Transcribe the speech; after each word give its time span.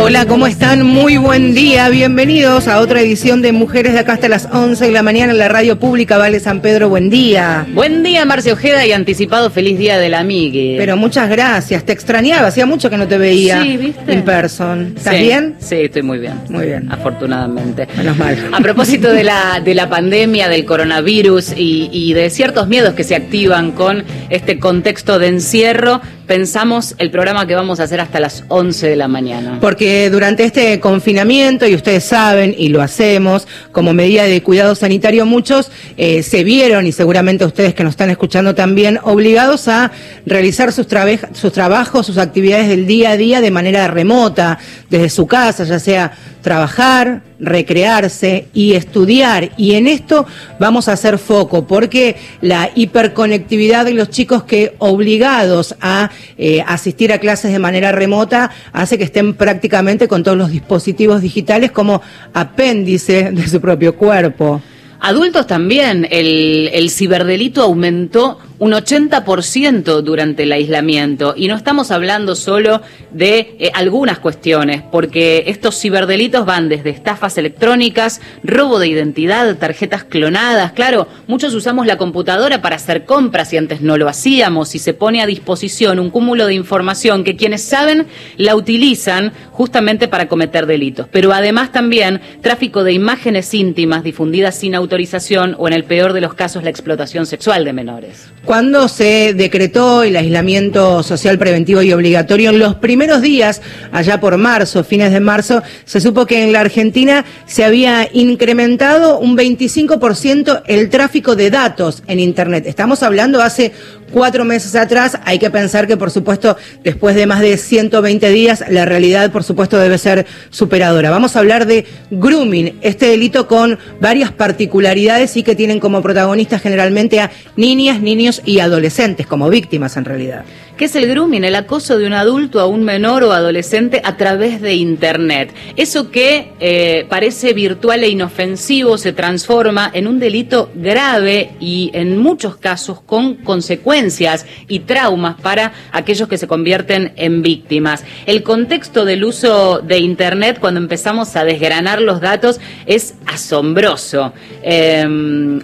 Hola, 0.00 0.24
¿cómo 0.26 0.46
están? 0.46 0.82
Muy 0.86 1.18
buen 1.18 1.54
día. 1.54 1.90
Bienvenidos 1.90 2.68
a 2.68 2.80
otra 2.80 3.02
edición 3.02 3.42
de 3.42 3.52
Mujeres 3.52 3.92
de 3.92 3.98
acá 3.98 4.14
hasta 4.14 4.28
las 4.28 4.48
11 4.50 4.86
de 4.86 4.92
la 4.92 5.02
mañana 5.02 5.32
en 5.32 5.38
la 5.38 5.48
radio 5.48 5.78
pública 5.78 6.16
Vale 6.16 6.40
San 6.40 6.62
Pedro. 6.62 6.88
Buen 6.88 7.10
día. 7.10 7.66
Buen 7.74 8.02
día, 8.02 8.24
Marcia 8.24 8.54
Ojeda, 8.54 8.86
y 8.86 8.92
anticipado 8.92 9.50
feliz 9.50 9.78
día 9.78 9.98
de 9.98 10.08
la 10.08 10.20
amiga. 10.20 10.78
Pero 10.78 10.96
muchas 10.96 11.28
gracias. 11.28 11.84
Te 11.84 11.92
extrañaba, 11.92 12.46
hacía 12.48 12.64
mucho 12.64 12.88
que 12.88 12.96
no 12.96 13.06
te 13.06 13.18
veía 13.18 13.62
Sí, 13.62 13.76
¿viste? 13.76 14.10
en 14.12 14.22
person. 14.24 14.94
¿Estás 14.96 15.16
Sí, 15.16 15.22
bien? 15.22 15.56
Sí, 15.58 15.74
estoy 15.76 16.02
muy 16.02 16.18
bien. 16.18 16.34
Muy 16.48 16.64
bien. 16.66 16.90
Afortunadamente. 16.90 17.86
Menos 17.96 18.16
mal. 18.16 18.38
A 18.52 18.60
propósito 18.60 19.12
de 19.12 19.22
la, 19.24 19.60
de 19.62 19.74
la 19.74 19.90
pandemia, 19.90 20.48
del 20.48 20.64
coronavirus 20.64 21.52
y, 21.54 21.90
y 21.92 22.14
de 22.14 22.30
ciertos 22.30 22.68
miedos 22.68 22.94
que 22.94 23.04
se 23.04 23.14
activan 23.16 23.72
con 23.72 24.04
este 24.30 24.58
contexto 24.58 25.18
de 25.18 25.28
encierro, 25.28 26.00
pensamos 26.28 26.94
el 26.98 27.10
programa 27.10 27.46
que 27.46 27.54
vamos 27.56 27.80
a 27.80 27.84
hacer 27.84 28.00
hasta 28.00 28.20
las 28.20 28.44
11 28.48 28.90
de 28.90 28.96
la 28.96 29.08
mañana. 29.08 29.58
Porque 29.60 30.10
durante 30.10 30.44
este 30.44 30.78
confinamiento, 30.78 31.66
y 31.66 31.74
ustedes 31.74 32.04
saben, 32.04 32.54
y 32.56 32.68
lo 32.68 32.82
hacemos, 32.82 33.48
como 33.72 33.94
medida 33.94 34.24
de 34.24 34.42
cuidado 34.42 34.74
sanitario, 34.74 35.26
muchos 35.26 35.72
eh, 35.96 36.22
se 36.22 36.44
vieron, 36.44 36.86
y 36.86 36.92
seguramente 36.92 37.44
ustedes 37.46 37.74
que 37.74 37.82
nos 37.82 37.92
están 37.92 38.10
escuchando 38.10 38.54
también, 38.54 39.00
obligados 39.02 39.66
a 39.68 39.90
realizar 40.26 40.70
sus, 40.70 40.86
sus 41.32 41.52
trabajos, 41.52 42.06
sus 42.06 42.18
actividades 42.18 42.68
del 42.68 42.86
día 42.86 43.12
a 43.12 43.16
día 43.16 43.40
de 43.40 43.50
manera 43.50 43.88
remota, 43.88 44.58
desde 44.90 45.08
su 45.08 45.26
casa, 45.26 45.64
ya 45.64 45.78
sea 45.78 46.12
trabajar, 46.42 47.22
recrearse 47.40 48.48
y 48.52 48.74
estudiar. 48.74 49.50
Y 49.56 49.74
en 49.74 49.86
esto 49.86 50.26
vamos 50.58 50.88
a 50.88 50.92
hacer 50.92 51.18
foco, 51.18 51.66
porque 51.66 52.16
la 52.40 52.70
hiperconectividad 52.74 53.84
de 53.84 53.94
los 53.94 54.10
chicos 54.10 54.44
que 54.44 54.74
obligados 54.78 55.74
a 55.80 56.10
eh, 56.36 56.62
asistir 56.66 57.12
a 57.12 57.18
clases 57.18 57.52
de 57.52 57.58
manera 57.58 57.92
remota 57.92 58.50
hace 58.72 58.98
que 58.98 59.04
estén 59.04 59.34
prácticamente 59.34 60.08
con 60.08 60.22
todos 60.22 60.36
los 60.36 60.50
dispositivos 60.50 61.22
digitales 61.22 61.70
como 61.70 62.02
apéndice 62.32 63.30
de 63.32 63.48
su 63.48 63.60
propio 63.60 63.94
cuerpo. 63.94 64.60
Adultos 65.00 65.46
también, 65.46 66.08
el, 66.10 66.70
el 66.72 66.90
ciberdelito 66.90 67.62
aumentó 67.62 68.38
un 68.58 68.72
80% 68.72 70.02
durante 70.02 70.42
el 70.42 70.52
aislamiento. 70.52 71.34
Y 71.36 71.48
no 71.48 71.56
estamos 71.56 71.90
hablando 71.90 72.34
solo 72.34 72.82
de 73.10 73.56
eh, 73.58 73.70
algunas 73.74 74.18
cuestiones, 74.18 74.82
porque 74.90 75.44
estos 75.46 75.78
ciberdelitos 75.80 76.44
van 76.44 76.68
desde 76.68 76.90
estafas 76.90 77.38
electrónicas, 77.38 78.20
robo 78.42 78.78
de 78.78 78.88
identidad, 78.88 79.56
tarjetas 79.56 80.04
clonadas, 80.04 80.72
claro, 80.72 81.08
muchos 81.26 81.54
usamos 81.54 81.86
la 81.86 81.98
computadora 81.98 82.60
para 82.60 82.76
hacer 82.76 83.04
compras 83.04 83.52
y 83.52 83.56
antes 83.56 83.80
no 83.80 83.96
lo 83.96 84.08
hacíamos. 84.08 84.74
Y 84.74 84.78
se 84.78 84.94
pone 84.94 85.22
a 85.22 85.26
disposición 85.26 85.98
un 85.98 86.10
cúmulo 86.10 86.46
de 86.46 86.54
información 86.54 87.24
que 87.24 87.36
quienes 87.36 87.62
saben 87.62 88.06
la 88.36 88.56
utilizan 88.56 89.32
justamente 89.52 90.08
para 90.08 90.28
cometer 90.28 90.66
delitos, 90.66 91.06
pero 91.10 91.32
además 91.32 91.72
también 91.72 92.20
tráfico 92.42 92.84
de 92.84 92.92
imágenes 92.92 93.52
íntimas 93.54 94.02
difundidas 94.02 94.56
sin 94.56 94.74
autorización 94.74 95.56
o 95.58 95.68
en 95.68 95.74
el 95.74 95.84
peor 95.84 96.12
de 96.12 96.20
los 96.20 96.34
casos 96.34 96.62
la 96.62 96.70
explotación 96.70 97.26
sexual 97.26 97.64
de 97.64 97.72
menores. 97.72 98.28
Cuando 98.48 98.88
se 98.88 99.34
decretó 99.34 100.02
el 100.02 100.16
aislamiento 100.16 101.02
social 101.02 101.36
preventivo 101.38 101.82
y 101.82 101.92
obligatorio, 101.92 102.48
en 102.48 102.58
los 102.58 102.76
primeros 102.76 103.20
días, 103.20 103.60
allá 103.92 104.20
por 104.20 104.38
marzo, 104.38 104.84
fines 104.84 105.12
de 105.12 105.20
marzo, 105.20 105.62
se 105.84 106.00
supo 106.00 106.24
que 106.24 106.42
en 106.42 106.54
la 106.54 106.60
Argentina 106.60 107.26
se 107.44 107.62
había 107.62 108.08
incrementado 108.10 109.18
un 109.18 109.36
25% 109.36 110.62
el 110.66 110.88
tráfico 110.88 111.36
de 111.36 111.50
datos 111.50 112.02
en 112.06 112.20
Internet. 112.20 112.64
Estamos 112.66 113.02
hablando 113.02 113.42
hace 113.42 113.74
cuatro 114.12 114.44
meses 114.44 114.74
atrás. 114.74 115.18
Hay 115.24 115.38
que 115.38 115.50
pensar 115.50 115.86
que, 115.86 115.96
por 115.96 116.10
supuesto, 116.10 116.56
después 116.82 117.14
de 117.16 117.26
más 117.26 117.40
de 117.40 117.56
120 117.56 118.30
días, 118.30 118.64
la 118.68 118.84
realidad, 118.84 119.30
por 119.30 119.44
supuesto, 119.44 119.78
debe 119.78 119.98
ser 119.98 120.26
superadora. 120.50 121.10
Vamos 121.10 121.36
a 121.36 121.40
hablar 121.40 121.66
de 121.66 121.86
grooming, 122.10 122.78
este 122.80 123.06
delito 123.06 123.46
con 123.46 123.78
varias 124.00 124.32
particularidades 124.32 125.36
y 125.36 125.42
que 125.42 125.54
tienen 125.54 125.80
como 125.80 126.02
protagonistas 126.02 126.62
generalmente 126.62 127.20
a 127.20 127.30
niñas, 127.56 128.00
niños 128.00 128.42
y 128.44 128.60
adolescentes, 128.60 129.26
como 129.26 129.48
víctimas 129.48 129.96
en 129.96 130.04
realidad. 130.04 130.44
¿Qué 130.78 130.84
es 130.84 130.94
el 130.94 131.08
grooming? 131.08 131.42
El 131.42 131.56
acoso 131.56 131.98
de 131.98 132.06
un 132.06 132.12
adulto 132.12 132.60
a 132.60 132.66
un 132.66 132.84
menor 132.84 133.24
o 133.24 133.32
adolescente 133.32 134.00
a 134.04 134.16
través 134.16 134.60
de 134.60 134.74
Internet. 134.74 135.52
Eso 135.74 136.12
que 136.12 136.52
eh, 136.60 137.04
parece 137.08 137.52
virtual 137.52 138.04
e 138.04 138.08
inofensivo 138.10 138.96
se 138.96 139.12
transforma 139.12 139.90
en 139.92 140.06
un 140.06 140.20
delito 140.20 140.70
grave 140.76 141.50
y 141.58 141.90
en 141.94 142.16
muchos 142.16 142.58
casos 142.58 143.00
con 143.00 143.34
consecuencias 143.38 144.46
y 144.68 144.78
traumas 144.78 145.40
para 145.40 145.72
aquellos 145.90 146.28
que 146.28 146.38
se 146.38 146.46
convierten 146.46 147.12
en 147.16 147.42
víctimas. 147.42 148.04
El 148.24 148.44
contexto 148.44 149.04
del 149.04 149.24
uso 149.24 149.80
de 149.80 149.98
Internet 149.98 150.58
cuando 150.60 150.78
empezamos 150.78 151.34
a 151.34 151.42
desgranar 151.42 152.00
los 152.00 152.20
datos 152.20 152.60
es 152.86 153.16
asombroso. 153.26 154.32
Eh, 154.62 155.04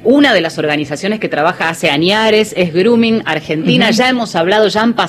una 0.02 0.34
de 0.34 0.40
las 0.40 0.58
organizaciones 0.58 1.20
que 1.20 1.28
trabaja 1.28 1.68
hace 1.68 1.88
añares 1.88 2.52
es 2.56 2.74
Grooming 2.74 3.22
Argentina. 3.26 3.92
Ya 3.92 4.08
hemos 4.08 4.34
hablado, 4.34 4.66
ya 4.66 4.82
han 4.82 4.94
pasado 4.94 5.03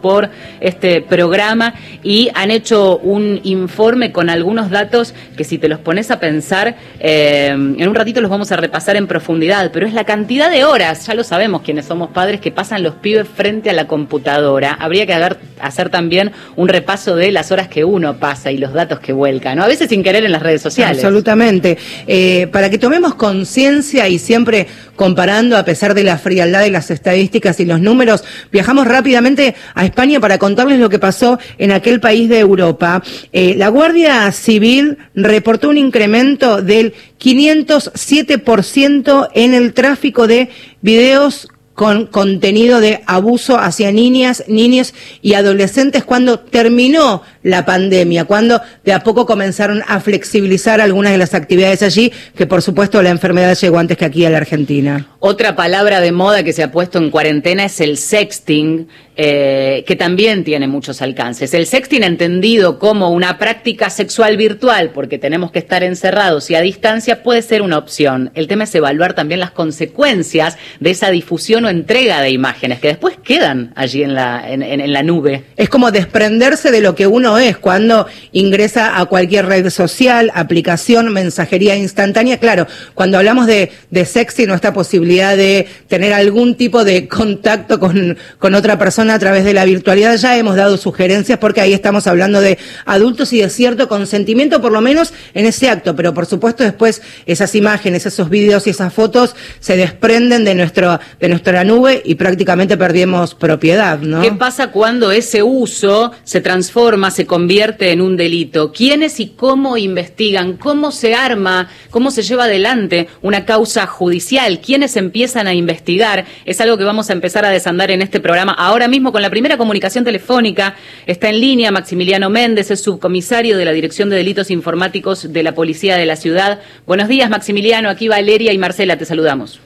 por 0.00 0.30
este 0.60 1.00
programa 1.00 1.74
y 2.02 2.30
han 2.34 2.50
hecho 2.50 2.98
un 2.98 3.40
informe 3.42 4.12
con 4.12 4.30
algunos 4.30 4.70
datos 4.70 5.14
que 5.36 5.44
si 5.44 5.58
te 5.58 5.68
los 5.68 5.80
pones 5.80 6.10
a 6.10 6.20
pensar, 6.20 6.76
eh, 7.00 7.48
en 7.48 7.88
un 7.88 7.94
ratito 7.94 8.20
los 8.20 8.30
vamos 8.30 8.52
a 8.52 8.56
repasar 8.56 8.96
en 8.96 9.06
profundidad, 9.06 9.70
pero 9.72 9.86
es 9.86 9.94
la 9.94 10.04
cantidad 10.04 10.50
de 10.50 10.64
horas, 10.64 11.06
ya 11.06 11.14
lo 11.14 11.24
sabemos 11.24 11.62
quienes 11.62 11.86
somos 11.86 12.10
padres, 12.10 12.40
que 12.40 12.50
pasan 12.50 12.82
los 12.82 12.94
pibes 12.94 13.26
frente 13.28 13.70
a 13.70 13.72
la 13.72 13.86
computadora. 13.86 14.76
Habría 14.78 15.06
que 15.06 15.14
hacer 15.60 15.90
también 15.90 16.32
un 16.56 16.68
repaso 16.68 17.16
de 17.16 17.32
las 17.32 17.50
horas 17.50 17.68
que 17.68 17.84
uno 17.84 18.18
pasa 18.18 18.50
y 18.50 18.58
los 18.58 18.72
datos 18.72 19.00
que 19.00 19.12
vuelca, 19.12 19.54
¿no? 19.54 19.64
A 19.64 19.68
veces 19.68 19.88
sin 19.88 20.02
querer 20.02 20.24
en 20.24 20.32
las 20.32 20.42
redes 20.42 20.62
sociales. 20.62 20.98
Absolutamente. 20.98 21.78
Eh, 22.06 22.48
para 22.52 22.70
que 22.70 22.78
tomemos 22.78 23.14
conciencia 23.14 24.08
y 24.08 24.18
siempre 24.18 24.66
comparando, 24.96 25.56
a 25.56 25.64
pesar 25.64 25.94
de 25.94 26.04
la 26.04 26.18
frialdad 26.18 26.60
de 26.60 26.70
las 26.70 26.90
estadísticas 26.90 27.58
y 27.60 27.64
los 27.64 27.80
números, 27.80 28.24
viajamos 28.50 28.86
rápidamente 28.86 29.31
a 29.74 29.84
España 29.84 30.20
para 30.20 30.38
contarles 30.38 30.78
lo 30.78 30.88
que 30.88 30.98
pasó 30.98 31.38
en 31.58 31.72
aquel 31.72 32.00
país 32.00 32.28
de 32.28 32.38
Europa. 32.38 33.02
Eh, 33.32 33.54
la 33.56 33.68
Guardia 33.68 34.30
Civil 34.32 34.98
reportó 35.14 35.68
un 35.68 35.78
incremento 35.78 36.62
del 36.62 36.94
507% 37.20 39.28
en 39.34 39.54
el 39.54 39.74
tráfico 39.74 40.26
de 40.26 40.48
videos 40.80 41.48
con 41.74 42.06
contenido 42.06 42.80
de 42.80 43.02
abuso 43.06 43.58
hacia 43.58 43.92
niñas, 43.92 44.44
niños 44.46 44.94
y 45.22 45.34
adolescentes 45.34 46.04
cuando 46.04 46.38
terminó 46.38 47.22
la 47.42 47.64
pandemia, 47.64 48.24
cuando 48.24 48.60
de 48.84 48.92
a 48.92 49.00
poco 49.00 49.26
comenzaron 49.26 49.82
a 49.86 50.00
flexibilizar 50.00 50.80
algunas 50.80 51.12
de 51.12 51.18
las 51.18 51.34
actividades 51.34 51.82
allí, 51.82 52.12
que 52.36 52.46
por 52.46 52.62
supuesto 52.62 53.02
la 53.02 53.10
enfermedad 53.10 53.56
llegó 53.58 53.78
antes 53.78 53.96
que 53.96 54.04
aquí 54.04 54.24
a 54.24 54.30
la 54.30 54.38
Argentina. 54.38 55.08
Otra 55.18 55.54
palabra 55.56 56.00
de 56.00 56.12
moda 56.12 56.42
que 56.42 56.52
se 56.52 56.62
ha 56.62 56.70
puesto 56.72 56.98
en 56.98 57.10
cuarentena 57.10 57.64
es 57.64 57.80
el 57.80 57.96
sexting, 57.96 58.88
eh, 59.16 59.84
que 59.86 59.94
también 59.96 60.42
tiene 60.44 60.66
muchos 60.66 61.02
alcances. 61.02 61.52
El 61.54 61.66
sexting 61.66 62.02
entendido 62.02 62.78
como 62.78 63.10
una 63.10 63.38
práctica 63.38 63.90
sexual 63.90 64.36
virtual, 64.36 64.90
porque 64.94 65.18
tenemos 65.18 65.50
que 65.52 65.58
estar 65.58 65.82
encerrados 65.82 66.50
y 66.50 66.54
a 66.54 66.60
distancia, 66.60 67.22
puede 67.22 67.42
ser 67.42 67.62
una 67.62 67.78
opción. 67.78 68.30
El 68.34 68.48
tema 68.48 68.64
es 68.64 68.74
evaluar 68.74 69.14
también 69.14 69.40
las 69.40 69.50
consecuencias 69.50 70.56
de 70.80 70.90
esa 70.90 71.10
difusión 71.10 71.64
o 71.64 71.68
entrega 71.68 72.20
de 72.22 72.30
imágenes 72.30 72.80
que 72.80 72.88
después 72.88 73.16
quedan 73.22 73.72
allí 73.76 74.02
en 74.02 74.14
la, 74.14 74.50
en, 74.50 74.62
en- 74.62 74.80
en 74.80 74.92
la 74.92 75.02
nube. 75.02 75.44
Es 75.56 75.68
como 75.68 75.90
desprenderse 75.90 76.70
de 76.70 76.80
lo 76.80 76.94
que 76.94 77.06
uno 77.06 77.31
es 77.38 77.56
cuando 77.58 78.06
ingresa 78.32 78.98
a 78.98 79.06
cualquier 79.06 79.46
red 79.46 79.68
social, 79.70 80.30
aplicación, 80.34 81.12
mensajería 81.12 81.76
instantánea. 81.76 82.38
Claro, 82.38 82.66
cuando 82.94 83.18
hablamos 83.18 83.46
de, 83.46 83.70
o 83.92 84.54
esta 84.54 84.72
posibilidad 84.72 85.36
de 85.36 85.66
tener 85.88 86.12
algún 86.12 86.56
tipo 86.56 86.84
de 86.84 87.08
contacto 87.08 87.78
con, 87.78 88.16
con 88.38 88.54
otra 88.54 88.78
persona 88.78 89.14
a 89.14 89.18
través 89.18 89.44
de 89.44 89.54
la 89.54 89.64
virtualidad, 89.64 90.16
ya 90.16 90.36
hemos 90.36 90.56
dado 90.56 90.76
sugerencias 90.76 91.38
porque 91.38 91.60
ahí 91.60 91.72
estamos 91.72 92.06
hablando 92.06 92.40
de 92.40 92.58
adultos 92.84 93.32
y 93.32 93.40
de 93.40 93.48
cierto 93.48 93.88
consentimiento, 93.88 94.60
por 94.60 94.72
lo 94.72 94.80
menos 94.80 95.12
en 95.34 95.46
ese 95.46 95.68
acto. 95.68 95.94
Pero 95.96 96.14
por 96.14 96.26
supuesto 96.26 96.64
después 96.64 97.02
esas 97.26 97.54
imágenes, 97.54 98.06
esos 98.06 98.28
vídeos 98.28 98.66
y 98.66 98.70
esas 98.70 98.92
fotos 98.92 99.34
se 99.60 99.76
desprenden 99.76 100.44
de, 100.44 100.54
nuestro, 100.54 100.98
de 101.20 101.28
nuestra 101.28 101.64
nube 101.64 102.02
y 102.04 102.14
prácticamente 102.14 102.76
perdimos 102.76 103.34
propiedad, 103.34 103.98
¿no? 103.98 104.20
¿Qué 104.22 104.32
pasa 104.32 104.68
cuando 104.68 105.12
ese 105.12 105.42
uso 105.42 106.12
se 106.24 106.40
transforma, 106.40 107.10
se 107.10 107.21
convierte 107.26 107.92
en 107.92 108.00
un 108.00 108.16
delito? 108.16 108.72
¿Quiénes 108.72 109.20
y 109.20 109.28
cómo 109.28 109.76
investigan? 109.76 110.56
¿Cómo 110.56 110.90
se 110.90 111.14
arma? 111.14 111.68
¿Cómo 111.90 112.10
se 112.10 112.22
lleva 112.22 112.44
adelante 112.44 113.08
una 113.22 113.44
causa 113.44 113.86
judicial? 113.86 114.60
¿Quiénes 114.60 114.96
empiezan 114.96 115.46
a 115.46 115.54
investigar? 115.54 116.24
Es 116.44 116.60
algo 116.60 116.78
que 116.78 116.84
vamos 116.84 117.10
a 117.10 117.12
empezar 117.12 117.44
a 117.44 117.50
desandar 117.50 117.90
en 117.90 118.02
este 118.02 118.20
programa 118.20 118.52
ahora 118.52 118.88
mismo 118.88 119.12
con 119.12 119.22
la 119.22 119.30
primera 119.30 119.56
comunicación 119.56 120.04
telefónica. 120.04 120.74
Está 121.06 121.28
en 121.28 121.40
línea 121.40 121.70
Maximiliano 121.70 122.30
Méndez, 122.30 122.70
es 122.70 122.80
subcomisario 122.80 123.56
de 123.56 123.64
la 123.64 123.72
Dirección 123.72 124.10
de 124.10 124.16
Delitos 124.16 124.50
Informáticos 124.50 125.32
de 125.32 125.42
la 125.42 125.54
Policía 125.54 125.96
de 125.96 126.06
la 126.06 126.16
Ciudad. 126.16 126.60
Buenos 126.86 127.08
días, 127.08 127.30
Maximiliano. 127.30 127.88
Aquí 127.88 128.08
Valeria 128.08 128.52
y 128.52 128.58
Marcela, 128.58 128.96
te 128.96 129.04
saludamos. 129.04 129.60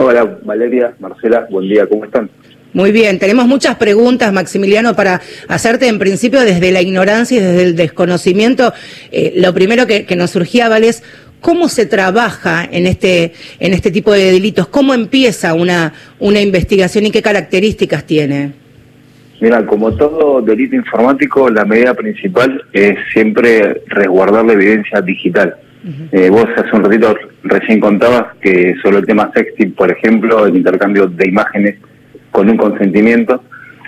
Hola 0.00 0.38
Valeria, 0.44 0.94
Marcela, 1.00 1.48
buen 1.50 1.68
día, 1.68 1.84
¿cómo 1.88 2.04
están? 2.04 2.30
Muy 2.78 2.92
bien, 2.92 3.18
tenemos 3.18 3.48
muchas 3.48 3.74
preguntas, 3.74 4.32
Maximiliano, 4.32 4.94
para 4.94 5.20
hacerte 5.48 5.88
en 5.88 5.98
principio 5.98 6.42
desde 6.42 6.70
la 6.70 6.80
ignorancia 6.80 7.36
y 7.36 7.40
desde 7.40 7.62
el 7.64 7.74
desconocimiento. 7.74 8.72
Eh, 9.10 9.32
lo 9.34 9.52
primero 9.52 9.84
que, 9.88 10.06
nos 10.14 10.30
surgía, 10.30 10.68
Val, 10.68 10.84
es 10.84 11.02
cómo 11.40 11.68
se 11.68 11.86
trabaja 11.86 12.64
en 12.70 12.86
este, 12.86 13.32
en 13.58 13.74
este 13.74 13.90
tipo 13.90 14.12
de 14.12 14.30
delitos, 14.30 14.68
cómo 14.68 14.94
empieza 14.94 15.54
una, 15.54 15.92
una 16.20 16.40
investigación 16.40 17.06
y 17.06 17.10
qué 17.10 17.20
características 17.20 18.04
tiene. 18.06 18.52
Mira, 19.40 19.66
como 19.66 19.90
todo 19.96 20.40
delito 20.40 20.76
informático, 20.76 21.50
la 21.50 21.64
medida 21.64 21.94
principal 21.94 22.62
es 22.72 22.96
siempre 23.12 23.82
resguardar 23.88 24.44
la 24.44 24.52
evidencia 24.52 25.00
digital. 25.00 25.56
Eh, 26.12 26.30
vos 26.30 26.46
hace 26.56 26.76
un 26.76 26.84
ratito 26.84 27.16
recién 27.42 27.80
contabas 27.80 28.36
que 28.40 28.76
sobre 28.80 28.98
el 28.98 29.06
tema 29.06 29.32
sexting, 29.34 29.72
por 29.72 29.90
ejemplo, 29.90 30.46
el 30.46 30.56
intercambio 30.56 31.08
de 31.08 31.26
imágenes 31.26 31.74
con 32.38 32.48
un 32.48 32.56
consentimiento, 32.56 33.42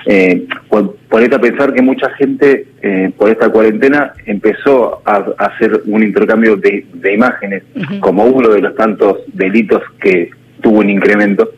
eh, 0.06 0.44
por, 0.68 0.96
a 1.22 1.38
pensar 1.40 1.72
que 1.72 1.82
mucha 1.82 2.10
gente 2.14 2.66
eh, 2.82 3.12
por 3.16 3.30
esta 3.30 3.48
cuarentena 3.48 4.12
empezó 4.26 5.02
a, 5.04 5.24
hacer 5.38 5.82
un 5.84 6.02
intercambio 6.02 6.56
de, 6.56 6.84
imágenes 7.14 7.62
como 8.00 8.24
uno 8.24 8.48
de 8.48 8.60
los 8.60 8.74
tantos 8.74 9.18
delitos 9.34 9.84
que 10.00 10.30
tuvo 10.60 10.80
un 10.80 10.90
incremento. 10.90 11.52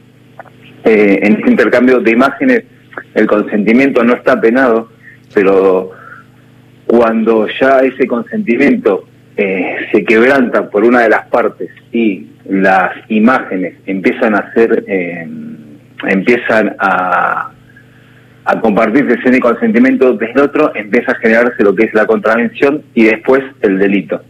Eh, 0.85 1.19
en 1.23 1.37
este 1.37 1.51
intercambio 1.51 1.99
de 2.01 2.11
imágenes 2.11 2.65
el 3.15 3.27
consentimiento 3.27 4.05
no 4.05 4.13
está 4.13 4.39
penado, 4.39 4.91
pero 5.33 5.93
cuando 6.87 7.49
ya 7.59 7.79
ese 7.79 8.07
consentimiento 8.07 9.09
eh, 9.35 9.77
se 9.91 10.05
quebranta 10.05 10.69
por 10.69 10.85
una 10.85 11.01
de 11.01 11.09
las 11.09 11.27
partes 11.29 11.71
y 11.91 12.27
las 12.49 12.93
imágenes 13.09 13.77
empiezan 13.87 14.35
a 14.35 14.53
ser, 14.53 14.85
eh, 14.87 15.27
empiezan 16.07 16.75
a, 16.79 17.51
a 18.45 18.61
compartirse 18.61 19.15
ese 19.15 19.41
consentimiento 19.41 20.13
del 20.15 20.39
otro, 20.39 20.73
empieza 20.75 21.13
a 21.13 21.17
generarse 21.17 21.63
lo 21.63 21.75
que 21.75 21.85
es 21.85 21.95
la 21.95 22.07
contravención 22.07 22.83
y 22.95 23.05
después 23.05 23.43
el 23.61 23.79
delito. 23.79 24.21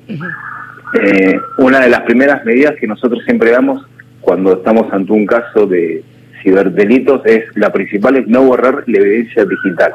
Eh, 1.01 1.39
una 1.59 1.81
de 1.81 1.89
las 1.89 2.01
primeras 2.03 2.45
medidas 2.45 2.75
que 2.79 2.87
nosotros 2.87 3.25
siempre 3.25 3.51
damos 3.51 3.87
cuando 4.21 4.53
estamos 4.53 4.93
ante 4.93 5.13
un 5.13 5.27
caso 5.27 5.67
de, 5.67 6.05
ciberdelitos 6.43 7.25
es 7.25 7.45
la 7.55 7.73
principal 7.73 8.17
es 8.17 8.27
no 8.27 8.43
borrar 8.43 8.85
la 8.87 8.99
evidencia 8.99 9.45
digital, 9.45 9.93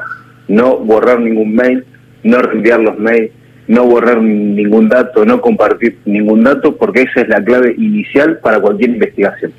no 0.48 0.78
borrar 0.78 1.20
ningún 1.20 1.54
mail, 1.54 1.84
no 2.22 2.38
reenviar 2.38 2.80
los 2.80 2.98
mails, 2.98 3.30
no 3.68 3.84
borrar 3.84 4.20
ningún 4.22 4.88
dato, 4.88 5.24
no 5.24 5.40
compartir 5.40 5.98
ningún 6.06 6.42
dato, 6.44 6.76
porque 6.76 7.02
esa 7.02 7.20
es 7.20 7.28
la 7.28 7.44
clave 7.44 7.74
inicial 7.76 8.38
para 8.38 8.60
cualquier 8.60 8.90
investigación. 8.90 9.52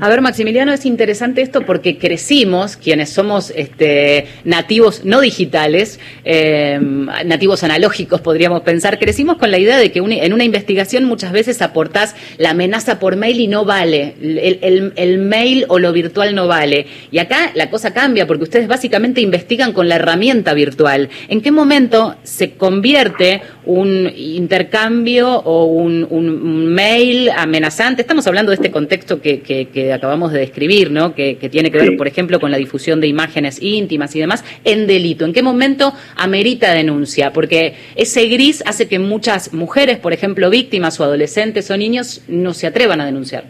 A 0.00 0.08
ver, 0.08 0.20
Maximiliano, 0.20 0.72
es 0.72 0.86
interesante 0.86 1.42
esto 1.42 1.62
porque 1.62 1.98
crecimos, 1.98 2.76
quienes 2.76 3.10
somos 3.10 3.52
este, 3.54 4.26
nativos 4.44 5.04
no 5.04 5.20
digitales, 5.20 6.00
em, 6.24 7.06
nativos 7.24 7.62
analógicos, 7.62 8.20
podríamos 8.20 8.62
pensar, 8.62 8.98
crecimos 8.98 9.36
con 9.36 9.50
la 9.50 9.58
idea 9.58 9.78
de 9.78 9.92
que 9.92 10.00
en 10.00 10.32
una 10.32 10.44
investigación 10.44 11.04
muchas 11.04 11.32
veces 11.32 11.62
aportás 11.62 12.14
la 12.38 12.50
amenaza 12.50 12.98
por 12.98 13.16
mail 13.16 13.40
y 13.40 13.46
no 13.46 13.64
vale, 13.64 14.14
el, 14.20 15.18
mail 15.18 15.64
o 15.68 15.78
lo 15.78 15.92
virtual 15.92 16.34
no 16.34 16.46
vale. 16.46 16.86
Y 17.10 17.18
acá 17.18 17.52
la 17.54 17.70
cosa 17.70 17.92
cambia 17.92 18.26
porque 18.26 18.44
ustedes 18.44 18.68
básicamente 18.68 19.20
investigan 19.20 19.72
con 19.72 19.88
la 19.88 19.96
herramienta 19.96 20.54
virtual. 20.54 21.08
¿En 21.28 21.40
qué 21.40 21.52
momento 21.52 22.16
se 22.22 22.52
convierte 22.52 23.42
un 23.68 24.10
intercambio 24.16 25.30
o 25.30 25.66
un, 25.66 26.74
mail 26.74 27.30
amenazante? 27.30 28.02
Estamos 28.02 28.26
hablando 28.26 28.50
de 28.50 28.56
este 28.56 28.70
contexto 28.70 29.20
que 29.20 29.38
que, 29.42 29.92
acabamos 29.92 30.32
de 30.32 30.40
describir, 30.40 30.90
¿no? 30.90 31.14
Que, 31.14 31.36
tiene 31.50 31.70
que 31.70 31.78
ver, 31.78 31.96
por 31.96 32.06
ejemplo, 32.06 32.40
con 32.40 32.50
la 32.50 32.56
difusión 32.56 33.00
de 33.00 33.06
imágenes 33.06 33.62
íntimas 33.62 34.14
y 34.16 34.20
demás, 34.20 34.44
en 34.64 34.86
delito. 34.86 35.24
¿En 35.24 35.32
qué 35.32 35.42
momento 35.42 35.92
amerita 36.16 36.72
denuncia? 36.72 37.32
Porque 37.32 37.74
ese 37.96 38.26
gris 38.28 38.62
hace 38.66 38.88
que 38.88 38.98
muchas 38.98 39.52
mujeres, 39.52 39.98
por 39.98 40.12
ejemplo, 40.12 40.50
víctimas 40.50 40.98
o 41.00 41.04
adolescentes 41.04 41.70
o 41.70 41.76
niños, 41.76 42.24
no 42.28 42.54
se 42.54 42.66
atrevan 42.66 43.00
a 43.00 43.06
denunciar. 43.06 43.44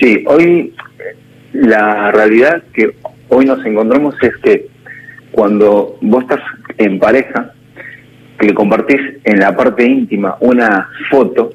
Sí, 0.00 0.22
hoy 0.26 0.74
la 1.52 2.12
realidad 2.12 2.62
que 2.74 2.90
hoy 3.28 3.46
nos 3.46 3.64
encontramos 3.64 4.14
es 4.22 4.36
que 4.42 4.66
cuando 5.32 5.98
vos 6.00 6.22
estás 6.22 6.40
en 6.78 6.98
pareja, 6.98 7.52
que 8.38 8.54
compartís 8.54 9.00
en 9.24 9.40
la 9.40 9.56
parte 9.56 9.84
íntima 9.84 10.36
una 10.40 10.88
foto, 11.10 11.52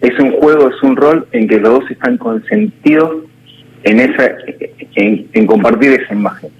es 0.00 0.18
un 0.18 0.32
juego, 0.32 0.68
es 0.68 0.82
un 0.82 0.96
rol 0.96 1.26
en 1.32 1.48
que 1.48 1.60
los 1.60 1.80
dos 1.80 1.90
están 1.90 2.18
consentidos 2.18 3.24
en 3.84 4.00
esa 4.00 4.36
en, 4.96 5.46
compartir 5.46 5.92
esa 5.92 6.14
imagen. 6.14 6.50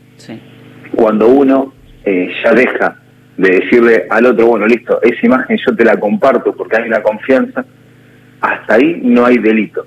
Cuando 0.94 1.28
uno 1.28 1.72
eh, 2.04 2.32
ya 2.42 2.52
deja 2.52 2.96
de 3.36 3.60
decirle 3.60 4.06
al 4.10 4.26
otro, 4.26 4.46
bueno, 4.46 4.66
listo, 4.66 5.00
esa 5.02 5.26
imagen 5.26 5.58
yo 5.66 5.74
te 5.74 5.84
la 5.84 5.98
comparto 5.98 6.54
porque 6.54 6.76
hay 6.76 6.88
una 6.88 7.02
confianza, 7.02 7.64
hasta 8.40 8.74
ahí 8.74 9.00
no 9.02 9.26
hay 9.26 9.38
delito. 9.38 9.86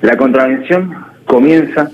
La 0.00 0.16
contravención 0.16 0.94
comienza 1.26 1.90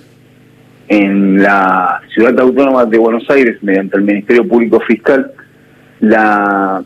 en 0.88 1.43
la 1.43 2.00
ciudad 2.15 2.38
autónoma 2.38 2.85
de 2.85 2.99
Buenos 2.99 3.29
Aires 3.29 3.61
mediante 3.62 3.97
el 3.97 4.05
Ministerio 4.05 4.47
Público 4.47 4.79
Fiscal 4.81 5.33
la, 6.01 6.85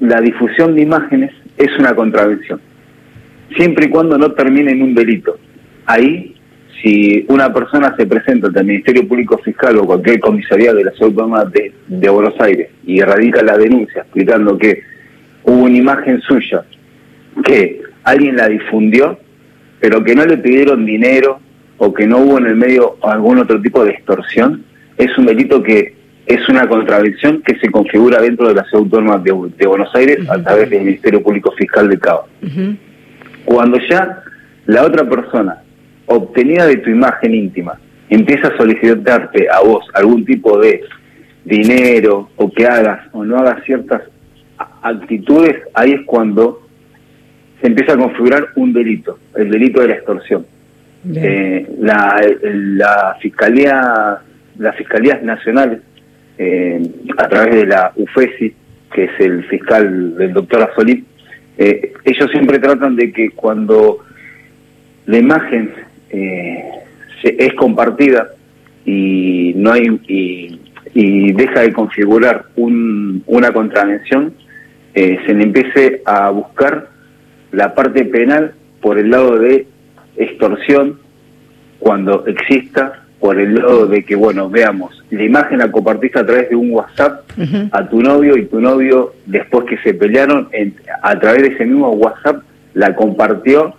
la 0.00 0.20
difusión 0.20 0.74
de 0.74 0.82
imágenes 0.82 1.32
es 1.56 1.70
una 1.78 1.94
contravención, 1.94 2.60
siempre 3.56 3.86
y 3.86 3.90
cuando 3.90 4.18
no 4.18 4.32
termine 4.32 4.72
en 4.72 4.82
un 4.82 4.94
delito. 4.94 5.38
Ahí, 5.86 6.36
si 6.82 7.24
una 7.28 7.52
persona 7.52 7.94
se 7.96 8.06
presenta 8.06 8.48
ante 8.48 8.60
el 8.60 8.66
Ministerio 8.66 9.06
Público 9.06 9.38
Fiscal 9.38 9.76
o 9.78 9.84
cualquier 9.84 10.20
comisaría 10.20 10.72
de 10.72 10.84
la 10.84 10.90
Ciudad 10.92 11.46
de, 11.48 11.72
de 11.86 12.08
Buenos 12.08 12.34
Aires 12.40 12.70
y 12.84 13.00
radica 13.00 13.42
la 13.42 13.56
denuncia 13.56 14.02
explicando 14.02 14.58
que 14.58 14.82
hubo 15.44 15.62
una 15.62 15.76
imagen 15.76 16.20
suya, 16.22 16.64
que 17.44 17.82
alguien 18.04 18.36
la 18.36 18.48
difundió, 18.48 19.18
pero 19.80 20.02
que 20.02 20.14
no 20.14 20.24
le 20.24 20.38
pidieron 20.38 20.86
dinero 20.86 21.40
o 21.78 21.92
que 21.92 22.06
no 22.06 22.18
hubo 22.18 22.38
en 22.38 22.46
el 22.46 22.56
medio 22.56 22.96
algún 23.02 23.38
otro 23.38 23.60
tipo 23.60 23.84
de 23.84 23.90
extorsión, 23.90 24.64
es 24.96 25.16
un 25.18 25.26
delito 25.26 25.62
que 25.62 25.94
es 26.26 26.48
una 26.48 26.68
contradicción 26.68 27.42
que 27.42 27.58
se 27.58 27.70
configura 27.70 28.20
dentro 28.20 28.48
de 28.48 28.54
la 28.54 28.64
ciudad 28.64 28.84
autónoma 28.84 29.18
de, 29.18 29.32
Buenos 29.66 29.94
Aires 29.94 30.18
a 30.28 30.42
través 30.42 30.70
del 30.70 30.84
Ministerio 30.84 31.22
Público 31.22 31.52
Fiscal 31.52 31.88
de 31.88 31.98
Cabo. 31.98 32.28
Cuando 33.44 33.78
ya 33.88 34.22
la 34.66 34.84
otra 34.84 35.08
persona, 35.08 35.62
obtenida 36.06 36.66
de 36.66 36.76
tu 36.76 36.90
imagen 36.90 37.34
íntima, 37.34 37.78
empieza 38.08 38.48
a 38.48 38.56
solicitarte 38.56 39.48
a 39.50 39.60
vos 39.60 39.84
algún 39.94 40.24
tipo 40.24 40.58
de 40.58 40.82
dinero 41.44 42.30
o 42.36 42.50
que 42.50 42.66
hagas 42.66 43.08
o 43.12 43.24
no 43.24 43.38
hagas 43.38 43.64
ciertas 43.64 44.02
actitudes, 44.82 45.56
ahí 45.74 45.92
es 45.92 46.00
cuando 46.06 46.68
se 47.60 47.66
empieza 47.66 47.94
a 47.94 47.96
configurar 47.96 48.48
un 48.56 48.72
delito, 48.72 49.18
el 49.34 49.50
delito 49.50 49.80
de 49.80 49.88
la 49.88 49.94
extorsión. 49.94 50.46
Eh, 51.14 51.66
la, 51.80 52.20
la 52.42 53.16
fiscalía, 53.20 54.18
las 54.56 54.76
fiscalías 54.76 55.20
nacionales 55.22 55.80
eh, 56.44 56.82
a 57.18 57.28
través 57.28 57.54
de 57.54 57.66
la 57.66 57.92
UFESI, 57.94 58.52
que 58.92 59.04
es 59.04 59.10
el 59.20 59.44
fiscal 59.44 60.16
del 60.16 60.32
doctor 60.32 60.62
Azolí, 60.62 61.04
eh, 61.56 61.92
ellos 62.04 62.30
siempre 62.32 62.58
tratan 62.58 62.96
de 62.96 63.12
que 63.12 63.30
cuando 63.30 63.98
la 65.06 65.18
imagen 65.18 65.72
eh, 66.10 66.64
es 67.22 67.54
compartida 67.54 68.30
y 68.84 69.52
no 69.54 69.70
hay 69.70 70.00
y, 70.94 71.32
deja 71.32 71.60
de 71.60 71.72
configurar 71.72 72.46
una 72.56 73.52
contravención, 73.52 74.34
se 74.92 75.34
le 75.34 75.44
empiece 75.44 76.02
a 76.04 76.28
buscar 76.30 76.88
la 77.52 77.74
parte 77.74 78.04
penal 78.04 78.52
por 78.80 78.98
el 78.98 79.10
lado 79.10 79.38
de 79.38 79.66
extorsión 80.16 80.98
cuando 81.78 82.26
exista 82.26 83.01
por 83.22 83.38
el 83.38 83.54
lado 83.54 83.86
de 83.86 84.02
que, 84.02 84.16
bueno, 84.16 84.50
veamos, 84.50 85.00
la 85.10 85.22
imagen 85.22 85.58
la 85.58 85.70
compartiste 85.70 86.18
a 86.18 86.26
través 86.26 86.50
de 86.50 86.56
un 86.56 86.72
WhatsApp 86.72 87.20
a 87.70 87.88
tu 87.88 88.02
novio 88.02 88.36
y 88.36 88.46
tu 88.46 88.60
novio, 88.60 89.14
después 89.26 89.64
que 89.66 89.78
se 89.78 89.94
pelearon, 89.94 90.48
a 91.02 91.20
través 91.20 91.42
de 91.42 91.48
ese 91.50 91.64
mismo 91.64 91.90
WhatsApp, 91.92 92.42
la 92.74 92.96
compartió 92.96 93.76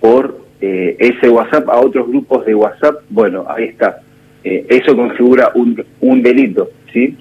por 0.00 0.40
eh, 0.62 0.96
ese 0.98 1.28
WhatsApp 1.28 1.68
a 1.68 1.78
otros 1.78 2.08
grupos 2.08 2.46
de 2.46 2.54
WhatsApp. 2.54 3.02
Bueno, 3.10 3.44
ahí 3.50 3.64
está. 3.64 4.00
Eh, 4.42 4.64
eso 4.70 4.96
configura 4.96 5.50
un, 5.54 5.84
un 6.00 6.22
delito, 6.22 6.70
¿sí? 6.90 7.18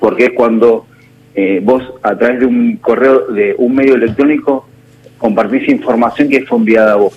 Porque 0.00 0.24
es 0.24 0.30
cuando 0.30 0.86
eh, 1.34 1.60
vos, 1.62 1.82
a 2.02 2.16
través 2.16 2.40
de 2.40 2.46
un 2.46 2.78
correo, 2.78 3.26
de 3.26 3.54
un 3.58 3.74
medio 3.74 3.96
electrónico, 3.96 4.66
compartís 5.18 5.68
información 5.68 6.30
que 6.30 6.46
fue 6.46 6.56
enviada 6.56 6.94
a 6.94 6.96
vos. 6.96 7.12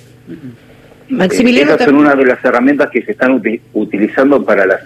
Maximiliano, 1.10 1.74
Estas 1.74 1.88
son 1.88 1.98
una 1.98 2.16
de 2.16 2.26
las 2.26 2.44
herramientas 2.44 2.90
que 2.90 3.02
se 3.04 3.12
están 3.12 3.42
utilizando 3.74 4.44
para 4.44 4.66
las, 4.66 4.82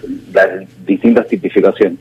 distintas 0.86 1.26
tipificaciones. 1.28 1.98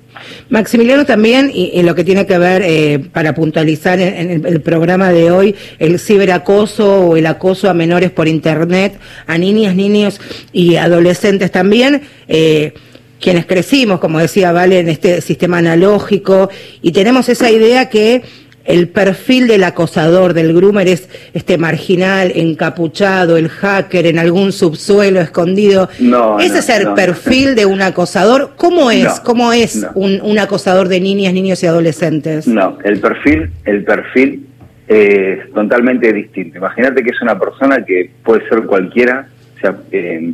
Maximiliano 0.49 1.05
también, 1.05 1.51
y, 1.53 1.71
en 1.79 1.85
lo 1.85 1.95
que 1.95 2.03
tiene 2.03 2.25
que 2.25 2.37
ver, 2.37 2.61
eh, 2.65 2.99
para 3.13 3.33
puntualizar 3.33 3.99
en, 3.99 4.45
el, 4.45 4.61
programa 4.61 5.11
de 5.11 5.31
hoy, 5.31 5.55
el 5.79 5.99
ciberacoso 5.99 7.07
o 7.07 7.17
el 7.17 7.25
acoso 7.27 7.69
a 7.69 7.73
menores 7.73 8.11
por 8.11 8.27
Internet, 8.27 8.99
a 9.25 9.37
niñas, 9.37 9.75
niños 9.75 10.19
y 10.51 10.75
adolescentes 10.75 11.51
también. 11.51 12.01
Eh, 12.27 12.73
quienes 13.19 13.45
crecimos, 13.45 13.99
como 13.99 14.19
decía 14.19 14.51
Vale, 14.51 14.79
en 14.79 14.89
este 14.89 15.21
sistema 15.21 15.57
analógico, 15.57 16.49
y 16.81 16.91
tenemos 16.91 17.27
esa 17.29 17.51
idea 17.51 17.89
que 17.89 18.23
el 18.69 18.87
perfil 18.87 19.47
del 19.47 19.63
acosador, 19.63 20.35
del 20.35 20.53
groomer, 20.53 20.87
es 20.87 21.09
este 21.33 21.57
marginal, 21.57 22.31
encapuchado, 22.35 23.35
el 23.35 23.49
hacker 23.49 24.05
en 24.05 24.19
algún 24.19 24.51
subsuelo 24.51 25.19
escondido. 25.19 25.89
No, 25.99 26.39
¿Ese 26.39 26.59
es 26.59 26.69
el 26.69 26.93
perfil 26.93 27.55
de 27.55 27.65
un 27.65 27.81
acosador? 27.81 28.51
¿Cómo 28.55 28.91
es? 28.91 29.19
¿Cómo 29.21 29.53
es 29.53 29.87
un, 29.95 30.37
acosador 30.37 30.87
de 30.87 31.01
niñas, 31.01 31.33
niños 31.33 31.63
y 31.63 31.65
adolescentes? 31.65 32.47
No, 32.47 32.77
el 32.83 32.99
perfil, 32.99 33.49
el 33.65 33.83
perfil 33.83 34.45
es 34.87 35.51
totalmente 35.51 36.13
distinto. 36.13 36.59
Imagínate 36.59 37.03
que 37.03 37.09
es 37.09 37.21
una 37.23 37.39
persona 37.39 37.83
que 37.83 38.11
puede 38.23 38.47
ser 38.49 38.65
cualquiera, 38.67 39.27
o 39.57 39.59
sea, 39.61 39.77
eh, 39.91 40.31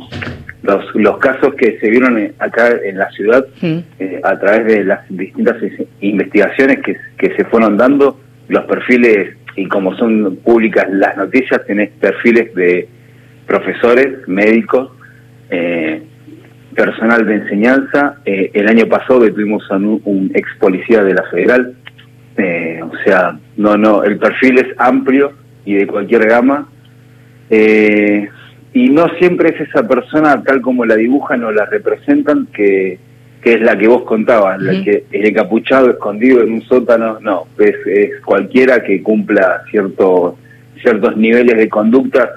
los, 0.62 0.94
los 0.94 1.16
casos 1.18 1.54
que 1.54 1.78
se 1.80 1.88
vieron 1.88 2.32
acá 2.38 2.68
en 2.84 2.98
la 2.98 3.10
ciudad 3.12 3.46
mm. 3.62 3.78
eh, 3.98 4.20
a 4.22 4.38
través 4.38 4.66
de 4.66 4.84
las 4.84 5.00
distintas 5.08 5.56
investigaciones 6.02 6.80
que, 6.84 6.96
que 7.16 7.34
se 7.34 7.44
fueron 7.46 7.78
dando, 7.78 8.20
los 8.48 8.64
perfiles, 8.64 9.36
y 9.56 9.66
como 9.66 9.96
son 9.96 10.36
públicas 10.44 10.86
las 10.90 11.16
noticias, 11.16 11.64
tenés 11.66 11.90
perfiles 11.90 12.54
de 12.54 12.88
profesores, 13.46 14.26
médicos, 14.26 14.90
eh, 15.50 16.02
personal 16.74 17.24
de 17.26 17.36
enseñanza. 17.36 18.18
Eh, 18.24 18.50
el 18.52 18.68
año 18.68 18.86
pasado 18.86 19.20
detuvimos 19.20 19.64
a 19.70 19.76
un, 19.76 20.30
ex 20.34 20.48
policía 20.58 21.02
de 21.02 21.14
la 21.14 21.22
federal. 21.24 21.74
Eh, 22.36 22.80
o 22.82 22.92
sea, 23.04 23.38
no, 23.56 23.76
no, 23.76 24.04
el 24.04 24.18
perfil 24.18 24.58
es 24.58 24.66
amplio 24.76 25.32
y 25.64 25.74
de 25.74 25.86
cualquier 25.86 26.26
gama. 26.28 26.68
y 27.48 28.90
no 28.90 29.08
siempre 29.18 29.54
es 29.54 29.68
esa 29.68 29.88
persona 29.88 30.42
tal 30.42 30.60
como 30.60 30.84
la 30.84 30.96
dibujan 30.96 31.42
o 31.44 31.50
la 31.50 31.64
representan 31.64 32.46
que 32.52 32.98
que 33.46 33.54
es 33.54 33.60
la 33.60 33.78
que 33.78 33.86
vos 33.86 34.02
contabas, 34.02 34.60
la 34.60 34.72
que 34.82 35.04
el 35.12 35.24
encapuchado 35.24 35.88
escondido 35.88 36.42
en 36.42 36.54
un 36.54 36.62
sótano, 36.62 37.20
no, 37.20 37.46
es, 37.60 37.76
es 37.86 38.20
cualquiera 38.24 38.82
que 38.82 39.00
cumpla 39.04 39.62
ciertos 39.70 40.34
ciertos 40.82 41.16
niveles 41.16 41.56
de 41.56 41.68
conducta 41.68 42.28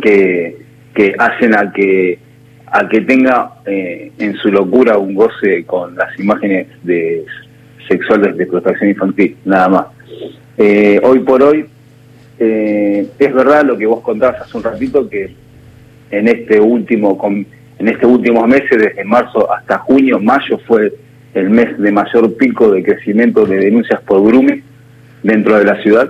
que, 0.00 0.58
que 0.94 1.12
hacen 1.18 1.56
a 1.56 1.72
que 1.72 2.20
a 2.68 2.88
que 2.88 3.00
tenga 3.00 3.54
eh, 3.66 4.12
en 4.16 4.36
su 4.36 4.52
locura 4.52 4.96
un 4.96 5.12
goce 5.14 5.64
con 5.64 5.96
las 5.96 6.16
imágenes 6.20 6.68
de 6.84 7.24
sexuales 7.88 8.36
de 8.36 8.44
explotación 8.44 8.90
infantil, 8.90 9.36
nada 9.44 9.68
más. 9.68 9.86
Eh, 10.56 11.00
hoy 11.02 11.18
por 11.18 11.42
hoy 11.42 11.66
eh, 12.38 13.08
es 13.18 13.34
verdad 13.34 13.64
lo 13.64 13.76
que 13.76 13.86
vos 13.86 14.02
contabas 14.02 14.42
hace 14.42 14.56
un 14.56 14.62
ratito 14.62 15.10
que 15.10 15.34
en 16.12 16.28
este 16.28 16.60
último 16.60 17.18
en 17.82 17.88
estos 17.88 18.12
últimos 18.12 18.46
meses, 18.46 18.70
desde 18.70 19.04
marzo 19.04 19.52
hasta 19.52 19.78
junio, 19.78 20.20
mayo 20.20 20.56
fue 20.68 20.92
el 21.34 21.50
mes 21.50 21.76
de 21.78 21.90
mayor 21.90 22.32
pico 22.36 22.70
de 22.70 22.84
crecimiento 22.84 23.44
de 23.44 23.56
denuncias 23.56 24.00
por 24.02 24.24
grooming 24.24 24.62
dentro 25.24 25.58
de 25.58 25.64
la 25.64 25.82
ciudad. 25.82 26.08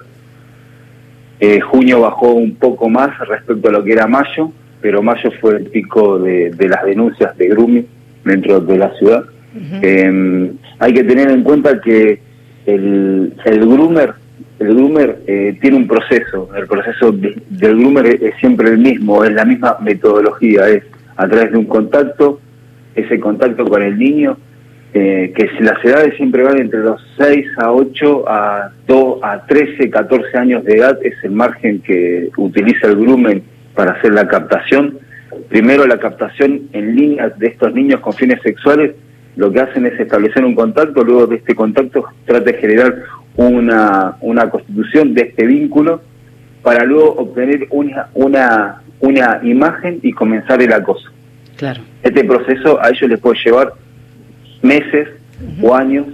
Eh, 1.40 1.60
junio 1.60 2.02
bajó 2.02 2.34
un 2.34 2.56
poco 2.56 2.90
más 2.90 3.18
respecto 3.26 3.70
a 3.70 3.72
lo 3.72 3.82
que 3.82 3.92
era 3.92 4.06
mayo, 4.06 4.52
pero 4.82 5.02
mayo 5.02 5.30
fue 5.40 5.56
el 5.56 5.64
pico 5.68 6.18
de, 6.18 6.54
las 6.58 6.84
denuncias 6.84 7.34
de 7.38 7.48
grooming 7.48 7.86
dentro 8.22 8.60
de 8.60 8.76
la 8.76 8.92
ciudad. 8.98 9.24
Em, 9.80 10.52
hay 10.78 10.92
que 10.92 11.04
tener 11.04 11.30
en 11.30 11.42
cuenta 11.42 11.80
que 11.80 12.20
el, 12.66 13.32
el 13.46 13.60
groomer, 13.60 14.12
el 14.58 14.74
groomer 14.74 15.22
eh, 15.26 15.56
tiene 15.58 15.78
un 15.78 15.86
proceso, 15.86 16.50
el 16.54 16.66
proceso 16.66 17.12
del 17.12 17.78
groomer 17.78 18.06
es 18.22 18.34
siempre 18.40 18.68
el 18.68 18.78
mismo, 18.78 19.24
es 19.24 19.32
la 19.32 19.46
misma 19.46 19.78
metodología, 19.80 20.68
es 20.68 20.84
a 21.16 21.28
través 21.28 21.52
de 21.52 21.58
un 21.58 21.66
contacto, 21.66 22.40
ese 22.94 23.18
contacto 23.20 23.64
con 23.64 23.82
el 23.82 23.98
niño, 23.98 24.36
eh, 24.94 25.32
que 25.34 25.48
las 25.60 25.82
edades 25.84 26.14
siempre 26.16 26.42
van 26.42 26.58
entre 26.58 26.80
los 26.80 27.00
6 27.16 27.46
a 27.58 27.72
8 27.72 28.24
a, 28.28 28.70
2, 28.86 29.18
a 29.22 29.46
13, 29.46 29.88
14 29.88 30.36
años 30.36 30.64
de 30.64 30.74
edad, 30.74 30.98
es 31.02 31.14
el 31.22 31.30
margen 31.30 31.80
que 31.80 32.30
utiliza 32.36 32.88
el 32.88 32.96
grumen 32.96 33.42
para 33.74 33.92
hacer 33.92 34.12
la 34.12 34.28
captación. 34.28 34.98
Primero 35.48 35.86
la 35.86 35.98
captación 35.98 36.68
en 36.72 36.94
línea 36.94 37.30
de 37.30 37.46
estos 37.46 37.72
niños 37.72 38.00
con 38.00 38.12
fines 38.12 38.42
sexuales, 38.42 38.94
lo 39.36 39.50
que 39.50 39.60
hacen 39.60 39.86
es 39.86 39.98
establecer 39.98 40.44
un 40.44 40.54
contacto, 40.54 41.02
luego 41.02 41.26
de 41.26 41.36
este 41.36 41.54
contacto 41.54 42.04
trata 42.26 42.52
de 42.52 42.58
generar 42.58 42.94
una, 43.36 44.16
una 44.20 44.50
constitución 44.50 45.14
de 45.14 45.22
este 45.22 45.46
vínculo 45.46 46.02
para 46.62 46.84
luego 46.84 47.14
obtener 47.14 47.66
una, 47.70 48.08
una 48.12 48.81
una 49.02 49.40
imagen 49.42 49.98
y 50.02 50.12
comenzar 50.12 50.62
el 50.62 50.72
acoso. 50.72 51.10
Claro. 51.56 51.82
Este 52.02 52.24
proceso 52.24 52.80
a 52.80 52.88
ellos 52.88 53.10
les 53.10 53.20
puede 53.20 53.38
llevar 53.44 53.74
meses 54.62 55.08
o 55.60 55.74
años 55.74 56.06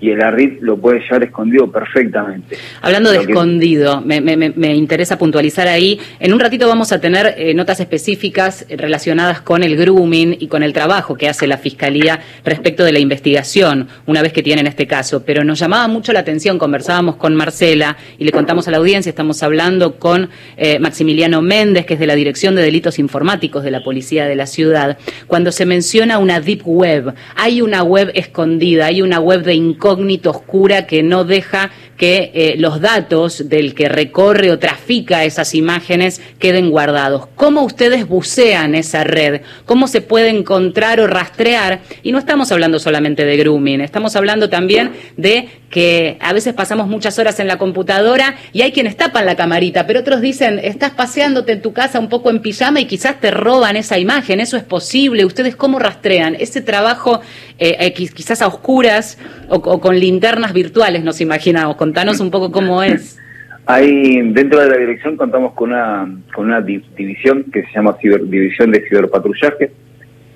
y 0.00 0.10
el 0.10 0.22
ARRIT 0.22 0.60
lo 0.60 0.76
puede 0.76 1.00
llevar 1.00 1.22
escondido 1.22 1.70
perfectamente. 1.70 2.58
Hablando 2.82 3.10
de 3.10 3.18
escondido, 3.18 4.02
me, 4.02 4.20
me, 4.20 4.74
interesa 4.74 5.16
puntualizar 5.16 5.66
ahí. 5.66 5.98
En 6.20 6.34
un 6.34 6.40
ratito 6.40 6.68
vamos 6.68 6.92
a 6.92 7.00
tener 7.00 7.34
eh, 7.38 7.54
notas 7.54 7.80
específicas 7.80 8.66
relacionadas 8.68 9.40
con 9.40 9.62
el 9.62 9.76
grooming 9.76 10.36
y 10.38 10.48
con 10.48 10.62
el 10.62 10.72
trabajo 10.74 11.16
que 11.16 11.28
hace 11.28 11.46
la 11.46 11.56
Fiscalía 11.56 12.20
respecto 12.44 12.84
de 12.84 12.92
la 12.92 12.98
investigación, 12.98 13.88
una 14.06 14.20
vez 14.20 14.32
que 14.32 14.42
tienen 14.42 14.66
este 14.66 14.86
caso. 14.86 15.24
Pero 15.24 15.42
nos 15.42 15.58
llamaba 15.58 15.88
mucho 15.88 16.12
la 16.12 16.20
atención, 16.20 16.58
conversábamos 16.58 17.16
con 17.16 17.34
Marcela 17.34 17.96
y 18.18 18.24
le 18.24 18.32
contamos 18.32 18.68
a 18.68 18.72
la 18.72 18.78
audiencia, 18.78 19.08
estamos 19.08 19.42
hablando 19.42 19.96
con 19.98 20.28
eh, 20.56 20.78
Maximiliano 20.80 21.40
Méndez, 21.40 21.86
que 21.86 21.94
es 21.94 22.00
de 22.00 22.06
la 22.06 22.14
Dirección 22.14 22.54
de 22.54 22.62
Delitos 22.62 22.98
Informáticos 22.98 23.62
de 23.62 23.70
la 23.70 23.82
Policía 23.82 24.26
de 24.26 24.36
la 24.36 24.46
Ciudad, 24.46 24.98
cuando 25.26 25.50
se 25.50 25.64
menciona 25.64 26.18
una 26.18 26.40
deep 26.40 26.62
web. 26.66 27.14
Hay 27.36 27.62
una 27.62 27.82
web 27.82 28.10
escondida, 28.14 28.86
hay 28.86 29.00
una 29.00 29.18
web 29.20 29.42
de 29.44 29.54
incógnito 29.54 29.93
oscura 30.30 30.86
que 30.86 31.02
no 31.02 31.24
deja 31.24 31.70
que 31.96 32.30
eh, 32.34 32.54
los 32.58 32.80
datos 32.80 33.48
del 33.48 33.74
que 33.74 33.88
recorre 33.88 34.50
o 34.50 34.58
trafica 34.58 35.24
esas 35.24 35.54
imágenes 35.54 36.20
queden 36.38 36.70
guardados. 36.70 37.26
¿Cómo 37.34 37.62
ustedes 37.62 38.06
bucean 38.06 38.74
esa 38.74 39.04
red? 39.04 39.42
¿Cómo 39.64 39.88
se 39.88 40.00
puede 40.00 40.28
encontrar 40.28 41.00
o 41.00 41.06
rastrear? 41.06 41.80
Y 42.02 42.12
no 42.12 42.18
estamos 42.18 42.50
hablando 42.52 42.78
solamente 42.78 43.24
de 43.24 43.36
grooming, 43.36 43.80
estamos 43.80 44.16
hablando 44.16 44.48
también 44.48 44.92
de 45.16 45.48
que 45.74 46.18
a 46.20 46.32
veces 46.32 46.54
pasamos 46.54 46.86
muchas 46.86 47.18
horas 47.18 47.40
en 47.40 47.48
la 47.48 47.58
computadora 47.58 48.36
y 48.52 48.62
hay 48.62 48.70
quienes 48.70 48.96
tapan 48.96 49.26
la 49.26 49.34
camarita, 49.34 49.88
pero 49.88 50.00
otros 50.00 50.20
dicen, 50.20 50.60
estás 50.62 50.92
paseándote 50.92 51.50
en 51.50 51.62
tu 51.62 51.72
casa 51.72 51.98
un 51.98 52.08
poco 52.08 52.30
en 52.30 52.38
pijama 52.38 52.78
y 52.78 52.86
quizás 52.86 53.20
te 53.20 53.32
roban 53.32 53.76
esa 53.76 53.98
imagen, 53.98 54.38
eso 54.38 54.56
es 54.56 54.62
posible. 54.62 55.24
¿Ustedes 55.24 55.56
cómo 55.56 55.80
rastrean 55.80 56.36
ese 56.38 56.60
trabajo 56.60 57.20
eh, 57.58 57.76
eh, 57.80 57.92
quizás 57.92 58.40
a 58.40 58.46
oscuras 58.46 59.18
o, 59.48 59.80
con 59.80 59.98
linternas 59.98 60.52
virtuales, 60.52 61.02
nos 61.02 61.20
imaginamos? 61.20 61.76
Contanos 61.94 62.18
un 62.18 62.32
poco 62.32 62.50
cómo 62.50 62.82
es. 62.82 63.20
Hay, 63.66 64.20
dentro 64.32 64.58
de 64.58 64.68
la 64.68 64.76
dirección 64.78 65.16
contamos 65.16 65.52
con 65.52 65.70
una, 65.70 66.12
con 66.34 66.46
una 66.46 66.60
división 66.60 67.44
que 67.52 67.62
se 67.62 67.72
llama 67.72 67.96
División 68.02 68.72
de 68.72 68.82
Ciberpatrullaje. 68.88 69.70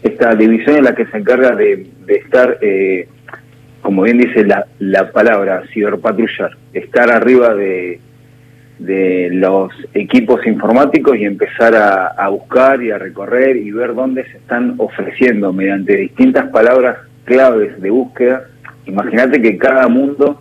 Esta 0.05 0.37
división 0.37 0.77
es 0.77 0.83
la 0.85 0.95
que 0.95 1.07
se 1.07 1.19
encarga 1.19 1.57
de, 1.57 1.85
estar... 2.07 2.59
Eh, 2.61 3.09
como 3.83 4.03
bien 4.03 4.19
dice 4.19 4.45
la, 4.45 4.67
la 4.79 5.11
palabra, 5.11 5.65
ciberpatrullar, 5.73 6.57
estar 6.73 7.11
arriba 7.11 7.53
de, 7.57 7.99
de 8.79 9.31
los 9.33 9.73
equipos 9.95 10.47
informáticos 10.47 11.17
y 11.17 11.25
empezar 11.25 11.75
a, 11.75 12.29
buscar 12.29 12.81
y 12.85 12.93
a 12.93 12.99
recorrer 12.99 13.57
y 13.57 13.73
ver 13.73 13.97
dónde 13.97 14.25
se 14.31 14.37
están 14.37 14.75
ofreciendo 14.79 15.53
mediante 15.53 15.97
distintas 15.97 16.51
palabras 16.51 16.99
claves 17.25 17.81
de 17.81 17.91
búsqueda. 17.91 18.45
Imagínate 18.87 19.43
que 19.43 19.59
cada 19.59 19.89
mundo 19.89 20.41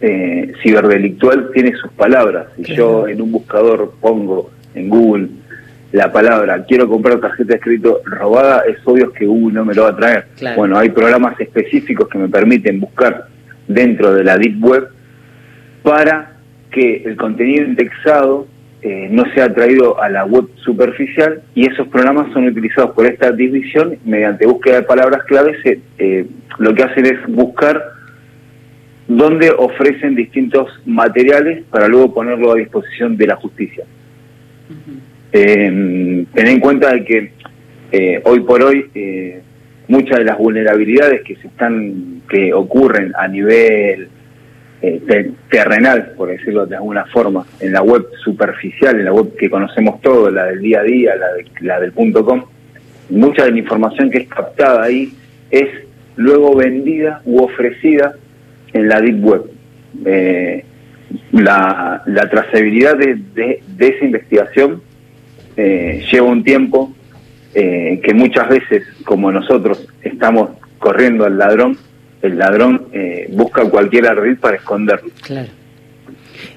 eh, 0.00 0.52
ciberdelictual 0.62 1.50
tiene 1.52 1.72
sus 1.76 1.90
palabras. 1.92 2.46
Si 2.56 2.74
yo 2.74 3.08
en 3.08 3.20
un 3.22 3.32
buscador 3.32 3.94
pongo 4.00 4.50
en 4.74 4.88
Google 4.88 5.28
la 5.92 6.12
palabra 6.12 6.64
quiero 6.66 6.88
comprar 6.88 7.20
tarjeta 7.20 7.54
de 7.54 7.60
crédito 7.60 8.00
robada, 8.04 8.64
es 8.68 8.76
obvio 8.84 9.12
que 9.12 9.24
Google 9.24 9.54
no 9.54 9.64
me 9.64 9.74
lo 9.74 9.84
va 9.84 9.90
a 9.90 9.96
traer. 9.96 10.26
Bueno, 10.56 10.78
hay 10.78 10.90
programas 10.90 11.40
específicos 11.40 12.08
que 12.08 12.18
me 12.18 12.28
permiten 12.28 12.80
buscar 12.80 13.28
dentro 13.66 14.12
de 14.12 14.24
la 14.24 14.36
Deep 14.36 14.62
Web 14.62 14.88
para 15.82 16.32
que 16.70 17.02
el 17.04 17.16
contenido 17.16 17.64
indexado 17.64 18.46
eh, 18.82 19.08
no 19.10 19.24
sea 19.32 19.52
traído 19.54 20.00
a 20.02 20.08
la 20.10 20.24
web 20.24 20.46
superficial 20.56 21.40
y 21.54 21.66
esos 21.66 21.88
programas 21.88 22.32
son 22.32 22.46
utilizados 22.46 22.90
por 22.90 23.06
esta 23.06 23.32
división 23.32 23.96
mediante 24.04 24.46
búsqueda 24.46 24.76
de 24.76 24.82
palabras 24.82 25.22
claves. 25.24 25.56
Eh, 25.64 26.26
lo 26.58 26.74
que 26.74 26.82
hacen 26.82 27.06
es 27.06 27.26
buscar 27.26 27.82
dónde 29.08 29.50
ofrecen 29.50 30.14
distintos 30.14 30.68
materiales 30.84 31.64
para 31.70 31.88
luego 31.88 32.14
ponerlo 32.14 32.52
a 32.52 32.56
disposición 32.56 33.16
de 33.16 33.26
la 33.26 33.36
justicia. 33.36 33.84
Eh, 35.32 36.24
ten 36.32 36.46
en 36.46 36.60
cuenta 36.60 36.92
de 36.92 37.04
que 37.04 37.32
eh, 37.92 38.20
hoy 38.24 38.40
por 38.40 38.62
hoy 38.62 38.86
eh, 38.94 39.40
muchas 39.88 40.18
de 40.18 40.24
las 40.24 40.38
vulnerabilidades 40.38 41.22
que 41.22 41.36
se 41.36 41.46
están 41.46 42.22
que 42.28 42.52
ocurren 42.52 43.12
a 43.16 43.28
nivel 43.28 44.08
eh, 44.82 45.32
terrenal, 45.48 46.12
por 46.16 46.28
decirlo 46.28 46.66
de 46.66 46.76
alguna 46.76 47.04
forma, 47.06 47.46
en 47.60 47.72
la 47.72 47.82
web 47.82 48.06
superficial, 48.22 48.98
en 48.98 49.04
la 49.04 49.12
web 49.12 49.36
que 49.36 49.48
conocemos 49.48 50.00
todos, 50.00 50.32
la 50.32 50.46
del 50.46 50.60
día 50.60 50.80
a 50.80 50.82
día, 50.82 51.16
la, 51.16 51.32
de, 51.32 51.46
la 51.60 51.80
del 51.80 51.92
punto 51.92 52.24
com, 52.24 52.44
mucha 53.10 53.44
de 53.44 53.52
la 53.52 53.58
información 53.58 54.10
que 54.10 54.18
es 54.18 54.28
captada 54.28 54.82
ahí 54.82 55.12
es 55.50 55.68
luego 56.16 56.56
vendida 56.56 57.22
u 57.24 57.42
ofrecida 57.42 58.16
en 58.76 58.88
la 58.88 59.00
deep 59.00 59.24
web. 59.24 59.42
Eh, 60.04 60.64
la, 61.32 62.02
la, 62.06 62.28
trazabilidad 62.28 62.96
de, 62.96 63.16
de, 63.34 63.62
esa 63.78 64.04
investigación 64.04 64.82
eh, 65.56 66.04
lleva 66.10 66.26
un 66.26 66.42
tiempo 66.44 66.92
eh, 67.54 68.00
que 68.02 68.12
muchas 68.12 68.48
veces, 68.48 68.82
como 69.04 69.32
nosotros 69.32 69.86
estamos 70.02 70.50
corriendo 70.78 71.24
al 71.24 71.38
ladrón, 71.38 71.78
el 72.22 72.38
ladrón 72.38 72.88
eh, 72.92 73.28
busca 73.30 73.64
cualquier 73.64 74.06
ardid 74.06 74.38
para 74.38 74.56
esconderlo. 74.56 75.10
Claro. 75.22 75.48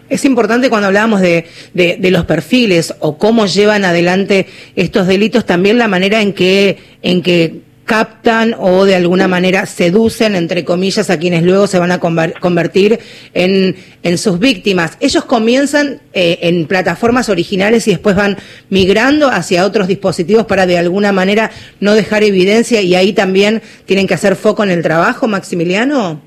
Es 0.09 0.25
importante 0.25 0.69
cuando 0.69 0.87
hablábamos 0.87 1.21
de, 1.21 1.45
de, 1.73 1.97
de, 1.99 2.11
los 2.11 2.25
perfiles 2.25 2.95
o 2.99 3.17
cómo 3.17 3.45
llevan 3.45 3.85
adelante 3.85 4.47
estos 4.75 5.07
delitos, 5.07 5.45
también 5.45 5.77
la 5.77 5.87
manera 5.87 6.21
en 6.21 6.33
que, 6.33 6.77
en 7.03 7.21
que 7.21 7.61
captan 7.89 8.53
o 8.59 8.85
de 8.85 8.93
alguna 8.93 9.27
manera 9.27 9.65
seducen, 9.65 10.35
entre 10.35 10.63
comillas, 10.63 11.09
a 11.09 11.17
quienes 11.17 11.41
luego 11.41 11.65
se 11.65 11.79
van 11.79 11.91
a 11.91 11.99
convertir 11.99 12.99
en, 13.33 13.75
en 14.03 14.17
sus 14.19 14.37
víctimas. 14.37 14.95
Ellos 15.01 15.25
comienzan 15.25 15.99
eh, 16.13 16.37
en 16.43 16.67
plataformas 16.67 17.29
originales 17.29 17.87
y 17.87 17.91
después 17.91 18.15
van 18.15 18.37
migrando 18.69 19.29
hacia 19.29 19.65
otros 19.65 19.87
dispositivos 19.87 20.45
para 20.45 20.67
de 20.67 20.77
alguna 20.77 21.11
manera 21.11 21.49
no 21.79 21.95
dejar 21.95 22.21
evidencia 22.21 22.79
y 22.79 22.93
ahí 22.93 23.11
también 23.11 23.63
tienen 23.85 24.05
que 24.05 24.13
hacer 24.13 24.35
foco 24.35 24.63
en 24.63 24.69
el 24.69 24.83
trabajo, 24.83 25.27
Maximiliano. 25.27 26.21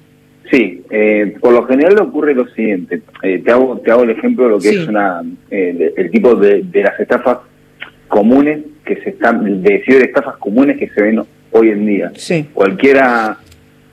Sí, 0.51 0.83
eh, 0.91 1.37
por 1.41 1.53
lo 1.53 1.65
general 1.67 1.97
ocurre 2.01 2.35
lo 2.35 2.49
siguiente. 2.49 3.03
Eh, 3.23 3.39
te, 3.39 3.53
hago, 3.53 3.79
te 3.79 3.93
hago 3.93 4.03
el 4.03 4.11
ejemplo 4.11 4.47
de 4.47 4.51
lo 4.51 4.59
que 4.59 4.69
sí. 4.69 4.79
es 4.79 4.89
una, 4.89 5.23
eh, 5.49 5.95
el 5.97 6.11
tipo 6.11 6.35
de, 6.35 6.65
de, 6.65 6.83
las 6.83 6.99
estafas 6.99 7.39
comunes 8.09 8.65
que 8.85 8.97
se 8.97 9.11
están, 9.11 9.63
de 9.63 9.81
ciberestafas 9.87 10.39
comunes 10.39 10.77
que 10.77 10.89
se 10.89 11.01
ven 11.01 11.21
hoy 11.53 11.71
en 11.71 11.87
día. 11.87 12.13
Sí. 12.15 12.49
Cualquiera, 12.53 13.39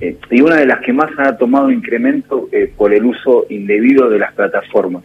eh, 0.01 0.17
y 0.31 0.41
una 0.41 0.55
de 0.55 0.65
las 0.65 0.79
que 0.81 0.93
más 0.93 1.11
ha 1.17 1.37
tomado 1.37 1.71
incremento 1.71 2.49
eh, 2.51 2.71
por 2.75 2.93
el 2.93 3.05
uso 3.05 3.45
indebido 3.49 4.09
de 4.09 4.19
las 4.19 4.33
plataformas. 4.33 5.03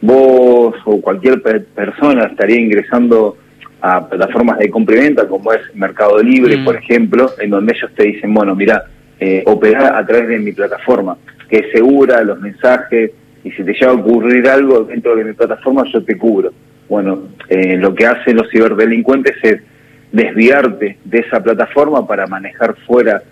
Vos 0.00 0.74
o 0.84 1.00
cualquier 1.00 1.40
per 1.42 1.64
persona 1.66 2.24
estaría 2.24 2.58
ingresando 2.58 3.36
a 3.80 4.08
plataformas 4.08 4.58
de 4.58 4.70
compra 4.70 4.96
y 4.96 5.00
venta, 5.00 5.28
como 5.28 5.52
es 5.52 5.60
Mercado 5.74 6.22
Libre, 6.22 6.56
mm. 6.56 6.64
por 6.64 6.76
ejemplo, 6.76 7.30
en 7.38 7.50
donde 7.50 7.74
ellos 7.76 7.90
te 7.96 8.04
dicen, 8.04 8.32
bueno, 8.32 8.54
mira, 8.54 8.84
eh, 9.18 9.42
operar 9.46 9.96
a 9.96 10.06
través 10.06 10.28
de 10.28 10.38
mi 10.38 10.52
plataforma, 10.52 11.16
que 11.48 11.58
es 11.58 11.72
segura, 11.72 12.22
los 12.22 12.40
mensajes, 12.40 13.10
y 13.44 13.50
si 13.50 13.64
te 13.64 13.72
llega 13.72 13.90
a 13.90 13.94
ocurrir 13.94 14.48
algo 14.48 14.84
dentro 14.84 15.16
de 15.16 15.24
mi 15.24 15.32
plataforma, 15.32 15.84
yo 15.92 16.02
te 16.02 16.16
cubro. 16.16 16.52
Bueno, 16.88 17.28
eh, 17.48 17.76
lo 17.76 17.94
que 17.94 18.06
hacen 18.06 18.36
los 18.36 18.48
ciberdelincuentes 18.50 19.36
es 19.42 19.62
desviarte 20.12 20.98
de 21.04 21.18
esa 21.18 21.42
plataforma 21.42 22.06
para 22.06 22.26
manejar 22.26 22.76
fuera 22.86 23.22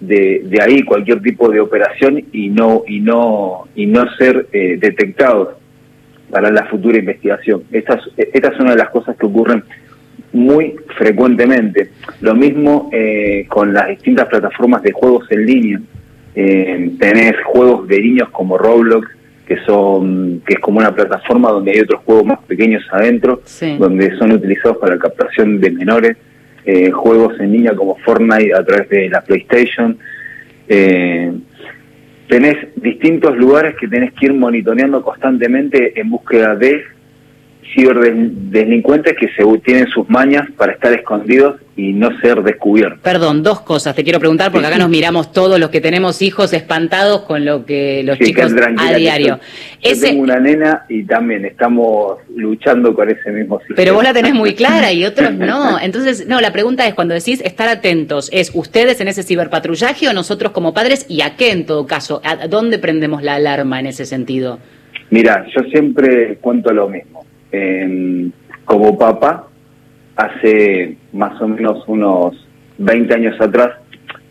de, 0.00 0.42
de, 0.44 0.62
ahí 0.62 0.82
cualquier 0.82 1.22
tipo 1.22 1.48
de 1.48 1.60
operación 1.60 2.22
y 2.32 2.48
no 2.48 2.82
y 2.86 3.00
no 3.00 3.68
y 3.74 3.86
no 3.86 4.04
ser 4.16 4.48
eh, 4.52 4.76
detectados 4.78 5.54
para 6.30 6.50
la 6.50 6.66
futura 6.66 6.98
investigación. 6.98 7.62
Esta 7.70 8.00
es, 8.16 8.28
es 8.32 8.60
una 8.60 8.72
de 8.72 8.78
las 8.78 8.90
cosas 8.90 9.16
que 9.16 9.26
ocurren 9.26 9.62
muy 10.32 10.74
frecuentemente. 10.98 11.90
Lo 12.20 12.34
mismo 12.34 12.90
eh, 12.92 13.46
con 13.48 13.72
las 13.72 13.88
distintas 13.88 14.28
plataformas 14.28 14.82
de 14.82 14.92
juegos 14.92 15.30
en 15.30 15.46
línea. 15.46 15.80
Eh, 16.34 16.90
tenés 16.98 17.36
juegos 17.44 17.86
de 17.86 18.00
niños 18.00 18.28
como 18.30 18.58
Roblox, 18.58 19.08
que 19.46 19.58
son 19.64 20.42
que 20.46 20.54
es 20.54 20.60
como 20.60 20.78
una 20.78 20.94
plataforma 20.94 21.50
donde 21.50 21.72
hay 21.72 21.80
otros 21.80 22.02
juegos 22.04 22.24
más 22.24 22.38
pequeños 22.44 22.82
adentro, 22.90 23.42
sí. 23.44 23.76
donde 23.78 24.16
son 24.16 24.32
utilizados 24.32 24.78
para 24.78 24.98
captación 24.98 25.60
de 25.60 25.70
menores, 25.70 26.16
eh, 26.64 26.90
juegos 26.90 27.38
en 27.40 27.52
línea 27.52 27.74
como 27.74 27.96
Fortnite 27.96 28.54
a 28.54 28.64
través 28.64 28.88
de 28.88 29.08
la 29.10 29.20
PlayStation. 29.20 29.98
Eh, 30.66 31.32
tenés 32.28 32.56
distintos 32.76 33.36
lugares 33.36 33.76
que 33.76 33.86
tenés 33.86 34.12
que 34.14 34.26
ir 34.26 34.34
monitoreando 34.34 35.02
constantemente 35.02 35.98
en 36.00 36.10
búsqueda 36.10 36.56
de 36.56 36.82
ciberdelincuentes 37.72 39.14
que 39.16 39.28
se 39.28 39.44
tienen 39.64 39.86
sus 39.88 40.08
mañas 40.08 40.48
para 40.56 40.72
estar 40.72 40.92
escondidos 40.92 41.56
y 41.76 41.92
no 41.92 42.16
ser 42.20 42.42
descubiertos. 42.42 43.00
Perdón, 43.00 43.42
dos 43.42 43.60
cosas 43.60 43.96
te 43.96 44.04
quiero 44.04 44.20
preguntar 44.20 44.52
porque 44.52 44.66
acá 44.66 44.78
nos 44.78 44.88
miramos 44.88 45.32
todos 45.32 45.58
los 45.58 45.70
que 45.70 45.80
tenemos 45.80 46.22
hijos 46.22 46.52
espantados 46.52 47.22
con 47.22 47.44
lo 47.44 47.64
que 47.64 48.02
los 48.04 48.16
sí, 48.18 48.26
chicos 48.26 48.52
a 48.78 48.94
diario. 48.94 49.38
Yo, 49.82 49.90
ese... 49.90 50.00
yo 50.00 50.06
tengo 50.08 50.22
una 50.22 50.38
nena 50.38 50.84
y 50.88 51.04
también 51.04 51.44
estamos 51.44 52.18
luchando 52.34 52.94
con 52.94 53.10
ese 53.10 53.30
mismo 53.32 53.58
sistema. 53.58 53.76
Pero 53.76 53.94
vos 53.94 54.04
la 54.04 54.12
tenés 54.12 54.34
muy 54.34 54.54
clara 54.54 54.92
y 54.92 55.04
otros 55.04 55.32
no. 55.34 55.80
Entonces, 55.80 56.26
no, 56.28 56.40
la 56.40 56.52
pregunta 56.52 56.86
es 56.86 56.94
cuando 56.94 57.14
decís 57.14 57.40
estar 57.44 57.68
atentos, 57.68 58.28
¿es 58.32 58.52
ustedes 58.54 59.00
en 59.00 59.08
ese 59.08 59.22
ciberpatrullaje 59.22 60.08
o 60.08 60.12
nosotros 60.12 60.52
como 60.52 60.74
padres 60.74 61.06
y 61.08 61.22
a 61.22 61.36
qué 61.36 61.50
en 61.50 61.66
todo 61.66 61.86
caso? 61.86 62.20
¿A 62.24 62.46
dónde 62.46 62.78
prendemos 62.78 63.22
la 63.22 63.34
alarma 63.34 63.80
en 63.80 63.86
ese 63.86 64.06
sentido? 64.06 64.58
Mira, 65.10 65.46
yo 65.54 65.62
siempre 65.70 66.38
cuento 66.40 66.72
lo 66.72 66.88
mismo. 66.88 67.24
Eh, 67.56 68.30
como 68.64 68.98
papá, 68.98 69.46
hace 70.16 70.96
más 71.12 71.40
o 71.40 71.46
menos 71.46 71.84
unos 71.86 72.46
20 72.78 73.14
años 73.14 73.40
atrás, 73.40 73.70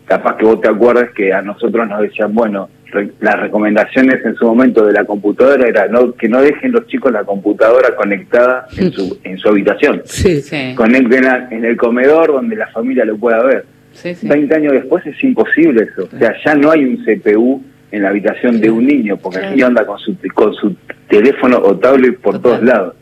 capaz 0.04 0.36
que 0.36 0.44
vos 0.44 0.60
te 0.60 0.68
acuerdas 0.68 1.10
que 1.16 1.32
a 1.32 1.40
nosotros 1.40 1.88
nos 1.88 2.02
decían, 2.02 2.34
bueno, 2.34 2.68
re 2.90 3.10
las 3.20 3.40
recomendaciones 3.40 4.24
en 4.24 4.34
su 4.34 4.44
momento 4.44 4.84
de 4.84 4.92
la 4.92 5.04
computadora 5.04 5.66
era 5.66 5.88
no, 5.88 6.12
que 6.12 6.28
no 6.28 6.42
dejen 6.42 6.72
los 6.72 6.86
chicos 6.86 7.12
la 7.12 7.24
computadora 7.24 7.96
conectada 7.96 8.66
en 8.76 8.92
su, 8.92 9.18
en 9.24 9.38
su 9.38 9.48
habitación. 9.48 10.02
Sí, 10.04 10.42
sí. 10.42 10.74
Conecten 10.76 11.24
en 11.50 11.64
el 11.64 11.76
comedor 11.76 12.32
donde 12.32 12.56
la 12.56 12.66
familia 12.68 13.04
lo 13.04 13.16
pueda 13.16 13.42
ver. 13.42 13.64
Sí, 13.92 14.14
sí. 14.14 14.28
20 14.28 14.54
años 14.54 14.72
después 14.72 15.06
es 15.06 15.22
imposible 15.24 15.84
eso. 15.84 16.08
O 16.12 16.18
sea, 16.18 16.34
ya 16.44 16.54
no 16.56 16.72
hay 16.72 16.84
un 16.84 17.04
CPU 17.04 17.62
en 17.90 18.02
la 18.02 18.08
habitación 18.08 18.60
de 18.60 18.70
un 18.70 18.84
niño, 18.84 19.16
porque 19.16 19.38
el 19.38 19.50
niño 19.52 19.66
anda 19.66 19.86
con 19.86 19.98
su, 20.00 20.16
con 20.34 20.52
su 20.54 20.74
teléfono 21.08 21.58
o 21.58 21.76
tablet 21.78 22.18
por 22.18 22.42
todos 22.42 22.60
lados. 22.62 22.94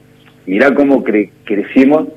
Mirá 0.47 0.75
cómo 0.75 1.03
cre 1.05 1.31
crecimos 1.45 2.09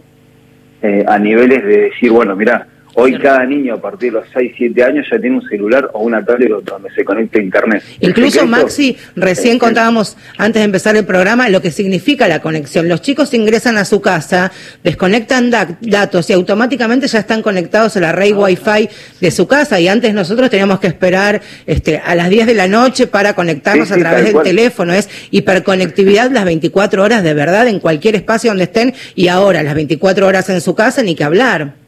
eh, 0.81 1.03
a 1.07 1.17
niveles 1.19 1.63
de 1.63 1.81
decir, 1.89 2.11
bueno, 2.11 2.35
mira, 2.35 2.67
hoy 2.95 3.17
cada 3.19 3.45
niño 3.45 3.75
a 3.75 3.81
partir 3.81 4.11
de 4.11 4.19
los 4.19 4.27
6, 4.33 4.53
7 4.57 4.83
años 4.83 5.05
ya 5.11 5.19
tiene 5.19 5.37
un 5.37 5.47
celular 5.47 5.89
o 5.93 5.99
una 5.99 6.23
tablet 6.25 6.51
donde 6.63 6.89
se 6.91 7.03
conecta 7.03 7.39
a 7.39 7.41
internet. 7.41 7.83
Incluso, 7.99 8.39
secreto, 8.39 8.47
Maxi, 8.47 8.97
recién 9.15 9.59
contábamos 9.59 10.17
antes 10.37 10.61
de 10.61 10.65
empezar 10.65 10.95
el 10.95 11.05
programa 11.05 11.49
lo 11.49 11.61
que 11.61 11.71
significa 11.71 12.27
la 12.27 12.41
conexión. 12.41 12.87
Los 12.87 13.01
chicos 13.01 13.33
ingresan 13.33 13.77
a 13.77 13.85
su 13.85 14.01
casa, 14.01 14.51
desconectan 14.83 15.51
da 15.51 15.77
datos 15.81 16.29
y 16.29 16.33
automáticamente 16.33 17.07
ya 17.07 17.19
están 17.19 17.41
conectados 17.41 17.95
a 17.97 17.99
la 17.99 18.11
red 18.11 18.33
Wi-Fi 18.33 18.89
de 19.19 19.31
su 19.31 19.47
casa. 19.47 19.79
Y 19.79 19.87
antes 19.87 20.13
nosotros 20.13 20.49
teníamos 20.49 20.79
que 20.79 20.87
esperar 20.87 21.41
este, 21.65 21.97
a 21.97 22.15
las 22.15 22.29
10 22.29 22.47
de 22.47 22.53
la 22.53 22.67
noche 22.67 23.07
para 23.07 23.33
conectarnos 23.33 23.87
sí, 23.87 23.93
sí, 23.93 23.99
a 23.99 24.03
través 24.03 24.23
del 24.23 24.33
cual. 24.33 24.45
teléfono. 24.45 24.93
Es 24.93 25.09
hiperconectividad 25.31 26.31
las 26.31 26.45
24 26.45 27.03
horas 27.03 27.23
de 27.23 27.33
verdad 27.33 27.67
en 27.67 27.79
cualquier 27.79 28.15
espacio 28.15 28.51
donde 28.51 28.63
estén 28.63 28.93
y 29.15 29.27
ahora 29.27 29.63
las 29.63 29.75
24 29.75 30.25
horas 30.25 30.49
en 30.49 30.61
su 30.61 30.75
casa 30.75 31.03
ni 31.03 31.15
que 31.15 31.23
hablar. 31.23 31.84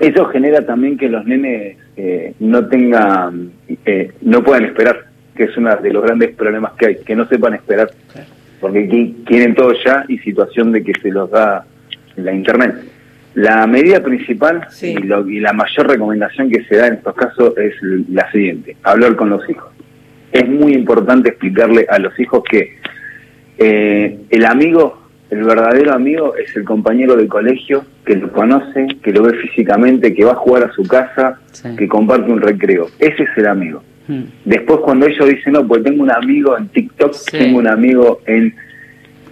Eso 0.00 0.26
genera 0.26 0.64
también 0.64 0.96
que 0.96 1.08
los 1.08 1.24
nenes 1.24 1.76
eh, 1.96 2.34
no 2.38 2.66
tengan, 2.66 3.50
eh, 3.84 4.12
no 4.20 4.42
puedan 4.44 4.64
esperar, 4.64 5.06
que 5.34 5.44
es 5.44 5.56
uno 5.56 5.74
de 5.76 5.92
los 5.92 6.02
grandes 6.02 6.34
problemas 6.34 6.72
que 6.74 6.86
hay, 6.86 6.96
que 6.96 7.16
no 7.16 7.26
sepan 7.26 7.54
esperar, 7.54 7.90
porque 8.60 9.14
quieren 9.24 9.54
todo 9.54 9.72
ya 9.84 10.04
y 10.08 10.18
situación 10.18 10.72
de 10.72 10.84
que 10.84 10.92
se 11.00 11.10
los 11.10 11.30
da 11.30 11.64
la 12.16 12.32
internet. 12.32 12.76
La 13.34 13.66
medida 13.66 14.02
principal 14.02 14.66
sí. 14.70 14.94
y, 14.98 15.02
lo, 15.02 15.28
y 15.28 15.40
la 15.40 15.52
mayor 15.52 15.88
recomendación 15.88 16.50
que 16.50 16.64
se 16.64 16.76
da 16.76 16.88
en 16.88 16.94
estos 16.94 17.14
casos 17.14 17.56
es 17.56 17.74
la 18.08 18.30
siguiente, 18.30 18.76
hablar 18.82 19.16
con 19.16 19.30
los 19.30 19.48
hijos. 19.48 19.72
Es 20.32 20.48
muy 20.48 20.74
importante 20.74 21.30
explicarle 21.30 21.86
a 21.88 21.98
los 21.98 22.18
hijos 22.18 22.42
que 22.48 22.78
eh, 23.58 24.18
el 24.30 24.44
amigo 24.44 25.07
el 25.30 25.44
verdadero 25.44 25.92
amigo 25.92 26.34
es 26.36 26.54
el 26.56 26.64
compañero 26.64 27.16
de 27.16 27.28
colegio 27.28 27.84
que 28.04 28.16
lo 28.16 28.32
conoce, 28.32 28.86
que 29.02 29.12
lo 29.12 29.22
ve 29.22 29.34
físicamente, 29.34 30.14
que 30.14 30.24
va 30.24 30.32
a 30.32 30.36
jugar 30.36 30.64
a 30.64 30.72
su 30.72 30.82
casa, 30.84 31.38
sí. 31.52 31.76
que 31.76 31.86
comparte 31.86 32.30
un 32.30 32.40
recreo. 32.40 32.86
Ese 32.98 33.24
es 33.24 33.28
el 33.36 33.46
amigo. 33.46 33.82
Hmm. 34.06 34.22
Después 34.46 34.80
cuando 34.80 35.06
ellos 35.06 35.28
dicen, 35.28 35.52
no, 35.52 35.66
pues 35.66 35.82
tengo 35.84 36.02
un 36.02 36.10
amigo 36.10 36.56
en 36.56 36.68
TikTok, 36.68 37.12
sí. 37.12 37.38
tengo 37.38 37.58
un 37.58 37.68
amigo 37.68 38.20
en 38.26 38.54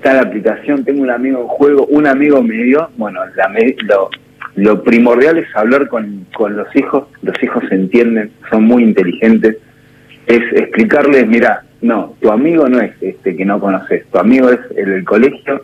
tal 0.03 0.19
aplicación, 0.19 0.85
tengo 0.85 1.03
un 1.03 1.11
amigo 1.11 1.41
en 1.41 1.47
juego, 1.47 1.87
un 1.87 2.07
amigo 2.07 2.43
me 2.43 2.63
dio, 2.63 2.91
bueno, 2.99 3.21
la, 3.35 3.51
lo, 3.89 4.11
lo 4.55 4.83
primordial 4.83 5.39
es 5.39 5.49
hablar 5.57 5.89
con, 5.89 6.27
con 6.35 6.57
los 6.57 6.69
hijos, 6.77 7.05
los 7.23 7.43
hijos 7.43 7.65
se 7.71 7.75
entienden, 7.75 8.31
son 8.51 8.65
muy 8.65 8.83
inteligentes, 8.83 9.57
es 10.27 10.43
explicarles, 10.53 11.27
mira, 11.27 11.63
no, 11.81 12.15
tu 12.21 12.31
amigo 12.31 12.69
no 12.69 12.81
es 12.81 12.93
este 13.01 13.37
que 13.37 13.45
no 13.45 13.59
conoces, 13.61 14.07
tu 14.11 14.19
amigo 14.19 14.51
es 14.51 14.61
el 14.77 14.91
del 14.91 15.05
colegio, 15.05 15.63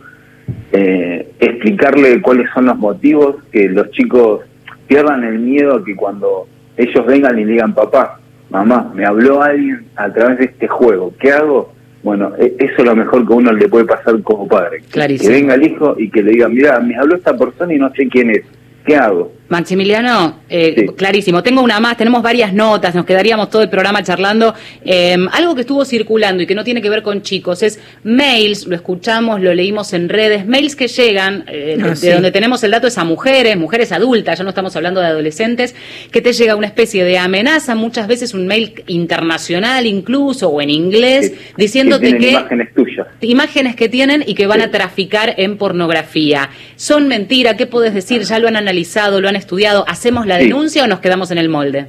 eh, 0.71 1.31
explicarle 1.39 2.21
cuáles 2.21 2.49
son 2.53 2.65
los 2.65 2.77
motivos, 2.77 3.37
que 3.51 3.69
los 3.69 3.91
chicos 3.91 4.41
pierdan 4.87 5.23
el 5.23 5.39
miedo 5.39 5.75
a 5.75 5.83
que 5.83 5.95
cuando 5.95 6.47
ellos 6.77 7.05
vengan 7.05 7.37
y 7.39 7.45
digan, 7.45 7.73
papá, 7.73 8.19
mamá, 8.49 8.91
me 8.93 9.05
habló 9.05 9.41
alguien 9.41 9.85
a 9.95 10.11
través 10.11 10.39
de 10.39 10.45
este 10.45 10.67
juego, 10.67 11.13
¿qué 11.19 11.31
hago? 11.31 11.73
Bueno, 12.03 12.33
e, 12.37 12.55
eso 12.59 12.73
es 12.79 12.85
lo 12.85 12.95
mejor 12.95 13.25
que 13.25 13.33
uno 13.33 13.51
le 13.53 13.69
puede 13.69 13.85
pasar 13.85 14.21
como 14.23 14.47
padre. 14.47 14.83
Que 15.27 15.29
venga 15.29 15.55
el 15.55 15.63
hijo 15.63 15.95
y 15.97 16.09
que 16.09 16.21
le 16.21 16.31
diga, 16.31 16.49
mira, 16.49 16.79
me 16.79 16.95
habló 16.95 17.15
esta 17.15 17.37
persona 17.37 17.73
y 17.73 17.77
no 17.77 17.89
sé 17.93 18.07
quién 18.07 18.31
es. 18.31 18.43
¿Qué 18.85 18.95
hago? 18.95 19.31
Maximiliano, 19.49 20.41
eh, 20.49 20.87
clarísimo. 20.95 21.43
Tengo 21.43 21.61
una 21.61 21.79
más, 21.79 21.97
tenemos 21.97 22.23
varias 22.23 22.53
notas, 22.53 22.95
nos 22.95 23.05
quedaríamos 23.05 23.49
todo 23.49 23.61
el 23.61 23.69
programa 23.69 24.01
charlando. 24.01 24.53
Em, 24.83 25.27
algo 25.31 25.53
que 25.53 25.61
estuvo 25.61 25.85
circulando 25.85 26.43
y 26.43 26.47
que 26.47 26.55
no 26.55 26.63
tiene 26.63 26.81
que 26.81 26.89
ver 26.89 27.03
con 27.03 27.21
chicos 27.21 27.61
es 27.61 27.79
mails, 28.03 28.67
lo 28.67 28.75
escuchamos, 28.75 29.41
lo 29.41 29.53
leímos 29.53 29.93
en 29.93 30.09
redes, 30.09 30.45
mails 30.45 30.75
que 30.75 30.87
llegan, 30.87 31.43
eh, 31.47 31.77
ah, 31.83 31.93
de, 31.93 32.13
donde 32.13 32.31
tenemos 32.31 32.63
el 32.63 32.71
dato 32.71 32.87
es 32.87 32.97
a 32.97 33.03
mujeres, 33.03 33.57
mujeres 33.57 33.91
adultas, 33.91 34.37
ya 34.37 34.43
no 34.43 34.49
estamos 34.49 34.75
hablando 34.75 35.01
de 35.01 35.07
adolescentes, 35.07 35.75
que 36.11 36.21
te 36.21 36.33
llega 36.33 36.55
una 36.55 36.67
especie 36.67 37.03
de 37.03 37.17
amenaza, 37.17 37.75
muchas 37.75 38.07
veces 38.07 38.33
un 38.33 38.47
mail 38.47 38.83
internacional 38.87 39.85
incluso 39.85 40.49
o 40.49 40.61
en 40.61 40.69
inglés, 40.69 41.33
diciéndote 41.57 42.17
que, 42.17 42.31
imágenes 42.31 42.73
tuyas. 42.73 43.07
Imágenes 43.19 43.75
que 43.75 43.89
tienen 43.89 44.23
y 44.25 44.35
que 44.35 44.47
van 44.47 44.61
a 44.61 44.71
traficar 44.71 45.35
en 45.37 45.57
pornografía. 45.57 46.49
¿Son 46.75 47.07
mentira? 47.07 47.57
¿Qué 47.57 47.67
puedes 47.67 47.93
decir? 47.93 48.23
¿Ya 48.23 48.39
lo 48.39 48.47
han 48.47 48.55
analizado? 48.55 49.21
lo 49.23 49.29
han 49.29 49.32
estudiado, 49.35 49.85
¿hacemos 49.87 50.25
la 50.25 50.37
denuncia 50.37 50.83
o 50.83 50.87
nos 50.87 50.99
quedamos 50.99 51.31
en 51.31 51.37
el 51.37 51.49
molde? 51.49 51.87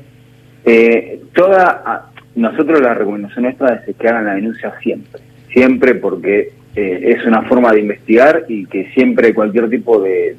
Eh, 0.64 1.20
toda, 1.34 2.10
nosotros 2.34 2.80
la 2.80 2.94
recomendación 2.94 3.44
nuestra 3.44 3.82
es 3.86 3.96
que 3.96 4.08
hagan 4.08 4.24
la 4.24 4.34
denuncia 4.34 4.72
siempre, 4.82 5.20
siempre 5.52 5.94
porque 5.94 6.52
eh, 6.76 7.14
es 7.16 7.24
una 7.24 7.42
forma 7.42 7.72
de 7.72 7.80
investigar 7.80 8.44
y 8.48 8.66
que 8.66 8.90
siempre 8.94 9.32
cualquier 9.32 9.70
tipo 9.70 10.00
de, 10.00 10.34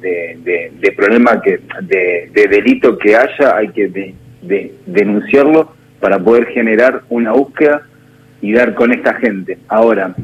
problema, 0.94 1.40
que 1.40 1.60
de, 1.82 2.48
delito 2.48 2.98
que 2.98 3.16
haya, 3.16 3.56
hay 3.56 3.68
que 3.68 4.14
denunciarlo 4.86 5.72
para 6.00 6.18
poder 6.18 6.46
generar 6.48 7.02
una 7.08 7.32
búsqueda 7.32 7.82
y 8.42 8.52
dar 8.52 8.74
con 8.74 8.92
esta 8.92 9.14
gente. 9.14 9.58
Ahora, 9.68 10.14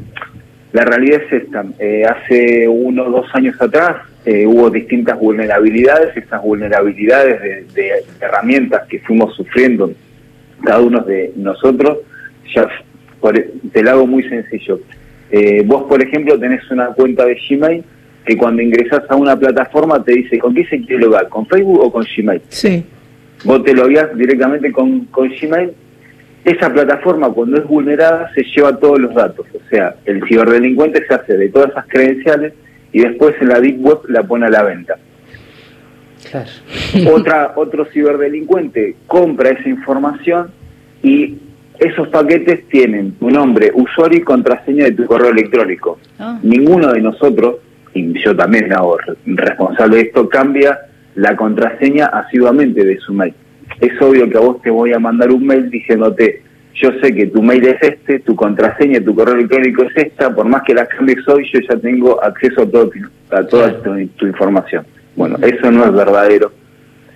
la 0.73 0.83
realidad 0.83 1.21
es 1.21 1.43
esta. 1.43 1.63
Eh, 1.79 2.03
hace 2.03 2.67
uno 2.67 3.03
o 3.05 3.11
dos 3.11 3.27
años 3.33 3.55
atrás 3.61 3.97
eh, 4.25 4.45
hubo 4.47 4.71
distintas 4.71 5.17
vulnerabilidades, 5.19 6.17
esas 6.17 6.41
vulnerabilidades 6.41 7.73
de, 7.73 7.91
herramientas 8.19 8.87
que 8.89 8.99
fuimos 8.99 9.35
sufriendo 9.35 9.91
cada 10.63 10.81
uno 10.81 11.01
de 11.01 11.31
nosotros, 11.35 11.99
ya 12.55 12.67
por, 13.21 13.39
te 13.71 13.83
lo 13.83 13.91
hago 13.91 14.07
muy 14.07 14.23
sencillo. 14.27 14.79
Eh, 15.29 15.61
vos, 15.63 15.83
por 15.83 16.01
ejemplo, 16.01 16.39
tenés 16.39 16.69
una 16.71 16.87
cuenta 16.87 17.25
de 17.25 17.37
Gmail 17.47 17.83
que 18.25 18.37
cuando 18.37 18.61
ingresás 18.61 19.03
a 19.09 19.15
una 19.15 19.37
plataforma 19.37 20.03
te 20.03 20.13
dice, 20.13 20.39
¿con 20.39 20.55
qué 20.55 20.65
se 20.65 20.81
quiere 20.81 21.03
logar? 21.03 21.29
¿Con 21.29 21.45
Facebook 21.45 21.81
o 21.81 21.91
con 21.91 22.03
Gmail? 22.03 22.41
Sí. 22.49 22.83
Vos 23.43 23.63
te 23.63 23.73
logueás 23.73 24.15
directamente 24.17 24.71
con, 24.71 25.05
con 25.05 25.29
Gmail. 25.29 25.71
Esa 26.45 26.73
plataforma, 26.73 27.29
cuando 27.29 27.57
es 27.57 27.65
vulnerada, 27.65 28.29
se 28.33 28.43
lleva 28.43 28.77
todos 28.77 28.99
los 28.99 29.13
datos. 29.13 29.45
O 29.53 29.69
sea, 29.69 29.95
el 30.05 30.23
ciberdelincuente 30.27 31.05
se 31.07 31.13
hace 31.13 31.37
de 31.37 31.49
todas 31.49 31.71
esas 31.71 31.85
credenciales 31.87 32.53
y 32.91 33.01
después 33.01 33.35
en 33.41 33.49
la 33.49 33.61
Deep 33.61 33.79
Web 33.79 33.99
la 34.09 34.23
pone 34.23 34.47
a 34.47 34.49
la 34.49 34.63
venta. 34.63 34.97
Otra, 37.11 37.53
otro 37.55 37.85
ciberdelincuente 37.85 38.95
compra 39.07 39.51
esa 39.51 39.69
información 39.69 40.51
y 41.01 41.37
esos 41.79 42.07
paquetes 42.09 42.67
tienen 42.69 43.13
tu 43.13 43.29
nombre, 43.29 43.71
usuario 43.73 44.19
y 44.19 44.21
contraseña 44.21 44.85
de 44.85 44.91
tu 44.91 45.05
correo 45.05 45.31
electrónico. 45.31 45.99
Ah. 46.19 46.39
Ninguno 46.43 46.91
de 46.91 47.01
nosotros, 47.01 47.57
y 47.93 48.19
yo 48.23 48.35
también 48.35 48.71
hago 48.73 48.97
responsable 49.25 49.97
de 49.97 50.01
esto, 50.03 50.29
cambia 50.29 50.79
la 51.15 51.35
contraseña 51.35 52.07
asiduamente 52.07 52.83
de 52.83 52.97
su 52.99 53.13
mail. 53.13 53.33
Es 53.83 54.01
obvio 54.01 54.29
que 54.29 54.37
a 54.37 54.41
vos 54.41 54.61
te 54.61 54.69
voy 54.69 54.93
a 54.93 54.99
mandar 54.99 55.31
un 55.31 55.45
mail 55.45 55.69
diciéndote 55.69 56.41
yo 56.75 56.89
sé 57.01 57.13
que 57.13 57.27
tu 57.27 57.41
mail 57.41 57.65
es 57.65 57.81
este, 57.81 58.19
tu 58.19 58.35
contraseña, 58.35 58.99
tu 58.99 59.13
correo 59.13 59.35
electrónico 59.35 59.83
es 59.83 59.95
esta, 59.95 60.33
por 60.33 60.45
más 60.47 60.63
que 60.63 60.73
la 60.73 60.87
cambies 60.87 61.27
hoy, 61.27 61.47
yo 61.53 61.59
ya 61.59 61.77
tengo 61.77 62.21
acceso 62.23 62.63
a, 62.63 62.65
todo, 62.65 62.91
a 63.29 63.43
toda 63.43 63.81
tu, 63.81 64.25
información. 64.25 64.85
Bueno, 65.15 65.37
eso 65.41 65.71
no 65.71 65.85
es 65.85 65.93
verdadero. 65.93 66.51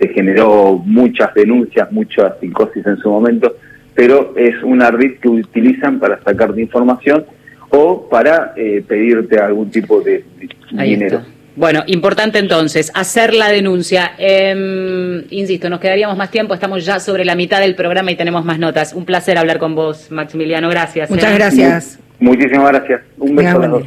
Se 0.00 0.08
generó 0.08 0.80
muchas 0.84 1.34
denuncias, 1.34 1.90
muchas 1.90 2.38
psicosis 2.38 2.86
en 2.86 2.98
su 2.98 3.10
momento, 3.10 3.56
pero 3.94 4.32
es 4.36 4.54
una 4.62 4.92
red 4.92 5.18
que 5.18 5.28
utilizan 5.28 5.98
para 5.98 6.22
sacarte 6.22 6.60
información 6.60 7.24
o 7.70 8.08
para 8.08 8.52
eh, 8.56 8.84
pedirte 8.86 9.40
algún 9.40 9.70
tipo 9.70 10.00
de, 10.00 10.24
dinero. 10.70 11.22
Bueno, 11.58 11.82
importante 11.88 12.38
entonces, 12.38 12.92
hacer 12.94 13.34
la 13.34 13.48
denuncia. 13.48 14.12
Em, 14.16 15.24
insisto, 15.30 15.68
nos 15.68 15.80
quedaríamos 15.80 16.16
más 16.16 16.30
tiempo, 16.30 16.54
estamos 16.54 16.84
ya 16.84 17.00
sobre 17.00 17.24
la 17.24 17.34
mitad 17.34 17.58
del 17.58 17.74
programa 17.74 18.12
y 18.12 18.14
tenemos 18.14 18.44
más 18.44 18.60
notas. 18.60 18.92
Un 18.92 19.04
placer 19.04 19.36
hablar 19.36 19.58
con 19.58 19.74
vos, 19.74 20.08
Maximiliano, 20.12 20.68
gracias. 20.68 21.10
Muchas 21.10 21.32
¿eh? 21.32 21.34
gracias. 21.34 21.98
muchísimas 22.20 22.68
gracias. 22.68 23.00
Un 23.18 23.34
beso 23.34 23.60
a 23.60 23.82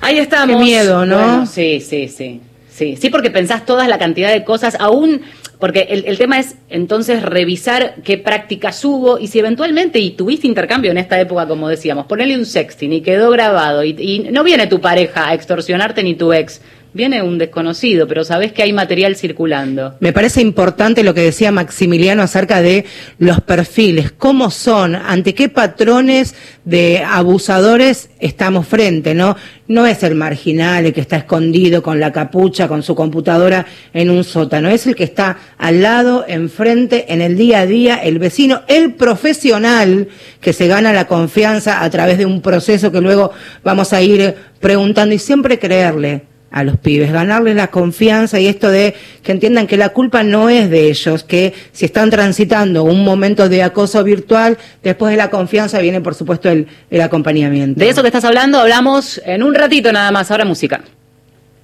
Ahí 0.00 0.16
estamos. 0.16 0.56
Qué 0.56 0.62
miedo, 0.62 1.04
¿no? 1.04 1.44
sí, 1.44 1.78
sí, 1.78 2.08
sí. 2.08 2.40
Sí, 2.80 2.96
sí, 2.96 3.10
porque 3.10 3.30
pensás 3.30 3.66
toda 3.66 3.86
la 3.88 3.98
cantidad 3.98 4.32
de 4.32 4.42
cosas, 4.42 4.74
aún 4.80 5.20
porque 5.58 5.80
el, 5.90 6.16
tema 6.16 6.38
es 6.38 6.56
entonces 6.70 7.22
revisar 7.22 7.96
qué 8.04 8.16
prácticas 8.16 8.82
hubo 8.86 9.18
y 9.18 9.26
si 9.26 9.38
eventualmente, 9.38 9.98
y 9.98 10.12
tuviste 10.12 10.46
intercambio 10.46 10.90
en 10.90 10.96
esta 10.96 11.20
época, 11.20 11.46
como 11.46 11.68
decíamos, 11.68 12.06
ponerle 12.06 12.38
un 12.38 12.46
sexting 12.46 12.94
y 12.94 13.02
quedó 13.02 13.28
grabado 13.32 13.84
y 13.84 14.30
no 14.32 14.42
viene 14.44 14.66
tu 14.66 14.80
pareja 14.80 15.28
a 15.28 15.34
extorsionarte 15.34 16.02
ni 16.02 16.14
tu 16.14 16.32
ex, 16.32 16.62
viene 16.92 17.22
un 17.22 17.38
desconocido, 17.38 18.06
pero 18.06 18.24
sabes 18.24 18.52
que 18.52 18.62
hay 18.62 18.72
material 18.72 19.16
circulando. 19.16 19.94
Me 20.00 20.12
parece 20.12 20.40
importante 20.40 21.02
lo 21.02 21.14
que 21.14 21.22
decía 21.22 21.52
Maximiliano 21.52 22.22
acerca 22.22 22.60
de 22.62 22.84
los 23.18 23.40
perfiles, 23.40 24.12
cómo 24.12 24.50
son, 24.50 24.94
ante 24.94 25.34
qué 25.34 25.48
patrones 25.48 26.34
de 26.64 27.02
abusadores 27.04 28.10
estamos 28.18 28.66
frente, 28.66 29.14
¿no? 29.14 29.36
No 29.66 29.86
es 29.86 30.02
el 30.02 30.14
marginal, 30.14 30.86
el 30.86 30.92
que 30.92 31.00
está 31.00 31.16
escondido 31.16 31.82
con 31.82 32.00
la 32.00 32.12
capucha, 32.12 32.68
con 32.68 32.82
su 32.82 32.94
computadora 32.94 33.66
en 33.92 34.10
un 34.10 34.24
sótano, 34.24 34.68
es 34.68 34.86
el 34.86 34.94
que 34.94 35.04
está 35.04 35.38
al 35.58 35.82
lado, 35.82 36.24
enfrente, 36.26 37.12
en 37.12 37.22
el 37.22 37.36
día 37.36 37.60
a 37.60 37.66
día, 37.66 37.96
el 37.96 38.18
vecino, 38.18 38.62
el 38.66 38.94
profesional 38.94 40.08
que 40.40 40.52
se 40.52 40.66
gana 40.66 40.92
la 40.92 41.06
confianza 41.06 41.82
a 41.82 41.90
través 41.90 42.18
de 42.18 42.26
un 42.26 42.42
proceso 42.42 42.90
que 42.90 43.00
luego 43.00 43.30
vamos 43.62 43.92
a 43.92 44.02
ir 44.02 44.34
preguntando 44.60 45.14
y 45.14 45.18
siempre 45.18 45.58
creerle 45.58 46.29
a 46.50 46.64
los 46.64 46.78
pibes, 46.78 47.12
ganarles 47.12 47.56
la 47.56 47.68
confianza 47.68 48.40
y 48.40 48.46
esto 48.46 48.70
de 48.70 48.94
que 49.22 49.32
entiendan 49.32 49.66
que 49.66 49.76
la 49.76 49.90
culpa 49.90 50.22
no 50.22 50.48
es 50.48 50.70
de 50.70 50.88
ellos, 50.88 51.24
que 51.24 51.54
si 51.72 51.84
están 51.84 52.10
transitando 52.10 52.84
un 52.84 53.04
momento 53.04 53.48
de 53.48 53.62
acoso 53.62 54.02
virtual, 54.04 54.58
después 54.82 55.12
de 55.12 55.16
la 55.16 55.30
confianza 55.30 55.78
viene 55.80 56.00
por 56.00 56.14
supuesto 56.14 56.48
el, 56.48 56.66
el 56.90 57.00
acompañamiento. 57.00 57.78
De 57.78 57.88
eso 57.88 58.02
que 58.02 58.08
estás 58.08 58.24
hablando 58.24 58.58
hablamos 58.58 59.20
en 59.24 59.42
un 59.42 59.54
ratito 59.54 59.92
nada 59.92 60.10
más, 60.10 60.30
ahora 60.30 60.44
música. 60.44 60.82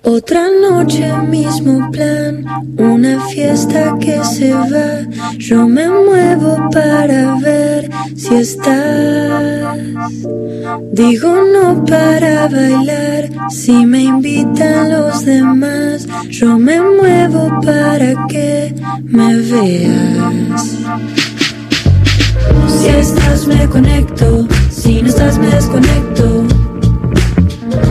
Otra 0.09 0.47
noche, 0.63 1.13
mismo 1.29 1.91
plan, 1.91 2.45
una 2.79 3.27
fiesta 3.27 3.97
que 3.99 4.23
se 4.23 4.53
va. 4.55 5.05
Yo 5.37 5.67
me 5.67 5.89
muevo 5.89 6.71
para 6.71 7.35
ver 7.41 7.91
si 8.15 8.37
estás. 8.37 9.77
Digo 10.93 11.35
no 11.53 11.85
para 11.85 12.47
bailar, 12.47 13.31
si 13.51 13.85
me 13.85 14.05
invitan 14.05 14.93
los 14.93 15.25
demás. 15.25 16.07
Yo 16.31 16.57
me 16.57 16.81
muevo 16.81 17.49
para 17.65 18.29
que 18.29 18.77
me 19.03 19.35
veas. 19.35 20.77
Si 22.79 22.87
estás 22.87 23.49
me 23.49 23.69
conecto, 23.69 24.47
si 24.71 25.03
no 25.03 25.09
estás 25.09 25.37
me 25.37 25.49
desconecto. 25.49 26.45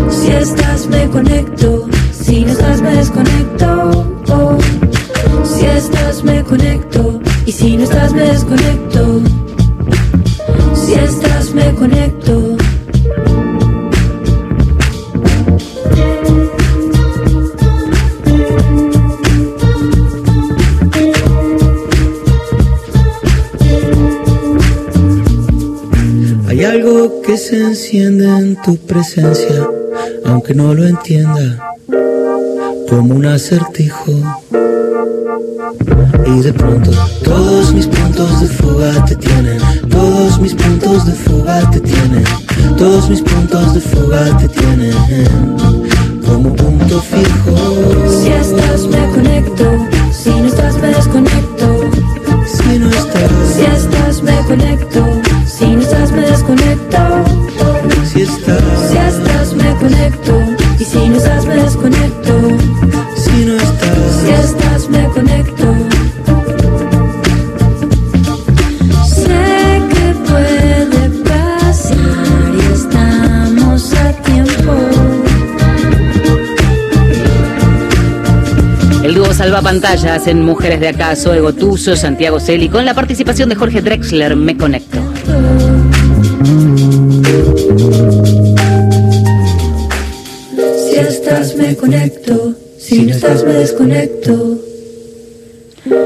Si 0.09 0.31
estás 0.31 0.87
me 0.87 1.09
conecto. 1.09 1.89
Si 2.25 2.43
no 2.43 2.53
estás 2.53 2.81
me 2.81 2.89
desconecto, 2.95 4.57
si 5.43 5.65
estás 5.67 6.23
me 6.23 6.43
conecto. 6.43 7.21
Y 7.45 7.51
si 7.51 7.77
no 7.77 7.83
estás 7.83 8.13
me 8.13 8.21
desconecto, 8.23 9.21
si 10.73 10.93
estás 10.95 11.53
me 11.53 11.71
conecto. 11.75 12.57
Hay 26.47 26.63
algo 26.63 27.21
que 27.21 27.37
se 27.37 27.61
enciende 27.61 28.25
en 28.25 28.59
tu 28.63 28.77
presencia, 28.77 29.69
aunque 30.25 30.55
no 30.55 30.73
lo 30.73 30.87
entienda 30.87 31.74
como 32.89 33.15
un 33.15 33.25
acertijo. 33.25 34.11
Y 36.25 36.41
de 36.41 36.53
pronto 36.53 36.91
todos 37.23 37.73
mis 37.73 37.87
puntos 37.87 38.41
de 38.41 38.47
fuga 38.47 39.05
te 39.05 39.15
tienen, 39.15 39.59
todos 39.89 40.39
mis 40.39 40.53
puntos 40.53 41.05
de 41.05 41.13
fuga 41.13 41.69
te 41.71 41.79
tienen, 41.79 42.23
todos 42.77 43.09
mis 43.09 43.21
puntos 43.21 43.73
de 43.73 43.81
fuga 43.81 44.37
te 44.37 44.47
tienen. 44.49 44.93
como 46.25 46.53
punto 46.55 47.01
fijo. 47.01 48.21
Si 48.21 48.31
estás 48.31 48.87
me 48.87 49.09
conecto, 49.11 49.65
si 50.11 50.29
no 50.29 50.45
estás 50.45 50.75
me 50.81 50.87
desconecto. 50.87 51.45
Si 52.45 52.79
no 52.79 52.89
estás, 52.89 53.31
Si 53.55 53.61
estás 53.61 54.21
me 54.21 54.37
conecto, 54.45 55.05
si 55.45 55.65
no 55.67 55.81
estás 55.81 56.11
me 56.11 56.21
desconecto. 56.21 56.97
si 58.11 58.21
estás, 58.21 58.61
Si 58.89 58.97
estás 58.97 59.53
me 59.53 59.75
conecto, 59.75 60.54
y 60.79 60.83
si 60.83 60.97
no 61.09 61.17
estás 61.17 61.45
me 61.45 61.55
desconecto. 61.55 62.33
si 63.15 63.45
no 63.45 63.59
Si 63.59 64.29
estás. 64.29 64.45
estás 64.45 64.89
me 64.89 65.03
conecto. 65.09 65.73
Sé 69.07 69.81
que 69.89 70.15
puede 70.29 71.09
pasar 71.23 71.97
y 72.53 72.73
estamos 72.73 73.93
a 73.93 74.11
tiempo. 74.23 74.73
El 79.03 79.15
dúo 79.15 79.33
Salva 79.33 79.61
Pantallas 79.61 80.27
en 80.27 80.41
Mujeres 80.41 80.79
de 80.79 80.89
Acá, 80.89 81.15
Zoe 81.15 81.39
Gotuso, 81.39 81.95
Santiago 81.95 82.39
Celi, 82.39 82.69
con 82.69 82.85
la 82.85 82.93
participación 82.93 83.49
de 83.49 83.55
Jorge 83.55 83.81
Drexler, 83.81 84.35
Me 84.35 84.57
Conecto. 84.57 84.99
Estás 91.45 91.57
me 91.57 91.75
conecto, 91.75 92.55
si 92.79 93.03
no 93.03 93.11
estás 93.11 93.43
me 93.43 93.53
desconecto. 93.53 94.59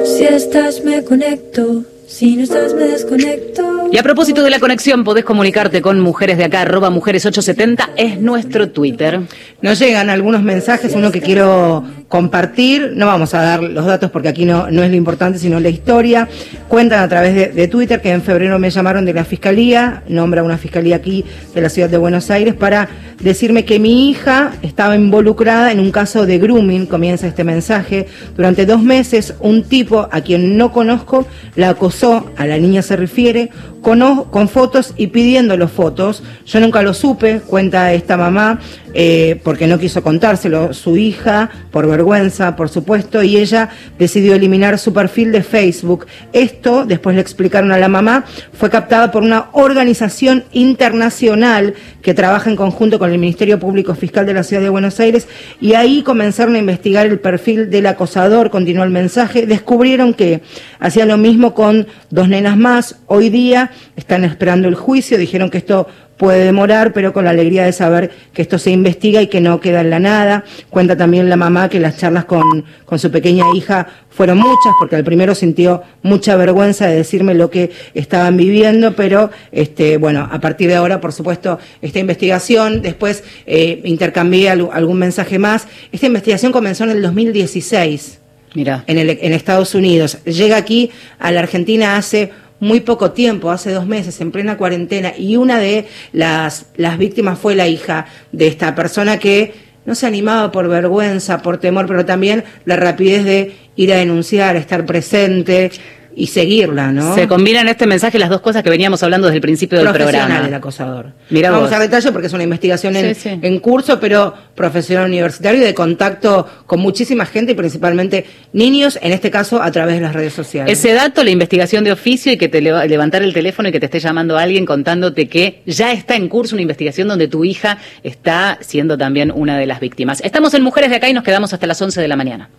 Si 0.04 0.26
estás 0.26 0.84
me 0.84 1.04
conecto, 1.06 1.86
si 2.06 2.36
no 2.36 2.44
estás 2.44 2.74
me 2.74 2.84
desconecto. 2.84 3.88
Y 3.90 3.98
a 3.98 4.04
propósito 4.04 4.44
de 4.44 4.50
la 4.50 4.60
conexión, 4.60 5.06
podés 5.06 5.24
comunicarte 5.24 5.82
con 5.82 6.02
Mujeres 6.02 6.38
de 6.38 6.44
Acá, 6.44 6.62
arroba 6.62 6.90
mujeres870, 6.90 7.92
es 7.96 8.20
nuestro 8.20 8.70
Twitter. 8.70 9.22
Nos 9.62 9.80
llegan 9.80 10.10
algunos 10.10 10.44
mensajes, 10.44 10.94
uno 10.94 11.10
que 11.10 11.22
quiero 11.22 11.86
compartir, 12.10 12.94
no 12.96 13.06
vamos 13.06 13.36
a 13.36 13.42
dar 13.44 13.62
los 13.62 13.86
datos 13.86 14.10
porque 14.10 14.28
aquí 14.28 14.44
no, 14.44 14.70
no 14.72 14.84
es 14.84 14.90
lo 14.90 14.96
importante, 14.96 15.38
sino 15.38 15.60
la 15.60 15.70
historia. 15.70 16.28
Cuentan 16.68 17.02
a 17.02 17.08
través 17.08 17.56
de, 17.56 17.68
Twitter 17.68 18.02
que 18.02 18.12
en 18.12 18.24
febrero 18.24 18.58
me 18.58 18.72
llamaron 18.72 19.06
de 19.06 19.14
la 19.14 19.24
Fiscalía, 19.24 20.02
nombra 20.08 20.42
una 20.42 20.58
Fiscalía 20.58 20.96
aquí 20.96 21.24
de 21.54 21.62
la 21.62 21.70
ciudad 21.70 21.88
de 21.88 21.98
Buenos 21.98 22.32
Aires, 22.32 22.56
para 22.56 22.90
decirme 23.22 23.64
que 23.64 23.80
mi 23.80 24.10
hija 24.10 24.54
estaba 24.64 24.96
involucrada 24.96 25.72
en 25.72 25.80
un 25.80 25.92
caso 25.92 26.26
de 26.26 26.40
grooming, 26.40 26.88
comienza 26.88 27.28
este 27.28 27.44
mensaje. 27.44 28.08
Durante 28.36 28.66
dos 28.66 28.82
meses, 28.82 29.36
un 29.40 29.64
tipo 29.64 30.10
a 30.12 30.22
quien 30.22 30.58
no 30.58 30.72
conozco 30.72 31.28
la 31.56 31.70
acosó, 31.70 32.32
a 32.38 32.48
la 32.48 32.58
niña 32.58 32.82
se 32.82 32.96
refiere, 32.96 33.52
con, 33.82 34.00
con 34.26 34.50
fotos 34.50 34.94
y 34.98 35.08
pidiendo 35.08 35.58
los 35.58 35.72
fotos. 35.72 36.24
Yo 36.46 36.60
nunca 36.60 36.82
lo 36.82 36.96
supe, 36.96 37.42
cuenta 37.42 37.94
esta 37.94 38.18
mamá, 38.18 38.60
eh, 38.94 39.40
porque 39.44 39.68
no 39.68 39.78
quiso 39.78 40.02
contárselo 40.02 40.74
su 40.74 40.98
hija, 40.98 41.50
por 41.72 41.88
vergüenza, 41.88 42.56
por 42.56 42.70
supuesto, 42.70 43.22
y 43.24 43.38
ella 43.38 43.70
decidió 43.98 44.36
eliminar 44.36 44.80
su 44.80 44.94
perfil 44.94 45.32
de 45.32 45.44
Facebook. 45.44 46.08
Esto, 46.34 46.86
después 46.86 47.16
le 47.16 47.22
explicaron 47.22 47.72
a 47.72 47.78
la 47.78 47.88
mamá, 47.88 48.26
fue 48.54 48.70
captada 48.70 49.12
por 49.12 49.24
una 49.24 49.50
organización 49.54 50.44
internacional 50.52 51.76
que 52.02 52.14
trabaja 52.14 52.50
en 52.50 52.56
conjunto 52.56 53.00
con 53.00 53.12
el 53.12 53.20
Ministerio 53.20 53.60
Público 53.60 53.94
Fiscal 53.96 54.26
de 54.26 54.34
la 54.34 54.44
Ciudad 54.44 54.64
de 54.64 54.70
Buenos 54.70 55.00
Aires, 55.00 55.28
y 55.62 55.74
ahí 55.74 56.02
comenzaron 56.04 56.56
a 56.56 56.60
investigar 56.60 57.06
el 57.06 57.20
perfil 57.20 57.70
del 57.70 57.86
acosador, 57.86 58.50
continuó 58.50 58.84
el 58.84 58.90
mensaje, 58.90 59.46
descubrieron 59.46 60.14
que 60.14 60.42
hacía 60.80 61.06
lo 61.06 61.18
mismo 61.18 61.54
con 61.54 61.88
dos 62.10 62.28
nenas 62.30 62.58
más, 62.58 62.98
hoy 63.08 63.30
día 63.30 63.72
están 63.96 64.24
esperando 64.24 64.68
el 64.68 64.76
juicio, 64.76 65.18
dijeron 65.18 65.50
que 65.50 65.60
esto 65.60 65.88
puede 66.20 66.44
demorar, 66.44 66.92
pero 66.92 67.14
con 67.14 67.24
la 67.24 67.32
alegría 67.32 67.64
de 67.64 67.72
saber 67.72 68.12
que 68.34 68.42
esto 68.42 68.60
se 68.60 68.72
investiga 68.72 69.22
y 69.22 69.28
que 69.28 69.40
no 69.40 69.62
queda 69.62 69.80
en 69.82 69.90
la 69.90 70.00
nada. 70.00 70.44
Cuenta 70.70 70.98
también 70.98 71.30
la 71.30 71.38
mamá 71.38 71.70
que 71.70 71.80
las 71.80 71.96
charlas 71.98 72.26
con, 72.26 72.66
con 72.86 73.00
su 73.00 73.10
pequeña 73.10 73.46
hija 73.56 73.88
fueron 74.10 74.38
muchas, 74.38 74.74
porque 74.78 74.98
al 74.98 75.06
primero 75.06 75.34
sintió 75.34 75.82
mucha 76.04 76.36
vergüenza 76.36 76.88
de 76.88 76.98
decirme 76.98 77.34
lo 77.36 77.50
que 77.50 77.72
estaban 77.94 78.36
viviendo, 78.36 78.94
pero 78.98 79.32
este, 79.54 79.96
bueno, 79.96 80.28
a 80.30 80.40
partir 80.42 80.68
de 80.68 80.76
ahora, 80.76 81.00
por 81.00 81.14
supuesto, 81.14 81.58
esta 81.82 82.00
investigación, 82.00 82.82
después 82.82 83.24
eh, 83.46 83.80
intercambié 83.86 84.50
al- 84.50 84.70
algún 84.74 84.98
mensaje 85.00 85.40
más. 85.40 85.68
Esta 85.94 86.08
investigación 86.08 86.52
comenzó 86.52 86.84
en 86.84 86.90
el 86.90 87.02
2016 87.02 88.20
Mira. 88.56 88.84
en, 88.88 88.98
el- 88.98 89.20
en 89.22 89.32
Estados 89.32 89.74
Unidos. 89.74 90.18
Llega 90.26 90.58
aquí 90.58 90.92
a 91.18 91.32
la 91.32 91.40
Argentina 91.40 91.96
hace 91.96 92.32
muy 92.60 92.82
poco 92.82 93.12
tiempo, 93.12 93.52
hace 93.52 93.72
dos 93.72 93.86
meses, 93.86 94.20
en 94.22 94.32
plena 94.32 94.58
cuarentena, 94.58 95.14
y 95.18 95.38
una 95.38 95.60
de 95.60 95.88
las, 96.12 96.68
las 96.76 96.98
víctimas 96.98 97.40
fue 97.40 97.56
la 97.56 97.68
hija 97.68 98.06
de 98.32 98.48
esta 98.48 98.76
persona 98.76 99.18
que 99.18 99.54
no 99.86 99.96
se 99.96 100.06
animaba 100.06 100.52
por 100.52 100.68
vergüenza, 100.68 101.42
por 101.42 101.58
temor, 101.58 101.88
pero 101.88 102.06
también 102.06 102.44
la 102.66 102.76
rapidez 102.76 103.24
de 103.24 103.56
ir 103.76 103.94
a 103.94 103.98
denunciar, 103.98 104.56
estar 104.56 104.86
presente 104.86 105.72
y 106.16 106.28
seguirla, 106.28 106.92
¿no? 106.92 107.16
Se 107.16 107.28
combinan 107.28 107.64
en 107.64 107.70
este 107.70 107.88
mensaje 107.88 108.20
las 108.20 108.30
dos 108.30 108.42
cosas 108.42 108.64
que 108.64 108.70
veníamos 108.70 109.02
hablando 109.04 109.28
desde 109.28 109.38
el 109.38 109.42
principio 109.42 109.78
del 109.80 109.92
programa. 109.94 110.46
el 110.48 110.54
acosador. 110.54 111.14
Mirá 111.30 111.52
Vamos 111.52 111.70
vos. 111.70 111.78
a 111.78 111.80
detalle 111.80 112.12
porque 112.12 112.28
es 112.28 112.34
una 112.34 112.44
investigación 112.44 112.96
en, 112.96 113.16
Sí, 113.16 113.22
sí. 113.30 113.40
en 113.42 113.60
curso, 113.60 114.00
pero 114.00 114.34
profesional 114.56 115.06
universitario 115.08 115.62
y 115.62 115.64
de 115.64 115.74
contacto 115.74 116.48
con 116.66 116.80
muchísima 116.80 117.26
gente 117.26 117.54
y 117.54 117.56
principalmente 117.56 118.26
niños, 118.54 119.00
en 119.02 119.12
este 119.14 119.32
caso 119.32 119.62
a 119.62 119.72
través 119.72 119.96
de 119.96 120.02
las 120.02 120.14
redes 120.14 120.34
sociales. 120.34 120.78
Ese 120.78 120.94
dato, 120.94 121.24
la 121.24 121.30
investigación 121.32 121.84
de 121.84 121.92
oficio 121.92 122.32
y 122.32 122.38
que 122.38 122.50
te 122.50 122.62
leva- 122.62 122.86
levantar 122.86 123.22
el 123.24 123.34
teléfono 123.34 123.70
y 123.70 123.72
que 123.72 123.80
te 123.80 123.86
esté 123.86 124.00
llamando 124.00 124.38
alguien 124.38 124.66
contándote 124.66 125.28
que 125.30 125.62
ya 125.66 125.92
está 125.94 126.16
en 126.16 126.28
curso 126.28 126.56
una 126.56 126.64
investigación 126.64 127.08
donde 127.08 127.28
tu 127.28 127.46
hija 127.46 127.78
está 128.04 128.58
siendo 128.62 128.98
también 128.98 129.32
una 129.34 129.58
de 129.58 129.66
las 129.66 129.80
víctimas. 129.80 130.22
Estamos 130.24 130.54
en 130.54 130.64
Mujeres 130.64 130.90
de 130.90 130.98
Acá 130.98 131.08
y 131.10 131.14
nos 131.14 131.24
quedamos 131.24 131.54
hasta 131.54 131.68
las 131.68 131.82
11 131.82 132.02
de 132.02 132.08
la 132.08 132.16
mañana. 132.16 132.50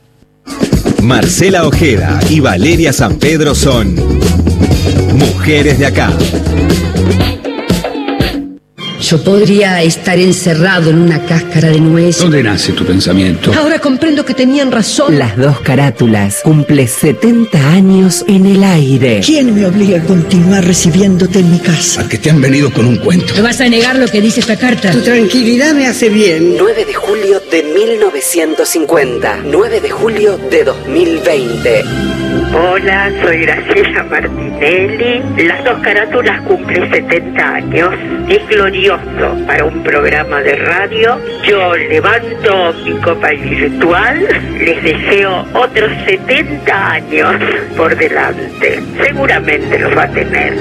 Marcela 1.02 1.66
Ojeda 1.66 2.20
y 2.28 2.40
Valeria 2.40 2.92
San 2.92 3.18
Pedro 3.18 3.54
son 3.54 3.94
Mujeres 5.14 5.78
de 5.78 5.86
Acá. 5.86 6.12
Yo 9.00 9.22
podría 9.24 9.82
estar 9.82 10.18
encerrado 10.18 10.90
en 10.90 10.98
una 10.98 11.24
cáscara 11.24 11.70
de 11.70 11.80
nuez. 11.80 12.18
¿Dónde 12.18 12.42
nace 12.42 12.72
tu 12.72 12.84
pensamiento? 12.84 13.52
Ahora 13.54 13.78
comprendo 13.78 14.24
que 14.24 14.34
tenían 14.34 14.70
razón. 14.70 15.18
Las 15.18 15.36
dos 15.38 15.60
carátulas 15.60 16.40
cumple 16.44 16.86
70 16.86 17.70
años 17.70 18.24
en 18.28 18.44
el 18.44 18.62
aire. 18.62 19.22
¿Quién 19.24 19.54
me 19.54 19.64
obliga 19.64 20.00
a 20.00 20.04
continuar 20.04 20.64
recibiéndote 20.66 21.38
en 21.38 21.50
mi 21.50 21.58
casa? 21.58 22.02
A 22.02 22.08
que 22.08 22.18
te 22.18 22.28
han 22.28 22.42
venido 22.42 22.70
con 22.72 22.84
un 22.86 22.96
cuento. 22.98 23.34
¿Me 23.34 23.42
vas 23.42 23.60
a 23.60 23.68
negar 23.68 23.96
lo 23.96 24.06
que 24.06 24.20
dice 24.20 24.40
esta 24.40 24.56
carta? 24.56 24.90
Tu 24.90 25.00
tranquilidad 25.00 25.72
me 25.74 25.86
hace 25.86 26.10
bien. 26.10 26.56
9 26.58 26.84
de 26.84 26.94
julio 26.94 27.40
de 27.50 27.62
1950. 27.62 29.40
9 29.44 29.80
de 29.80 29.90
julio 29.90 30.38
de 30.50 30.64
2020. 30.64 32.19
Hola, 32.52 33.12
soy 33.22 33.42
Graciela 33.42 34.02
Martinelli. 34.04 35.22
Las 35.46 35.64
dos 35.64 35.78
carátulas 35.82 36.42
cumplen 36.42 36.90
70 36.90 37.48
años. 37.48 37.90
Es 38.28 38.44
glorioso 38.48 39.36
para 39.46 39.64
un 39.64 39.84
programa 39.84 40.40
de 40.40 40.56
radio. 40.56 41.16
Yo 41.46 41.76
levanto 41.76 42.74
mi 42.84 42.92
copa 43.00 43.30
virtual. 43.30 44.26
Les 44.58 44.82
deseo 44.82 45.46
otros 45.54 45.92
70 46.06 46.90
años 46.90 47.34
por 47.76 47.96
delante. 47.96 48.82
Seguramente 49.00 49.78
los 49.78 49.96
va 49.96 50.02
a 50.02 50.10
tener. 50.10 50.58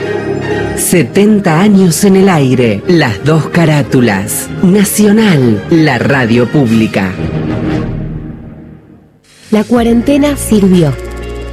70 0.76 1.60
años 1.60 2.04
en 2.04 2.18
el 2.18 2.30
aire. 2.30 2.82
Las 2.88 3.24
dos 3.24 3.50
carátulas. 3.50 4.48
Nacional, 4.62 5.64
la 5.72 5.98
radio 5.98 6.48
pública. 6.48 7.10
La 9.50 9.64
cuarentena 9.64 10.38
sirvió. 10.38 11.09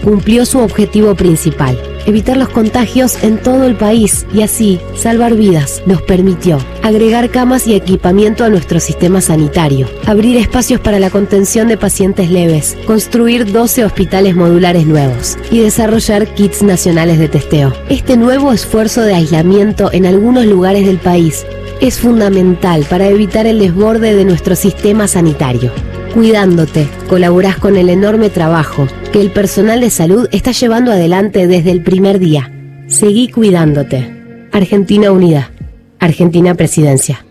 Cumplió 0.07 0.47
su 0.47 0.61
objetivo 0.61 1.17
principal, 1.17 1.77
evitar 2.07 2.37
los 2.37 2.51
contagios 2.51 3.25
en 3.25 3.43
todo 3.43 3.65
el 3.65 3.75
país 3.75 4.25
y 4.33 4.43
así 4.43 4.79
salvar 4.95 5.35
vidas. 5.35 5.83
Nos 5.85 6.01
permitió 6.01 6.59
agregar 6.85 7.29
camas 7.29 7.67
y 7.67 7.75
equipamiento 7.75 8.45
a 8.45 8.49
nuestro 8.49 8.79
sistema 8.79 9.21
sanitario, 9.21 9.89
abrir 10.07 10.37
espacios 10.37 10.81
para 10.81 11.01
la 11.01 11.11
contención 11.11 11.67
de 11.67 11.77
pacientes 11.77 12.31
leves, 12.31 12.77
construir 12.87 13.51
12 13.51 13.85
hospitales 13.85 14.37
modulares 14.37 14.87
nuevos 14.87 15.37
y 15.51 15.59
desarrollar 15.59 16.33
kits 16.35 16.63
nacionales 16.63 17.19
de 17.19 17.29
testeo. 17.29 17.73
Este 17.89 18.17
nuevo 18.17 18.53
esfuerzo 18.53 19.01
de 19.01 19.17
aislamiento 19.17 19.91
en 19.93 20.07
algunos 20.07 20.47
lugares 20.47 20.87
del 20.87 20.99
país 20.99 21.45
es 21.81 21.99
fundamental 21.99 22.87
para 22.89 23.09
evitar 23.09 23.49
el 23.49 23.59
desborde 23.59 24.15
de 24.15 24.25
nuestro 24.25 24.55
sistema 24.55 25.09
sanitario. 25.09 25.73
Cuidándote, 26.15 26.89
colaborás 27.09 27.59
con 27.59 27.77
el 27.77 27.91
enorme 27.91 28.31
trabajo 28.31 28.87
que 29.17 29.23
el 29.23 29.31
personal 29.31 29.81
de 29.81 29.89
salud 29.89 30.29
está 30.31 30.53
llevando 30.53 30.93
adelante 30.93 31.47
desde 31.47 31.71
el 31.71 31.83
primer 31.83 32.19
día. 32.19 32.53
Seguí 32.87 33.29
cuidándote. 33.29 34.49
Argentina 34.53 35.11
Unida. 35.11 35.53
Argentina 35.99 36.55
Presidencia. 36.55 37.25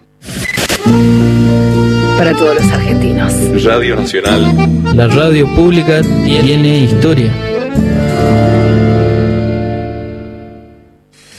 Para 2.17 2.33
todos 2.33 2.55
los 2.55 2.71
argentinos. 2.71 3.63
Radio 3.63 3.97
Nacional. 3.97 4.95
La 4.95 5.07
radio 5.09 5.45
pública 5.53 6.01
tiene 6.23 6.79
historia. 6.79 7.31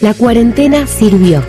La 0.01 0.15
cuarentena 0.15 0.87
sirvió. 0.87 1.43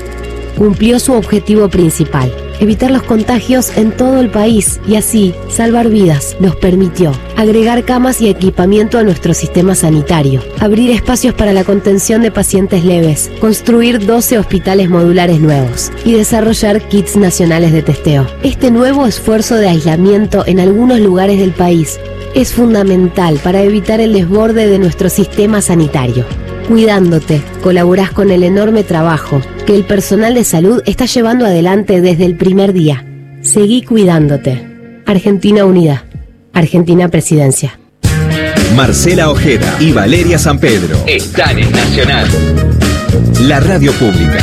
Cumplió 0.57 0.99
su 0.99 1.13
objetivo 1.13 1.69
principal, 1.69 2.33
evitar 2.59 2.91
los 2.91 3.03
contagios 3.03 3.75
en 3.77 3.91
todo 3.91 4.19
el 4.19 4.29
país 4.29 4.79
y 4.87 4.95
así 4.95 5.33
salvar 5.49 5.89
vidas 5.89 6.37
nos 6.39 6.55
permitió 6.55 7.11
agregar 7.37 7.85
camas 7.85 8.19
y 8.19 8.29
equipamiento 8.29 8.97
a 8.97 9.03
nuestro 9.03 9.33
sistema 9.33 9.75
sanitario, 9.75 10.41
abrir 10.59 10.89
espacios 10.89 11.35
para 11.35 11.53
la 11.53 11.63
contención 11.63 12.21
de 12.21 12.31
pacientes 12.31 12.83
leves, 12.83 13.31
construir 13.39 14.05
12 14.05 14.39
hospitales 14.39 14.89
modulares 14.89 15.39
nuevos 15.39 15.91
y 16.03 16.13
desarrollar 16.13 16.81
kits 16.89 17.15
nacionales 17.15 17.71
de 17.71 17.83
testeo. 17.83 18.27
Este 18.43 18.71
nuevo 18.71 19.05
esfuerzo 19.05 19.55
de 19.55 19.69
aislamiento 19.69 20.43
en 20.47 20.59
algunos 20.59 20.99
lugares 20.99 21.39
del 21.39 21.51
país 21.51 21.99
es 22.33 22.53
fundamental 22.53 23.39
para 23.43 23.61
evitar 23.61 24.01
el 24.01 24.13
desborde 24.13 24.67
de 24.67 24.79
nuestro 24.79 25.09
sistema 25.09 25.61
sanitario. 25.61 26.25
Cuidándote, 26.67 27.41
colaborás 27.63 28.11
con 28.11 28.29
el 28.29 28.43
enorme 28.43 28.83
trabajo 28.83 29.41
que 29.65 29.73
el 29.73 29.85
personal 29.85 30.33
de 30.33 30.43
salud 30.43 30.81
está 30.85 31.05
llevando 31.05 31.45
adelante 31.45 32.01
desde 32.01 32.25
el 32.25 32.35
primer 32.35 32.73
día. 32.73 33.05
Seguí 33.41 33.83
cuidándote. 33.83 35.01
Argentina 35.05 35.63
Unida. 35.63 36.03
Argentina 36.53 37.07
Presidencia. 37.07 37.79
Marcela 38.75 39.29
Ojeda 39.29 39.77
y 39.79 39.93
Valeria 39.93 40.37
San 40.37 40.59
Pedro 40.59 40.97
están 41.07 41.57
en 41.57 41.71
Nacional, 41.71 42.27
la 43.43 43.61
radio 43.61 43.93
pública. 43.93 44.39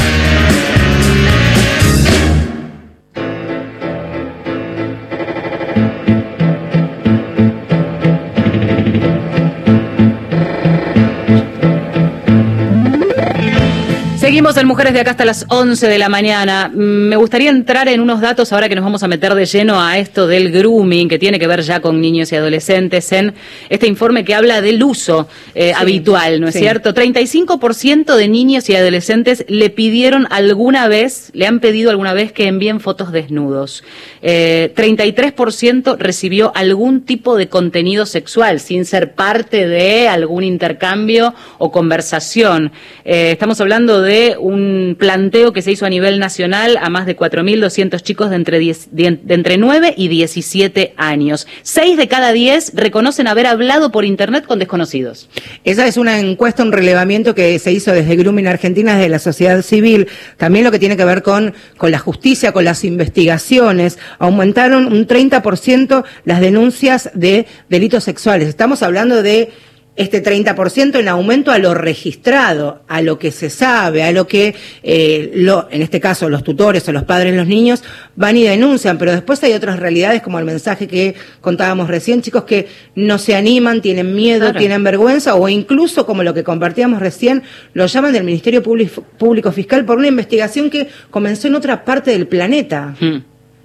Seguimos 14.45 14.61
en 14.61 14.69
Mujeres 14.69 14.93
de 14.93 15.01
acá 15.01 15.13
hasta 15.13 15.25
las 15.25 15.47
11 15.49 15.89
de 15.89 15.99
la 15.99 16.11
mañana. 16.11 16.69
Mm, 16.69 17.09
Me 17.09 17.17
gustaría 17.17 17.49
entrar 17.49 17.89
en 17.89 17.99
unos 18.01 18.21
datos 18.21 18.53
ahora 18.53 18.69
que 18.69 18.75
nos 18.75 18.85
vamos 18.85 19.03
a 19.03 19.09
meter 19.09 19.35
de 19.35 19.47
lleno 19.47 19.81
a 19.81 19.97
esto 19.97 20.27
del 20.27 20.53
grooming, 20.53 21.09
que 21.09 21.19
tiene 21.19 21.39
que 21.39 21.47
ver 21.47 21.63
ya 21.63 21.81
con 21.81 21.99
niños 21.99 22.31
y 22.31 22.37
adolescentes, 22.37 23.11
en 23.13 23.33
este 23.71 23.87
informe 23.87 24.23
que 24.23 24.35
habla 24.35 24.61
del 24.61 24.83
uso 24.83 25.29
eh, 25.55 25.73
habitual, 25.75 26.43
¿no 26.43 26.49
es 26.49 26.53
sí. 26.53 26.61
cierto? 26.61 26.93
35% 26.93 28.17
de 28.17 28.29
niños 28.29 28.69
y 28.69 28.77
adolescentes 28.77 29.47
le 29.49 29.71
pidieron 29.71 30.27
alguna 30.29 30.89
vez, 30.89 31.31
le 31.33 31.47
han 31.47 31.61
pedido 31.61 31.89
alguna 31.89 32.13
vez 32.13 32.31
que 32.31 32.47
envíen 32.47 32.81
fotos 32.81 33.13
desnudos. 33.13 33.83
Eh, 34.21 34.75
33% 34.77 35.97
recibió 35.97 36.53
algún 36.55 37.07
tipo 37.07 37.39
de 37.39 37.49
contenido 37.49 38.05
sexual 38.05 38.61
sin 38.61 38.85
ser 38.85 39.15
parte 39.15 39.67
de 39.67 40.07
algún 40.09 40.45
intercambio 40.45 41.33
o 41.57 41.73
conversación. 41.73 42.73
Eh, 43.07 43.31
estamos 43.31 43.59
hablando 43.63 44.03
de 44.03 44.34
un 44.39 44.97
planteo 44.99 45.53
que 45.53 45.63
se 45.63 45.73
hizo 45.73 45.87
a 45.87 45.91
nivel 45.91 46.19
nacional 46.19 46.79
a 46.81 46.91
más 46.91 47.07
de 47.07 47.17
4.200 47.17 48.03
chicos 48.03 48.31
de 48.31 48.37
entre, 48.37 48.59
10 48.59 48.89
de, 48.93 49.19
de 49.23 49.35
entre 49.35 49.59
9 49.59 49.95
y 49.97 50.09
17 50.09 50.95
años. 50.97 51.47
6 51.63 51.97
de 51.97 52.09
cada 52.09 52.33
10 52.33 52.73
reconocen 52.75 53.27
haber 53.27 53.47
hablado 53.47 53.91
por 53.91 54.05
Internet 54.05 54.47
con 54.47 54.59
desconocidos. 54.59 55.29
Esa 55.65 55.87
es 55.87 55.97
una 55.97 56.19
encuesta, 56.19 56.63
un 56.63 56.73
relevamiento 56.73 57.35
que 57.35 57.59
se 57.59 57.73
hizo 57.73 57.93
desde 57.93 58.17
Grooming 58.17 58.47
Argentina, 58.47 58.97
desde 58.97 59.09
la 59.09 59.19
sociedad 59.19 59.63
civil. 59.63 60.09
También 60.37 60.65
lo 60.65 60.71
que 60.71 60.79
tiene 60.79 60.97
que 60.97 61.05
ver 61.05 61.23
con, 61.23 61.55
con 61.77 61.91
la 61.91 61.99
justicia, 61.99 62.53
con 62.53 62.65
las 62.65 62.85
investigaciones. 62.85 63.99
Aumentaron 64.19 64.87
un 64.87 65.07
30% 65.07 66.05
las 66.25 66.41
denuncias 66.41 67.11
de 67.15 67.47
delitos 67.69 68.05
sexuales. 68.05 68.49
Estamos 68.49 68.83
hablando 68.83 69.23
de 69.23 69.51
este 69.97 70.23
30% 70.23 70.99
en 70.99 71.09
aumento 71.09 71.53
a 71.53 71.59
lo 71.59 71.73
registrado, 71.73 72.83
a 72.89 73.01
lo 73.01 73.19
que 73.19 73.31
se 73.31 73.49
sabe, 73.49 74.03
a 74.03 74.11
lo 74.13 74.27
que, 74.27 74.55
eh, 74.83 75.31
lo, 75.35 75.69
en 75.71 75.83
este 75.83 76.01
caso, 76.01 76.29
los 76.29 76.43
tutores 76.43 76.89
o 76.89 76.93
los 76.93 77.05
padres 77.05 77.33
de 77.33 77.39
los 77.39 77.47
niños 77.47 77.83
van 78.17 78.37
y 78.37 78.43
denuncian, 78.43 78.99
pero 78.99 79.13
después 79.13 79.43
hay 79.45 79.53
otras 79.53 79.79
realidades 79.79 80.21
como 80.23 80.39
el 80.39 80.45
mensaje 80.45 80.89
que 80.89 81.15
contábamos 81.41 81.89
recién, 81.89 82.23
chicos 82.23 82.45
que 82.45 82.67
no 82.97 83.19
se 83.19 83.37
animan, 83.37 83.81
tienen 83.83 84.15
miedo, 84.15 84.41
Claro. 84.41 84.59
tienen 84.59 84.83
vergüenza 84.83 85.37
o 85.37 85.49
incluso, 85.49 86.07
como 86.07 86.23
lo 86.23 86.35
que 86.35 86.43
compartíamos 86.43 87.01
recién, 87.01 87.43
lo 87.73 87.87
llaman 87.87 88.13
del 88.13 88.25
Ministerio 88.25 88.63
Público 88.63 89.53
Fiscal 89.53 89.85
por 89.85 89.99
una 89.99 90.09
investigación 90.09 90.71
que 90.71 90.89
comenzó 91.11 91.47
en 91.49 91.55
otra 91.55 91.85
parte 91.85 92.11
del 92.11 92.27
planeta. 92.27 92.95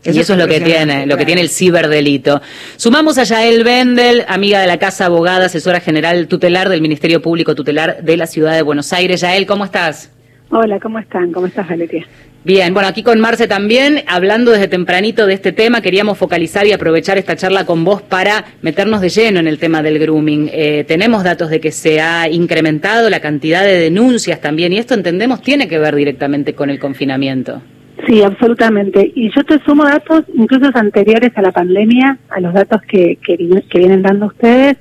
Y 0.03 0.19
eso 0.19 0.33
es 0.33 0.39
lo 0.39 0.47
que 0.47 0.61
tiene, 0.61 1.05
lo 1.05 1.17
que 1.17 1.25
tiene 1.25 1.41
el 1.41 1.49
ciberdelito. 1.49 2.41
Sumamos 2.77 3.17
a 3.17 3.23
Yael 3.23 3.63
Bendel, 3.63 4.23
amiga 4.27 4.61
de 4.61 4.67
la 4.67 4.77
Casa 4.77 5.05
Abogada, 5.05 5.45
asesora 5.45 5.79
general 5.79 6.27
tutelar 6.27 6.69
del 6.69 6.81
Ministerio 6.81 7.21
Público 7.21 7.55
Tutelar 7.55 8.01
de 8.01 8.17
la 8.17 8.27
Ciudad 8.27 8.53
de 8.53 8.61
Buenos 8.61 8.93
Aires. 8.93 9.21
Yael, 9.21 9.45
¿cómo 9.45 9.65
estás? 9.65 10.11
Hola, 10.51 10.79
¿cómo 10.79 10.99
están? 10.99 11.31
¿Cómo 11.31 11.47
estás, 11.47 11.67
Valeria? 11.67 12.07
Bien, 12.43 12.73
bueno, 12.73 12.87
aquí 12.87 13.03
con 13.03 13.19
Marce 13.19 13.47
también, 13.47 14.03
hablando 14.07 14.51
desde 14.51 14.69
tempranito 14.69 15.27
de 15.27 15.33
este 15.33 15.51
tema, 15.51 15.81
queríamos 15.81 16.17
focalizar 16.17 16.65
y 16.65 16.71
aprovechar 16.71 17.17
esta 17.17 17.35
charla 17.35 17.65
con 17.65 17.83
vos 17.83 18.01
para 18.01 18.45
meternos 18.61 19.01
de 19.01 19.09
lleno 19.09 19.41
en 19.41 19.47
el 19.47 19.59
tema 19.59 19.83
del 19.83 19.99
grooming. 19.99 20.49
Eh, 20.53 20.85
tenemos 20.87 21.25
datos 21.25 21.49
de 21.49 21.59
que 21.59 21.71
se 21.71 21.99
ha 21.99 22.29
incrementado 22.29 23.09
la 23.09 23.19
cantidad 23.19 23.63
de 23.63 23.77
denuncias 23.77 24.39
también, 24.39 24.71
y 24.71 24.77
esto 24.77 24.93
entendemos 24.93 25.41
tiene 25.41 25.67
que 25.67 25.77
ver 25.77 25.93
directamente 25.95 26.55
con 26.55 26.69
el 26.69 26.79
confinamiento. 26.79 27.61
Sí, 28.09 28.23
absolutamente. 28.23 29.11
Y 29.13 29.29
yo 29.29 29.43
te 29.43 29.59
sumo 29.59 29.83
datos 29.83 30.23
incluso 30.33 30.71
anteriores 30.73 31.29
a 31.35 31.43
la 31.43 31.51
pandemia, 31.51 32.17
a 32.29 32.39
los 32.39 32.55
datos 32.55 32.81
que, 32.81 33.19
que, 33.23 33.37
vi- 33.37 33.61
que 33.69 33.77
vienen 33.77 34.01
dando 34.01 34.25
ustedes. 34.25 34.77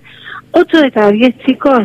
Ocho 0.53 0.81
de 0.81 0.91
cada 0.91 1.11
diez 1.11 1.37
chicos 1.47 1.81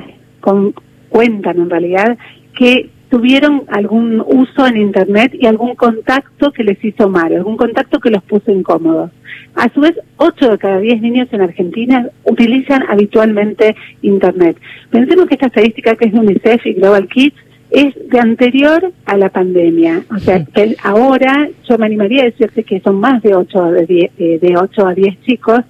cuentan 1.10 1.58
en 1.58 1.70
realidad 1.70 2.18
que 2.58 2.90
tuvieron 3.10 3.64
algún 3.68 4.24
uso 4.26 4.66
en 4.66 4.78
Internet 4.78 5.34
y 5.38 5.46
algún 5.46 5.76
contacto 5.76 6.52
que 6.54 6.64
les 6.64 6.84
hizo 6.84 7.10
mal, 7.10 7.36
algún 7.36 7.58
contacto 7.58 8.00
que 8.00 8.10
los 8.10 8.24
puso 8.24 8.50
incómodos. 8.52 9.12
A 9.56 9.70
su 9.74 9.82
vez, 9.82 9.94
ocho 10.18 10.50
de 10.50 10.58
cada 10.58 10.80
diez 10.80 11.02
niños 11.02 11.28
en 11.34 11.42
Argentina 11.42 12.08
utilizan 12.24 12.84
habitualmente 12.90 13.76
Internet. 14.02 14.58
Pensemos 14.90 15.28
que 15.28 15.36
esta 15.36 15.48
estadística 15.48 15.96
que 15.96 16.06
es 16.06 16.14
de 16.14 16.20
UNICEF 16.20 16.66
y 16.66 16.74
Global 16.74 17.08
Kids 17.10 17.36
es 17.74 17.96
de 18.08 18.20
anterior 18.20 18.94
a 19.06 19.18
la 19.18 19.30
pandemia. 19.30 20.04
O 20.16 20.20
sea, 20.20 20.46
ahora 20.84 21.50
yo 21.68 21.78
me 21.80 21.88
animaría 21.88 22.22
a 22.22 22.26
decirte 22.26 22.64
que 22.64 22.80
son 22.82 23.00
más 23.00 23.22
de 23.24 23.36
8 23.36 23.64
de, 23.72 23.86
10, 23.88 24.12
eh, 24.20 24.40
de 24.40 24.56
8 24.56 24.88
a 24.88 24.94
10 24.94 25.22
chicos, 25.22 25.62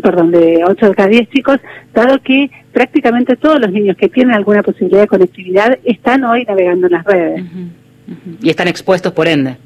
perdón, 0.00 0.30
de 0.30 0.62
8 0.64 0.88
de 0.88 0.94
cada 0.94 1.08
10 1.08 1.28
chicos, 1.30 1.58
dado 1.92 2.22
que 2.22 2.48
prácticamente 2.72 3.34
todos 3.36 3.58
los 3.58 3.72
niños 3.72 3.96
que 3.96 4.08
tienen 4.08 4.32
alguna 4.32 4.62
posibilidad 4.62 5.00
de 5.00 5.08
conectividad 5.08 5.76
están 5.84 6.22
hoy 6.22 6.44
navegando 6.44 6.86
en 6.86 6.92
las 6.92 7.04
redes. 7.04 7.42
Y 8.40 8.48
están 8.48 8.68
expuestos 8.68 9.12
por 9.12 9.26
ende. 9.26 9.56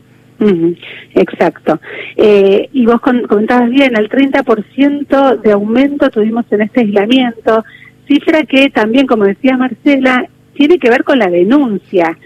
Exacto. 1.15 1.81
Eh, 2.17 2.69
y 2.73 2.87
vos 2.87 3.01
comentabas 3.01 3.69
bien, 3.69 3.95
el 3.95 4.09
30% 4.09 5.41
de 5.41 5.53
aumento 5.53 6.09
tuvimos 6.09 6.47
en 6.51 6.63
este 6.63 6.81
aislamiento, 6.81 7.63
cifra 8.09 8.43
que 8.45 8.71
también, 8.71 9.07
como 9.07 9.25
decía 9.25 9.57
Marcela, 9.59 10.29
tiene 10.55 10.79
que 10.79 10.91
ver 10.91 11.05
con 11.05 11.19
la 11.19 11.29
denuncia. 11.29 12.17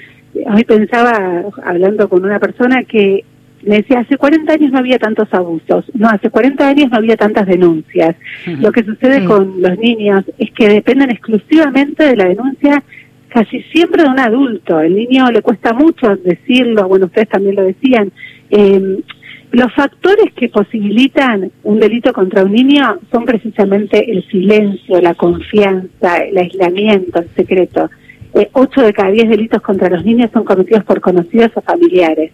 Hoy 0.46 0.64
pensaba, 0.64 1.44
hablando 1.64 2.08
con 2.08 2.24
una 2.24 2.38
persona, 2.38 2.84
que 2.84 3.24
me 3.62 3.76
decía, 3.76 4.00
hace 4.00 4.16
40 4.16 4.52
años 4.52 4.72
no 4.72 4.78
había 4.78 4.98
tantos 4.98 5.28
abusos, 5.32 5.84
no, 5.94 6.08
hace 6.08 6.30
40 6.30 6.68
años 6.68 6.90
no 6.90 6.98
había 6.98 7.16
tantas 7.16 7.46
denuncias. 7.46 8.16
Lo 8.46 8.70
que 8.70 8.84
sucede 8.84 9.24
con 9.24 9.60
los 9.60 9.78
niños 9.78 10.24
es 10.38 10.50
que 10.52 10.68
dependen 10.68 11.10
exclusivamente 11.10 12.04
de 12.04 12.16
la 12.16 12.28
denuncia 12.28 12.82
casi 13.28 13.62
siempre 13.72 14.04
de 14.04 14.08
un 14.08 14.18
adulto. 14.18 14.80
El 14.80 14.94
niño 14.94 15.30
le 15.30 15.42
cuesta 15.42 15.72
mucho 15.72 16.16
decirlo, 16.16 16.88
bueno, 16.88 17.06
ustedes 17.06 17.28
también 17.28 17.56
lo 17.56 17.64
decían. 17.64 18.10
Eh, 18.50 19.02
los 19.50 19.72
factores 19.74 20.32
que 20.34 20.48
posibilitan 20.50 21.50
un 21.62 21.80
delito 21.80 22.12
contra 22.12 22.44
un 22.44 22.52
niño 22.52 22.98
son 23.10 23.24
precisamente 23.24 24.10
el 24.10 24.26
silencio, 24.28 25.00
la 25.00 25.14
confianza, 25.14 26.18
el 26.18 26.36
aislamiento, 26.36 27.20
el 27.20 27.28
secreto. 27.34 27.90
Eh, 28.34 28.48
ocho 28.52 28.82
de 28.82 28.92
cada 28.92 29.10
diez 29.10 29.28
delitos 29.28 29.62
contra 29.62 29.88
los 29.88 30.04
niños 30.04 30.30
son 30.32 30.44
cometidos 30.44 30.84
por 30.84 31.00
conocidos 31.00 31.50
o 31.54 31.60
familiares. 31.60 32.32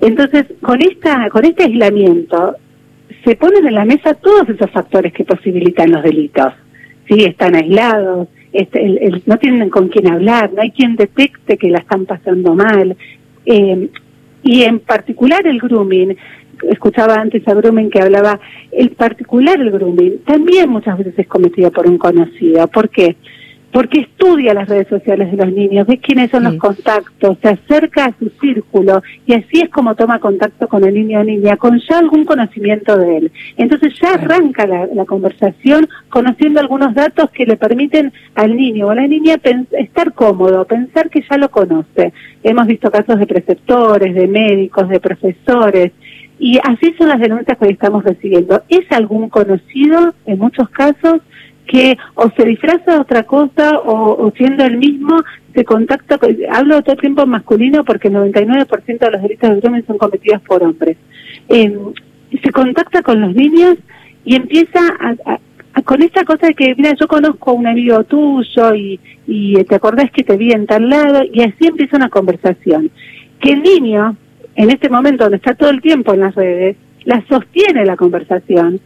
Entonces, 0.00 0.44
con 0.60 0.80
esta, 0.80 1.28
con 1.30 1.44
este 1.44 1.64
aislamiento, 1.64 2.56
se 3.24 3.36
ponen 3.36 3.66
en 3.66 3.74
la 3.74 3.84
mesa 3.84 4.14
todos 4.14 4.48
esos 4.48 4.70
factores 4.70 5.12
que 5.12 5.24
posibilitan 5.24 5.90
los 5.90 6.02
delitos. 6.02 6.52
Sí, 7.08 7.24
están 7.24 7.54
aislados, 7.54 8.28
este, 8.52 9.22
no 9.26 9.36
tienen 9.38 9.70
con 9.70 9.88
quién 9.88 10.08
hablar, 10.08 10.52
no 10.52 10.62
hay 10.62 10.70
quien 10.70 10.96
detecte 10.96 11.56
que 11.56 11.70
la 11.70 11.78
están 11.78 12.06
pasando 12.06 12.54
mal. 12.54 12.96
Eh, 13.46 13.88
y 14.42 14.62
en 14.62 14.78
particular 14.80 15.46
el 15.46 15.58
grooming, 15.58 16.16
escuchaba 16.70 17.14
antes 17.14 17.46
a 17.48 17.54
grooming 17.54 17.90
que 17.90 18.00
hablaba, 18.00 18.38
el 18.72 18.90
particular 18.90 19.60
el 19.60 19.70
grooming 19.70 20.18
también 20.24 20.70
muchas 20.70 20.96
veces 20.98 21.18
es 21.18 21.26
cometido 21.26 21.70
por 21.70 21.88
un 21.88 21.98
conocido. 21.98 22.66
¿Por 22.68 22.88
qué? 22.90 23.16
Estudia 24.24 24.54
las 24.54 24.68
redes 24.68 24.88
sociales 24.88 25.30
de 25.30 25.36
los 25.36 25.52
niños, 25.52 25.86
ve 25.86 25.98
quiénes 25.98 26.30
son 26.30 26.44
los 26.44 26.54
contactos, 26.56 27.38
se 27.42 27.48
acerca 27.48 28.06
a 28.06 28.14
su 28.18 28.30
círculo 28.40 29.02
y 29.26 29.34
así 29.34 29.60
es 29.62 29.68
como 29.70 29.94
toma 29.94 30.18
contacto 30.18 30.68
con 30.68 30.84
el 30.84 30.94
niño 30.94 31.20
o 31.20 31.24
niña, 31.24 31.56
con 31.56 31.80
ya 31.80 31.98
algún 31.98 32.24
conocimiento 32.24 32.96
de 32.96 33.16
él. 33.18 33.32
Entonces 33.56 33.92
ya 34.00 34.14
arranca 34.14 34.66
la, 34.66 34.86
la 34.86 35.04
conversación 35.04 35.88
conociendo 36.08 36.60
algunos 36.60 36.94
datos 36.94 37.30
que 37.30 37.46
le 37.46 37.56
permiten 37.56 38.12
al 38.34 38.56
niño 38.56 38.86
o 38.86 38.90
a 38.90 38.94
la 38.94 39.06
niña 39.06 39.36
estar 39.72 40.12
cómodo, 40.14 40.64
pensar 40.64 41.10
que 41.10 41.24
ya 41.28 41.36
lo 41.36 41.50
conoce. 41.50 42.12
Hemos 42.42 42.66
visto 42.66 42.90
casos 42.90 43.18
de 43.18 43.26
preceptores, 43.26 44.14
de 44.14 44.26
médicos, 44.26 44.88
de 44.88 45.00
profesores, 45.00 45.92
y 46.38 46.58
así 46.64 46.94
son 46.98 47.08
las 47.08 47.20
denuncias 47.20 47.56
que 47.56 47.66
hoy 47.66 47.72
estamos 47.72 48.04
recibiendo. 48.04 48.62
¿Es 48.68 48.90
algún 48.90 49.28
conocido, 49.28 50.14
en 50.26 50.38
muchos 50.38 50.68
casos, 50.70 51.20
que 51.66 51.96
o 52.14 52.30
se 52.36 52.44
disfraza 52.44 52.92
de 52.94 53.00
otra 53.00 53.22
cosa 53.24 53.78
o, 53.80 54.30
siendo 54.36 54.64
el 54.64 54.76
mismo 54.76 55.16
se 55.54 55.64
contacta, 55.64 56.18
con- 56.18 56.36
hablo 56.50 56.82
todo 56.82 56.94
el 56.94 57.00
tiempo 57.00 57.26
masculino 57.26 57.84
porque 57.84 58.08
el 58.08 58.14
99% 58.14 58.98
de 58.98 59.10
los 59.10 59.22
delitos 59.22 59.50
de 59.50 59.60
grooming 59.60 59.86
son 59.86 59.98
cometidos 59.98 60.42
por 60.42 60.62
hombres. 60.62 60.96
Eh, 61.48 61.76
se 62.42 62.50
contacta 62.50 63.02
con 63.02 63.20
los 63.20 63.34
niños 63.34 63.76
y 64.24 64.34
empieza 64.36 64.80
a, 65.00 65.38
con 65.82 66.02
esta 66.02 66.24
cosa 66.24 66.48
de 66.48 66.54
que, 66.54 66.74
mira, 66.76 66.94
yo 66.98 67.06
conozco 67.06 67.50
a 67.50 67.54
un 67.54 67.66
amigo 67.66 68.02
tuyo 68.04 68.74
y, 68.74 68.98
y 69.26 69.62
te 69.64 69.74
acordás 69.76 70.10
que 70.10 70.22
te 70.24 70.36
vi 70.36 70.52
en 70.52 70.66
tal 70.66 70.88
lado 70.88 71.22
y 71.32 71.42
así 71.42 71.66
empieza 71.66 71.96
una 71.96 72.08
conversación. 72.08 72.90
Que 73.40 73.52
el 73.52 73.62
niño, 73.62 74.16
en 74.56 74.70
este 74.70 74.88
momento 74.88 75.24
donde 75.24 75.36
está 75.38 75.54
todo 75.54 75.70
el 75.70 75.80
tiempo 75.80 76.14
en 76.14 76.20
las 76.20 76.34
redes, 76.34 76.76
la 77.04 77.22
sostiene 77.28 77.84
la 77.84 77.96
conversación 77.96 78.80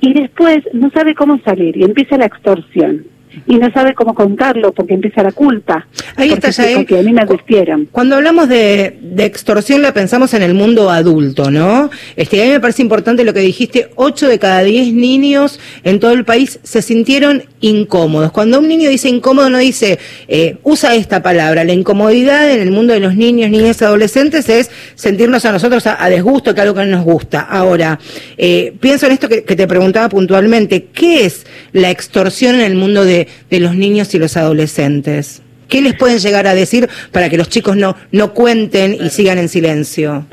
y 0.00 0.12
después 0.12 0.58
no 0.72 0.90
sabe 0.90 1.14
cómo 1.14 1.38
salir 1.44 1.76
y 1.76 1.84
empieza 1.84 2.16
la 2.16 2.26
extorsión 2.26 3.06
y 3.46 3.56
no 3.56 3.70
sabe 3.72 3.94
cómo 3.94 4.14
contarlo 4.14 4.72
porque 4.72 4.94
empieza 4.94 5.22
la 5.22 5.32
culpa. 5.32 5.86
Ahí 6.16 6.30
porque 6.30 6.50
está, 6.50 6.52
sí, 6.52 6.62
Yael. 6.62 6.76
porque 6.76 6.98
a 6.98 7.02
mí 7.02 7.12
me 7.12 7.22
advirtieron. 7.22 7.88
Cuando 7.90 8.16
hablamos 8.16 8.48
de, 8.48 8.98
de 9.00 9.24
extorsión 9.24 9.82
la 9.82 9.92
pensamos 9.92 10.34
en 10.34 10.42
el 10.42 10.54
mundo 10.54 10.90
adulto, 10.90 11.50
¿no? 11.50 11.90
Este, 12.16 12.42
a 12.42 12.46
mí 12.46 12.50
me 12.52 12.60
parece 12.60 12.82
importante 12.82 13.24
lo 13.24 13.32
que 13.32 13.40
dijiste, 13.40 13.90
8 13.96 14.28
de 14.28 14.38
cada 14.38 14.62
10 14.62 14.92
niños 14.94 15.60
en 15.82 16.00
todo 16.00 16.12
el 16.12 16.24
país 16.24 16.60
se 16.62 16.82
sintieron 16.82 17.44
incómodos. 17.60 18.32
Cuando 18.32 18.58
un 18.58 18.68
niño 18.68 18.88
dice 18.90 19.08
incómodo 19.08 19.50
no 19.50 19.58
dice, 19.58 19.98
eh, 20.28 20.56
usa 20.62 20.94
esta 20.94 21.22
palabra, 21.22 21.64
la 21.64 21.72
incomodidad 21.72 22.50
en 22.50 22.60
el 22.60 22.70
mundo 22.70 22.92
de 22.92 23.00
los 23.00 23.14
niños, 23.14 23.50
niñas, 23.50 23.82
adolescentes 23.82 24.48
es 24.48 24.70
sentirnos 24.94 25.44
a 25.44 25.52
nosotros 25.52 25.86
a, 25.86 26.02
a 26.02 26.08
desgusto, 26.10 26.54
que 26.54 26.60
algo 26.60 26.74
que 26.74 26.84
no 26.84 26.96
nos 26.96 27.04
gusta. 27.04 27.40
Ahora, 27.40 27.98
eh, 28.36 28.72
pienso 28.80 29.06
en 29.06 29.12
esto 29.12 29.28
que, 29.28 29.44
que 29.44 29.56
te 29.56 29.66
preguntaba 29.66 30.08
puntualmente, 30.08 30.86
¿qué 30.92 31.24
es 31.24 31.46
la 31.72 31.90
extorsión 31.90 32.54
en 32.56 32.62
el 32.62 32.74
mundo 32.74 33.04
de, 33.04 33.23
de 33.50 33.60
los 33.60 33.74
niños 33.74 34.14
y 34.14 34.18
los 34.18 34.36
adolescentes? 34.36 35.42
¿Qué 35.68 35.80
les 35.80 35.94
pueden 35.94 36.18
llegar 36.18 36.46
a 36.46 36.54
decir 36.54 36.88
para 37.10 37.28
que 37.28 37.36
los 37.36 37.48
chicos 37.48 37.76
no, 37.76 37.96
no 38.12 38.32
cuenten 38.32 38.94
y 38.94 39.10
sigan 39.10 39.38
en 39.38 39.48
silencio? 39.48 40.26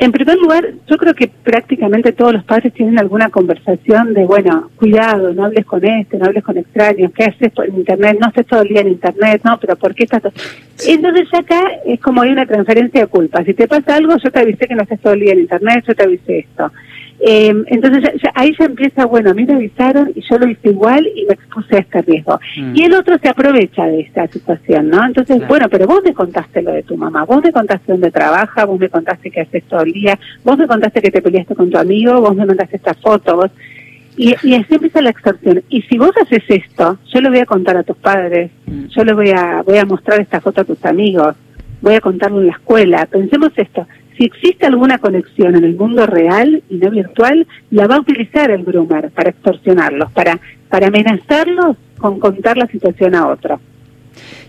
En 0.00 0.12
primer 0.12 0.38
lugar, 0.38 0.64
yo 0.88 0.96
creo 0.96 1.12
que 1.12 1.26
prácticamente 1.26 2.12
todos 2.12 2.32
los 2.32 2.44
padres 2.44 2.72
tienen 2.72 3.00
alguna 3.00 3.30
conversación 3.30 4.14
de, 4.14 4.24
bueno, 4.24 4.70
cuidado, 4.76 5.34
no 5.34 5.46
hables 5.46 5.66
con 5.66 5.84
este, 5.84 6.18
no 6.18 6.26
hables 6.26 6.44
con 6.44 6.56
extraños, 6.56 7.10
¿qué 7.12 7.24
haces 7.24 7.50
por 7.50 7.68
internet? 7.68 8.16
No 8.20 8.28
estés 8.28 8.46
todo 8.46 8.62
el 8.62 8.68
día 8.68 8.82
en 8.82 8.88
internet, 8.90 9.40
¿no? 9.42 9.58
Pero 9.58 9.74
¿por 9.74 9.96
qué 9.96 10.04
estás...? 10.04 10.22
to-? 10.22 10.32
Entonces 10.86 11.26
acá 11.34 11.60
es 11.84 11.98
como 11.98 12.22
hay 12.22 12.30
una 12.30 12.46
transferencia 12.46 13.00
de 13.00 13.06
culpa. 13.08 13.42
Si 13.42 13.54
te 13.54 13.66
pasa 13.66 13.96
algo, 13.96 14.16
yo 14.22 14.30
te 14.30 14.38
avisé 14.38 14.68
que 14.68 14.76
no 14.76 14.82
estés 14.82 15.00
todo 15.00 15.14
el 15.14 15.20
día 15.20 15.32
en 15.32 15.40
internet, 15.40 15.84
yo 15.88 15.94
te 15.96 16.04
avisé 16.04 16.38
esto. 16.38 16.70
Eh, 17.20 17.52
entonces 17.66 18.02
ya- 18.04 18.12
ya- 18.22 18.32
ahí 18.36 18.54
ya 18.56 18.66
empieza, 18.66 19.04
bueno, 19.06 19.30
a 19.30 19.34
mí 19.34 19.44
me 19.44 19.54
avisaron 19.54 20.12
y 20.14 20.20
yo 20.22 20.38
lo 20.38 20.48
hice 20.48 20.68
igual 20.70 21.04
y 21.16 21.24
me 21.26 21.34
expuse 21.34 21.76
a 21.76 21.80
este 21.80 22.02
riesgo. 22.02 22.38
Mm. 22.56 22.76
Y 22.76 22.82
el 22.84 22.94
otro 22.94 23.18
se 23.18 23.28
aprovecha 23.28 23.86
de 23.86 24.00
esta 24.02 24.28
situación, 24.28 24.88
¿no? 24.88 25.04
Entonces, 25.04 25.36
Claro. 25.38 25.48
bueno, 25.48 25.68
pero 25.68 25.86
vos 25.86 26.00
me 26.04 26.14
contaste 26.14 26.62
lo 26.62 26.70
de 26.72 26.84
tu 26.84 26.96
mamá, 26.96 27.24
vos 27.24 27.42
me 27.42 27.50
contaste 27.50 27.90
dónde 27.92 28.10
trabaja, 28.12 28.64
vos 28.66 28.78
me 28.78 28.88
contaste 28.88 29.30
que 29.32 29.40
haces 29.40 29.64
todo 29.64 29.80
el 29.82 29.92
día, 29.92 30.18
vos 30.44 30.56
me 30.56 30.68
contaste 30.68 31.02
que 31.02 31.10
te 31.10 31.20
peleaste 31.20 31.56
con 31.56 31.70
tu 31.70 31.78
amigo, 31.78 32.20
vos 32.20 32.36
me 32.36 32.46
mandaste 32.46 32.76
esta 32.76 32.94
foto, 32.94 33.34
vos... 33.36 33.50
Y, 34.16 34.34
y 34.42 34.54
así 34.54 34.74
empieza 34.74 35.00
la 35.00 35.10
extorsión. 35.10 35.62
Y 35.68 35.82
si 35.82 35.96
vos 35.96 36.10
haces 36.20 36.42
esto, 36.48 36.98
yo 37.12 37.20
le 37.20 37.28
voy 37.28 37.38
a 37.38 37.46
contar 37.46 37.76
a 37.76 37.84
tus 37.84 37.96
padres, 37.96 38.50
yo 38.88 39.04
le 39.04 39.12
voy 39.12 39.30
a, 39.30 39.62
voy 39.62 39.78
a 39.78 39.84
mostrar 39.84 40.20
esta 40.20 40.40
foto 40.40 40.60
a 40.62 40.64
tus 40.64 40.84
amigos, 40.84 41.36
voy 41.80 41.94
a 41.94 42.00
contarlo 42.00 42.40
en 42.40 42.46
la 42.46 42.52
escuela. 42.52 43.06
Pensemos 43.06 43.50
esto, 43.56 43.86
si 44.18 44.24
existe 44.24 44.66
alguna 44.66 44.98
conexión 44.98 45.54
en 45.54 45.64
el 45.64 45.76
mundo 45.76 46.04
real 46.04 46.62
y 46.68 46.76
no 46.76 46.90
virtual, 46.90 47.46
la 47.70 47.86
va 47.86 47.96
a 47.96 48.00
utilizar 48.00 48.50
el 48.50 48.64
groomer 48.64 49.10
para 49.10 49.30
extorsionarlos, 49.30 50.10
para, 50.12 50.40
para 50.68 50.88
amenazarlos 50.88 51.76
con 51.98 52.18
contar 52.18 52.56
la 52.56 52.66
situación 52.66 53.14
a 53.14 53.28
otro. 53.28 53.60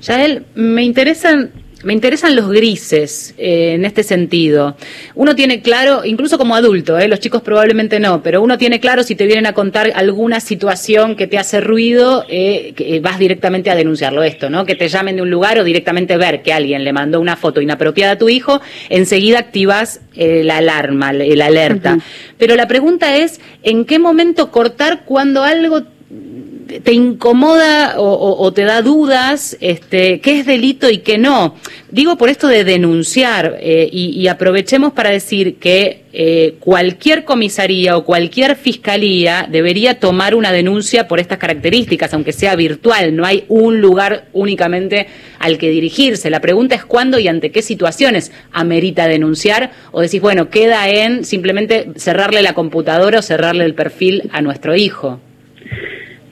Yael, 0.02 0.46
me 0.56 0.84
interesan, 0.84 1.52
me 1.84 1.94
interesan 1.94 2.36
los 2.36 2.50
grises 2.50 3.34
eh, 3.38 3.74
en 3.76 3.86
este 3.86 4.04
sentido. 4.04 4.76
Uno 5.16 5.36
tiene 5.36 5.62
claro, 5.62 6.04
incluso 6.04 6.38
como 6.38 6.56
adulto, 6.56 6.98
eh, 6.98 7.08
los 7.08 7.20
chicos 7.20 7.42
probablemente 7.42 8.00
no, 8.00 8.22
pero 8.22 8.42
uno 8.42 8.58
tiene 8.58 8.80
claro 8.80 9.04
si 9.04 9.16
te 9.16 9.26
vienen 9.26 9.46
a 9.46 9.54
contar 9.54 9.92
alguna 9.96 10.40
situación 10.40 11.16
que 11.16 11.28
te 11.28 11.38
hace 11.38 11.62
ruido, 11.62 12.26
eh, 12.28 12.74
que 12.76 12.96
eh, 12.96 13.00
vas 13.00 13.20
directamente 13.20 13.70
a 13.70 13.76
denunciarlo 13.76 14.24
esto, 14.24 14.50
¿no? 14.50 14.66
Que 14.66 14.76
te 14.76 14.90
llamen 14.90 15.16
de 15.16 15.22
un 15.22 15.30
lugar 15.30 15.58
o 15.60 15.64
directamente 15.64 16.18
ver 16.18 16.42
que 16.42 16.52
alguien 16.52 16.84
le 16.84 16.94
mandó 16.94 17.20
una 17.20 17.36
foto 17.36 17.62
inapropiada 17.62 18.14
a 18.14 18.18
tu 18.18 18.30
hijo, 18.30 18.62
enseguida 18.90 19.40
activas 19.40 20.02
eh, 20.16 20.44
la 20.44 20.58
alarma, 20.58 21.12
el 21.12 21.42
alerta. 21.42 21.98
Pero 22.38 22.56
la 22.56 22.68
pregunta 22.68 23.16
es, 23.16 23.40
¿en 23.64 23.86
qué 23.86 24.00
momento 24.00 24.52
cortar 24.52 25.06
cuando 25.06 25.44
algo 25.44 25.84
te 26.84 26.94
incomoda 26.94 27.96
o, 27.98 28.54
te 28.54 28.64
da 28.64 28.82
dudas 28.82 29.58
este, 29.60 30.20
qué 30.22 30.40
es 30.40 30.46
delito 30.46 30.90
y 30.90 31.00
qué 31.00 31.18
no. 31.18 31.56
Digo 31.90 32.18
por 32.18 32.30
esto 32.30 32.48
de 32.48 32.64
denunciar 32.64 33.58
eh, 33.60 33.90
y, 33.92 34.10
y 34.20 34.28
aprovechemos 34.28 34.94
para 34.94 35.10
decir 35.10 35.56
que 35.56 36.04
eh, 36.12 36.56
cualquier 36.60 37.24
comisaría 37.24 37.96
o 37.96 38.04
cualquier 38.04 38.56
fiscalía 38.56 39.48
debería 39.50 40.00
tomar 40.00 40.34
una 40.34 40.52
denuncia 40.52 41.08
por 41.08 41.20
estas 41.20 41.38
características, 41.38 42.14
aunque 42.14 42.34
sea 42.34 42.56
virtual. 42.56 43.16
No 43.16 43.26
hay 43.26 43.46
un 43.48 43.80
lugar 43.80 44.28
únicamente 44.34 45.08
al 45.38 45.58
que 45.58 45.70
dirigirse. 45.70 46.30
La 46.30 46.42
pregunta 46.42 46.76
es 46.76 46.84
cuándo 46.84 47.20
y 47.20 47.28
ante 47.28 47.52
qué 47.52 47.62
situaciones 47.62 48.32
amerita 48.52 49.08
denunciar 49.08 49.72
o 49.92 50.02
decís, 50.02 50.22
bueno, 50.22 50.50
queda 50.50 50.90
en 50.90 51.26
simplemente 51.26 51.92
cerrarle 51.96 52.42
la 52.42 52.54
computadora 52.54 53.20
o 53.20 53.22
cerrarle 53.22 53.66
el 53.66 53.76
perfil 53.76 54.30
a 54.32 54.42
nuestro 54.42 54.76
hijo. 54.76 55.20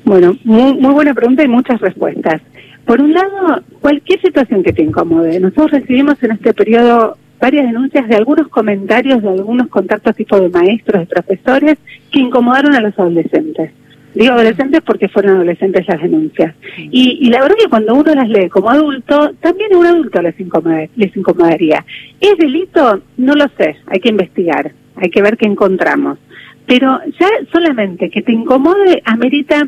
Bueno, 0.07 0.37
muy, 0.45 0.73
muy 0.75 0.93
buena 0.93 1.13
pregunta 1.13 1.43
y 1.43 1.49
muchas 1.49 1.81
respuestas. 1.81 2.41
Por 2.85 3.01
un 3.01 3.11
lado, 3.11 3.61
cualquier 3.81 4.21
situación 4.21 4.63
que 4.63 4.71
te 4.71 4.81
incomode. 4.81 5.37
Nosotros 5.41 5.71
recibimos 5.71 6.23
en 6.23 6.31
este 6.31 6.53
periodo 6.53 7.17
varias 7.41 7.65
denuncias 7.65 8.07
de 8.07 8.15
algunos 8.15 8.47
comentarios, 8.47 9.21
de 9.21 9.27
algunos 9.27 9.67
contactos 9.67 10.15
tipo 10.15 10.39
de 10.39 10.47
maestros, 10.47 11.01
de 11.01 11.07
profesores, 11.07 11.77
que 12.09 12.19
incomodaron 12.21 12.73
a 12.73 12.79
los 12.79 12.97
adolescentes. 12.97 13.71
Digo 14.15 14.31
adolescentes 14.31 14.79
porque 14.85 15.09
fueron 15.09 15.35
adolescentes 15.35 15.85
las 15.89 16.01
denuncias. 16.01 16.55
Y, 16.77 17.17
y 17.21 17.29
la 17.29 17.41
verdad 17.41 17.57
que 17.61 17.69
cuando 17.69 17.93
uno 17.93 18.15
las 18.15 18.29
lee 18.29 18.47
como 18.47 18.69
adulto, 18.69 19.33
también 19.41 19.73
a 19.73 19.77
un 19.77 19.87
adulto 19.87 20.21
les, 20.21 20.39
incomoda- 20.39 20.87
les 20.95 21.17
incomodaría. 21.17 21.83
¿Es 22.21 22.37
delito? 22.37 23.01
No 23.17 23.33
lo 23.35 23.49
sé, 23.57 23.75
hay 23.87 23.99
que 23.99 24.07
investigar, 24.07 24.71
hay 24.95 25.09
que 25.09 25.21
ver 25.21 25.35
qué 25.35 25.47
encontramos. 25.47 26.17
Pero 26.65 26.97
ya 27.19 27.27
solamente 27.51 28.09
que 28.09 28.21
te 28.21 28.31
incomode 28.31 29.01
amerita 29.05 29.67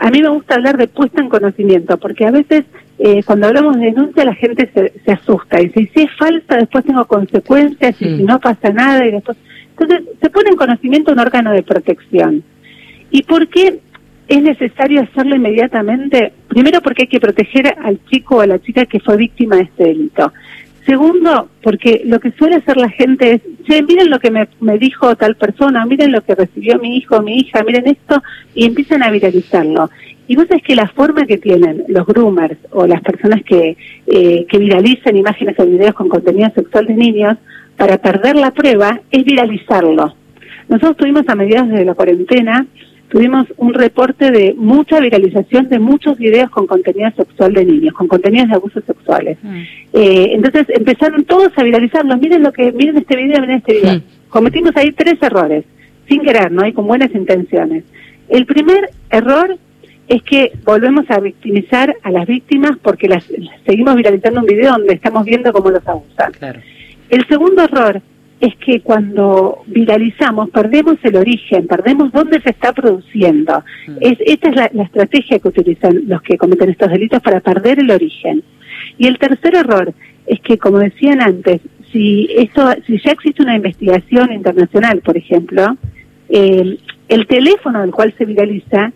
a 0.00 0.10
mí 0.10 0.22
me 0.22 0.30
gusta 0.30 0.54
hablar 0.54 0.78
de 0.78 0.88
puesta 0.88 1.20
en 1.20 1.28
conocimiento, 1.28 1.98
porque 1.98 2.24
a 2.24 2.30
veces 2.30 2.64
eh, 2.98 3.22
cuando 3.22 3.48
hablamos 3.48 3.76
de 3.78 3.86
denuncia 3.86 4.24
la 4.24 4.34
gente 4.34 4.70
se, 4.72 4.94
se 5.04 5.12
asusta 5.12 5.60
y 5.60 5.66
dice, 5.66 5.90
si 5.94 6.02
es 6.04 6.10
falsa, 6.16 6.56
después 6.56 6.86
tengo 6.86 7.04
consecuencias 7.04 8.00
y 8.00 8.16
si 8.16 8.22
no 8.22 8.40
pasa 8.40 8.70
nada. 8.70 9.06
y 9.06 9.10
después 9.10 9.36
Entonces 9.78 10.08
se 10.18 10.30
pone 10.30 10.48
en 10.48 10.56
conocimiento 10.56 11.12
un 11.12 11.18
órgano 11.18 11.52
de 11.52 11.62
protección. 11.62 12.42
¿Y 13.10 13.24
por 13.24 13.48
qué 13.48 13.80
es 14.26 14.42
necesario 14.42 15.02
hacerlo 15.02 15.36
inmediatamente? 15.36 16.32
Primero 16.48 16.80
porque 16.80 17.02
hay 17.02 17.08
que 17.08 17.20
proteger 17.20 17.76
al 17.84 18.02
chico 18.06 18.36
o 18.36 18.40
a 18.40 18.46
la 18.46 18.58
chica 18.58 18.86
que 18.86 19.00
fue 19.00 19.18
víctima 19.18 19.56
de 19.56 19.62
este 19.62 19.84
delito. 19.84 20.32
Segundo, 20.86 21.48
porque 21.62 22.02
lo 22.04 22.20
que 22.20 22.32
suele 22.32 22.56
hacer 22.56 22.76
la 22.76 22.88
gente 22.88 23.34
es, 23.34 23.42
che, 23.66 23.82
miren 23.82 24.10
lo 24.10 24.18
que 24.18 24.30
me, 24.30 24.48
me 24.60 24.78
dijo 24.78 25.14
tal 25.14 25.36
persona, 25.36 25.84
miren 25.84 26.10
lo 26.10 26.22
que 26.22 26.34
recibió 26.34 26.78
mi 26.78 26.96
hijo, 26.96 27.20
mi 27.22 27.38
hija, 27.38 27.62
miren 27.62 27.86
esto, 27.86 28.22
y 28.54 28.64
empiezan 28.64 29.02
a 29.02 29.10
viralizarlo. 29.10 29.90
Y 30.26 30.36
vos 30.36 30.46
sabés 30.48 30.62
que 30.62 30.74
la 30.74 30.88
forma 30.88 31.26
que 31.26 31.38
tienen 31.38 31.84
los 31.88 32.06
groomers 32.06 32.56
o 32.70 32.86
las 32.86 33.02
personas 33.02 33.42
que, 33.42 33.76
eh, 34.06 34.46
que 34.48 34.58
viralizan 34.58 35.16
imágenes 35.16 35.58
o 35.58 35.66
videos 35.66 35.94
con 35.94 36.08
contenido 36.08 36.50
sexual 36.54 36.86
de 36.86 36.94
niños, 36.94 37.36
para 37.76 37.98
perder 37.98 38.36
la 38.36 38.50
prueba, 38.50 39.00
es 39.10 39.24
viralizarlo. 39.24 40.14
Nosotros 40.68 40.98
tuvimos 40.98 41.24
a 41.28 41.34
mediados 41.34 41.70
de 41.70 41.84
la 41.84 41.94
cuarentena, 41.94 42.66
tuvimos 43.10 43.46
un 43.56 43.74
reporte 43.74 44.30
de 44.30 44.54
mucha 44.56 45.00
viralización 45.00 45.68
de 45.68 45.78
muchos 45.78 46.16
videos 46.16 46.48
con 46.50 46.66
contenido 46.66 47.10
sexual 47.16 47.52
de 47.52 47.64
niños, 47.64 47.92
con 47.92 48.06
contenidos 48.06 48.48
de 48.48 48.54
abusos 48.54 48.84
sexuales. 48.84 49.36
Eh, 49.92 50.30
entonces 50.32 50.66
empezaron 50.68 51.24
todos 51.24 51.52
a 51.56 51.62
viralizarlos. 51.64 52.20
Miren 52.20 52.42
lo 52.42 52.52
que, 52.52 52.72
miren 52.72 52.98
este 52.98 53.16
video, 53.16 53.40
miren 53.40 53.56
este 53.56 53.74
video. 53.74 54.00
Cometimos 54.28 54.76
ahí 54.76 54.92
tres 54.92 55.16
errores, 55.20 55.64
sin 56.08 56.22
querer, 56.22 56.52
¿no? 56.52 56.64
Y 56.66 56.72
con 56.72 56.86
buenas 56.86 57.12
intenciones. 57.12 57.84
El 58.28 58.46
primer 58.46 58.90
error 59.10 59.58
es 60.06 60.22
que 60.22 60.52
volvemos 60.64 61.10
a 61.10 61.18
victimizar 61.18 61.96
a 62.02 62.10
las 62.12 62.26
víctimas 62.26 62.78
porque 62.80 63.08
las, 63.08 63.28
las 63.30 63.60
seguimos 63.66 63.96
viralizando 63.96 64.40
un 64.40 64.46
video 64.46 64.72
donde 64.72 64.94
estamos 64.94 65.24
viendo 65.24 65.52
cómo 65.52 65.70
los 65.70 65.86
abusan. 65.86 66.32
El 67.08 67.26
segundo 67.26 67.64
error 67.64 68.00
es 68.40 68.56
que 68.56 68.80
cuando 68.80 69.62
viralizamos 69.66 70.50
perdemos 70.50 70.96
el 71.02 71.16
origen, 71.16 71.66
perdemos 71.66 72.10
dónde 72.10 72.40
se 72.40 72.50
está 72.50 72.72
produciendo. 72.72 73.62
Es, 74.00 74.16
esta 74.20 74.48
es 74.48 74.56
la, 74.56 74.70
la 74.72 74.84
estrategia 74.84 75.38
que 75.38 75.48
utilizan 75.48 76.02
los 76.06 76.22
que 76.22 76.38
cometen 76.38 76.70
estos 76.70 76.90
delitos 76.90 77.20
para 77.22 77.40
perder 77.40 77.80
el 77.80 77.90
origen. 77.90 78.42
Y 78.96 79.06
el 79.06 79.18
tercer 79.18 79.54
error 79.54 79.92
es 80.26 80.40
que, 80.40 80.56
como 80.56 80.78
decían 80.78 81.20
antes, 81.20 81.60
si 81.92 82.28
esto, 82.36 82.66
si 82.86 82.98
ya 82.98 83.12
existe 83.12 83.42
una 83.42 83.56
investigación 83.56 84.32
internacional, 84.32 85.00
por 85.00 85.16
ejemplo, 85.16 85.76
el, 86.28 86.80
el 87.08 87.26
teléfono 87.26 87.80
del 87.80 87.90
cual 87.90 88.14
se 88.16 88.24
viraliza 88.24 88.92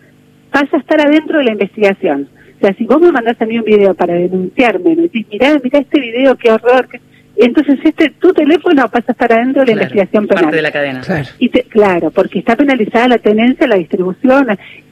pasa 0.51 0.77
a 0.77 0.79
estar 0.79 1.01
adentro 1.01 1.37
de 1.37 1.43
la 1.43 1.51
investigación. 1.51 2.29
O 2.57 2.59
sea, 2.61 2.73
si 2.75 2.85
vos 2.85 3.01
me 3.01 3.11
mandás 3.11 3.39
a 3.41 3.45
mí 3.45 3.59
un 3.59 3.65
video 3.65 3.93
para 3.93 4.13
denunciarme, 4.13 4.95
me 4.95 5.01
decís, 5.03 5.27
mirá, 5.29 5.59
mirá 5.61 5.79
este 5.79 5.99
video, 5.99 6.35
qué 6.35 6.51
horror, 6.51 6.87
qué-". 6.89 7.01
Entonces 7.37 7.79
este 7.83 8.09
tu 8.11 8.33
teléfono 8.33 8.89
pasa 8.89 9.05
a 9.07 9.11
estar 9.11 9.33
adentro 9.33 9.61
de 9.63 9.67
la 9.67 9.73
Claro, 9.73 9.81
investigación 9.83 10.27
penal. 10.27 10.43
Parte 10.45 10.55
de 10.55 10.61
la 10.61 10.71
cadena. 10.71 11.01
Y 11.39 11.49
te- 11.49 11.63
claro, 11.63 12.11
porque 12.11 12.39
está 12.39 12.55
penalizada 12.55 13.07
la 13.09 13.17
tenencia, 13.17 13.67
la 13.67 13.75
distribución, 13.75 14.47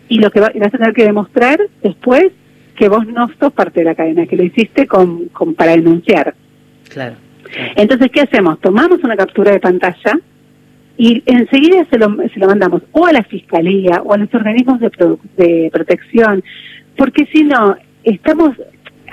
y 0.10 0.20
lo 0.20 0.30
que 0.32 0.40
va- 0.42 0.52
y 0.54 0.60
vas 0.60 0.74
a 0.74 0.78
tener 0.78 0.94
que 0.94 1.04
demostrar 1.06 1.60
después 1.82 2.28
que 2.76 2.90
vos 2.90 3.06
no 3.08 3.30
sos 3.40 3.54
parte 3.54 3.80
de 3.82 3.86
la 3.86 3.96
cadena, 3.96 4.26
que 4.26 4.36
lo 4.36 4.44
hiciste 4.44 4.88
con, 4.88 5.26
con 5.30 5.54
para 5.56 5.72
denunciar. 5.72 6.34
Claro. 6.90 7.16
Entonces, 7.76 8.10
¿qué 8.12 8.22
hacemos? 8.22 8.60
Tomamos 8.60 9.04
una 9.04 9.16
captura 9.16 9.52
de 9.52 9.60
pantalla 9.60 10.20
y 10.98 11.22
enseguida 11.26 11.86
se 11.90 11.98
lo, 11.98 12.16
se 12.34 12.40
lo 12.40 12.48
mandamos 12.48 12.82
o 12.92 13.06
a 13.06 13.14
la 13.14 13.24
fiscalía 13.24 14.02
o 14.04 14.14
a 14.14 14.18
los 14.18 14.34
organismos 14.34 14.80
de, 14.80 14.90
de 15.38 15.70
protección, 15.72 16.44
porque 16.98 17.26
si 17.32 17.44
no, 17.44 17.76
estamos... 18.04 18.56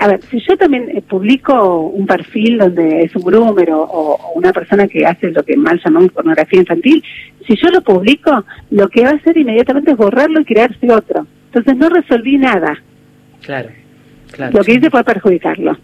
A 0.03 0.07
ver, 0.07 0.19
si 0.31 0.39
yo 0.39 0.57
también 0.57 0.89
eh, 0.89 1.01
publico 1.03 1.81
un 1.81 2.07
perfil 2.07 2.57
donde 2.57 3.03
es 3.03 3.15
un 3.15 3.21
groomer 3.23 3.69
o, 3.71 3.81
o- 3.83 4.15
o 4.15 4.31
una 4.33 4.51
persona 4.51 4.87
que 4.87 5.05
hace 5.05 5.29
lo 5.29 5.43
que 5.43 5.55
mal 5.55 5.79
llamamos 5.85 6.11
pornografía 6.11 6.59
infantil, 6.59 7.03
si 7.45 7.55
yo 7.55 7.69
lo 7.69 7.81
publico, 7.81 8.43
lo 8.71 8.89
que 8.89 9.03
va 9.03 9.11
a 9.11 9.13
hacer 9.13 9.37
inmediatamente 9.37 9.91
es 9.91 9.97
borrarlo 9.97 10.41
y 10.41 10.45
crearse 10.45 10.91
otro. 10.91 11.27
Entonces 11.53 11.77
no 11.77 11.89
resolví 11.89 12.37
nada. 12.37 12.81
Claro. 13.41 13.69
claro. 14.31 14.57
Lo 14.57 14.63
que 14.63 14.73
hice 14.73 14.89
fue 14.89 15.03
perjudicarlo. 15.03 15.77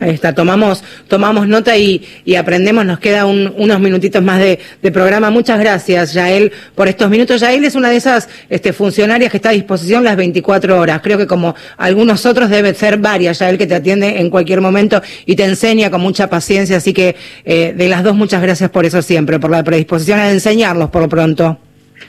Ahí 0.00 0.10
está, 0.10 0.34
tomamos, 0.34 0.82
tomamos 1.06 1.46
nota 1.46 1.76
y, 1.78 2.02
y 2.24 2.34
aprendemos, 2.34 2.84
nos 2.84 2.98
queda 2.98 3.24
un- 3.24 3.52
unos 3.56 3.78
minutitos 3.78 4.20
más 4.20 4.40
de, 4.40 4.58
de 4.82 4.90
programa. 4.90 5.30
Muchas 5.30 5.60
gracias, 5.60 6.12
Yael, 6.12 6.50
por 6.74 6.88
estos 6.88 7.08
minutos. 7.08 7.40
Yael 7.40 7.64
es 7.64 7.76
una 7.76 7.88
de 7.90 7.96
esas 7.96 8.28
este, 8.50 8.72
funcionarias 8.72 9.30
que 9.30 9.36
está 9.36 9.50
a 9.50 9.52
disposición 9.52 10.02
las 10.02 10.16
24 10.16 10.76
horas. 10.80 11.00
Creo 11.02 11.18
que 11.18 11.28
como 11.28 11.54
algunos 11.76 12.26
otros 12.26 12.50
debe 12.50 12.74
ser 12.74 12.96
varias, 12.98 13.38
Yael, 13.38 13.58
que 13.58 13.66
te 13.68 13.76
atiende 13.76 14.18
en 14.20 14.28
cualquier 14.28 14.60
momento 14.60 15.00
y 15.24 15.36
te 15.36 15.44
enseña 15.44 15.88
con 15.88 16.00
mucha 16.00 16.28
paciencia. 16.28 16.78
Así 16.78 16.92
que 16.92 17.14
eh, 17.44 17.72
de 17.76 17.88
las 17.88 18.02
dos, 18.02 18.16
muchas 18.16 18.42
gracias 18.42 18.70
por 18.70 18.84
eso 18.84 19.02
siempre, 19.02 19.38
por 19.38 19.52
la 19.52 19.62
predisposición 19.62 20.18
a 20.18 20.30
enseñarlos 20.32 20.90
por 20.90 21.02
lo 21.02 21.08
pronto. 21.08 21.58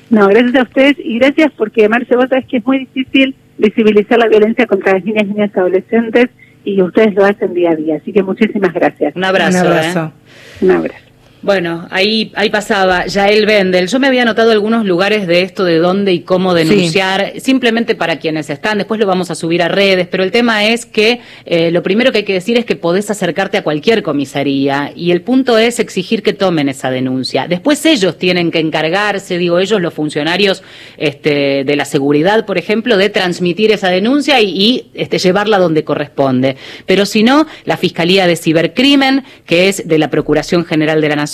No, 0.09 0.27
gracias 0.29 0.55
a 0.55 0.63
ustedes 0.63 0.95
y 0.97 1.19
gracias 1.19 1.51
porque, 1.55 1.87
Marce, 1.87 2.15
vos 2.15 2.25
sabés 2.27 2.45
que 2.47 2.57
es 2.57 2.65
muy 2.65 2.79
difícil 2.91 3.35
visibilizar 3.59 4.17
la 4.17 4.27
violencia 4.27 4.65
contra 4.65 4.93
las 4.93 5.05
niñas, 5.05 5.27
niñas 5.27 5.51
y 5.55 5.59
adolescentes 5.59 6.29
y 6.63 6.81
ustedes 6.81 7.13
lo 7.15 7.25
hacen 7.25 7.53
día 7.53 7.71
a 7.71 7.75
día. 7.75 7.97
Así 7.97 8.11
que 8.11 8.23
muchísimas 8.23 8.73
gracias. 8.73 9.15
Un 9.15 9.23
abrazo. 9.23 9.59
Un 9.59 9.67
abrazo. 9.67 9.99
¿eh? 10.05 10.65
Un 10.65 10.71
abrazo. 10.71 11.12
Bueno, 11.43 11.89
ahí, 11.91 12.31
ahí 12.35 12.49
pasaba 12.49 13.05
Yael 13.05 13.45
Bendel. 13.45 13.89
Yo 13.89 13.99
me 13.99 14.07
había 14.07 14.21
anotado 14.21 14.51
algunos 14.51 14.85
lugares 14.85 15.27
de 15.27 15.41
esto 15.41 15.65
de 15.65 15.77
dónde 15.77 16.13
y 16.13 16.21
cómo 16.21 16.53
denunciar, 16.53 17.33
simplemente 17.41 17.95
para 17.95 18.17
quienes 18.17 18.49
están. 18.49 18.77
Después 18.77 18.97
lo 18.97 19.05
vamos 19.05 19.29
a 19.29 19.35
subir 19.35 19.61
a 19.61 19.67
redes, 19.67 20.07
pero 20.07 20.23
el 20.23 20.31
tema 20.31 20.63
es 20.63 20.85
que 20.85 21.19
eh, 21.45 21.69
lo 21.69 21.83
primero 21.83 22.13
que 22.13 22.19
hay 22.19 22.23
que 22.23 22.31
decir 22.31 22.57
es 22.57 22.63
que 22.63 22.77
podés 22.77 23.11
acercarte 23.11 23.57
a 23.57 23.63
cualquier 23.63 24.03
comisaría 24.03 24.93
y 24.95 25.11
el 25.11 25.21
punto 25.21 25.57
es 25.57 25.79
exigir 25.79 26.23
que 26.23 26.31
tomen 26.31 26.69
esa 26.69 26.89
denuncia. 26.89 27.45
Después 27.49 27.85
ellos 27.85 28.17
tienen 28.17 28.49
que 28.49 28.59
encargarse, 28.59 29.37
digo 29.37 29.59
ellos, 29.59 29.81
los 29.81 29.93
funcionarios 29.93 30.63
este, 30.95 31.65
de 31.65 31.75
la 31.75 31.83
seguridad, 31.83 32.45
por 32.45 32.57
ejemplo, 32.57 32.95
de 32.95 33.09
transmitir 33.09 33.73
esa 33.73 33.89
denuncia 33.89 34.39
y, 34.39 34.47
y, 34.47 34.85
este, 34.93 35.19
llevarla 35.19 35.57
donde 35.57 35.83
corresponde. 35.83 36.55
Pero 36.85 37.05
si 37.05 37.21
no, 37.21 37.47
la 37.65 37.75
Fiscalía 37.75 38.27
de 38.27 38.37
Cibercrimen, 38.37 39.25
que 39.45 39.67
es 39.67 39.89
de 39.89 39.97
la 39.97 40.09
Procuración 40.09 40.63
General 40.63 41.01
de 41.01 41.09
la 41.09 41.17
Nación, 41.17 41.32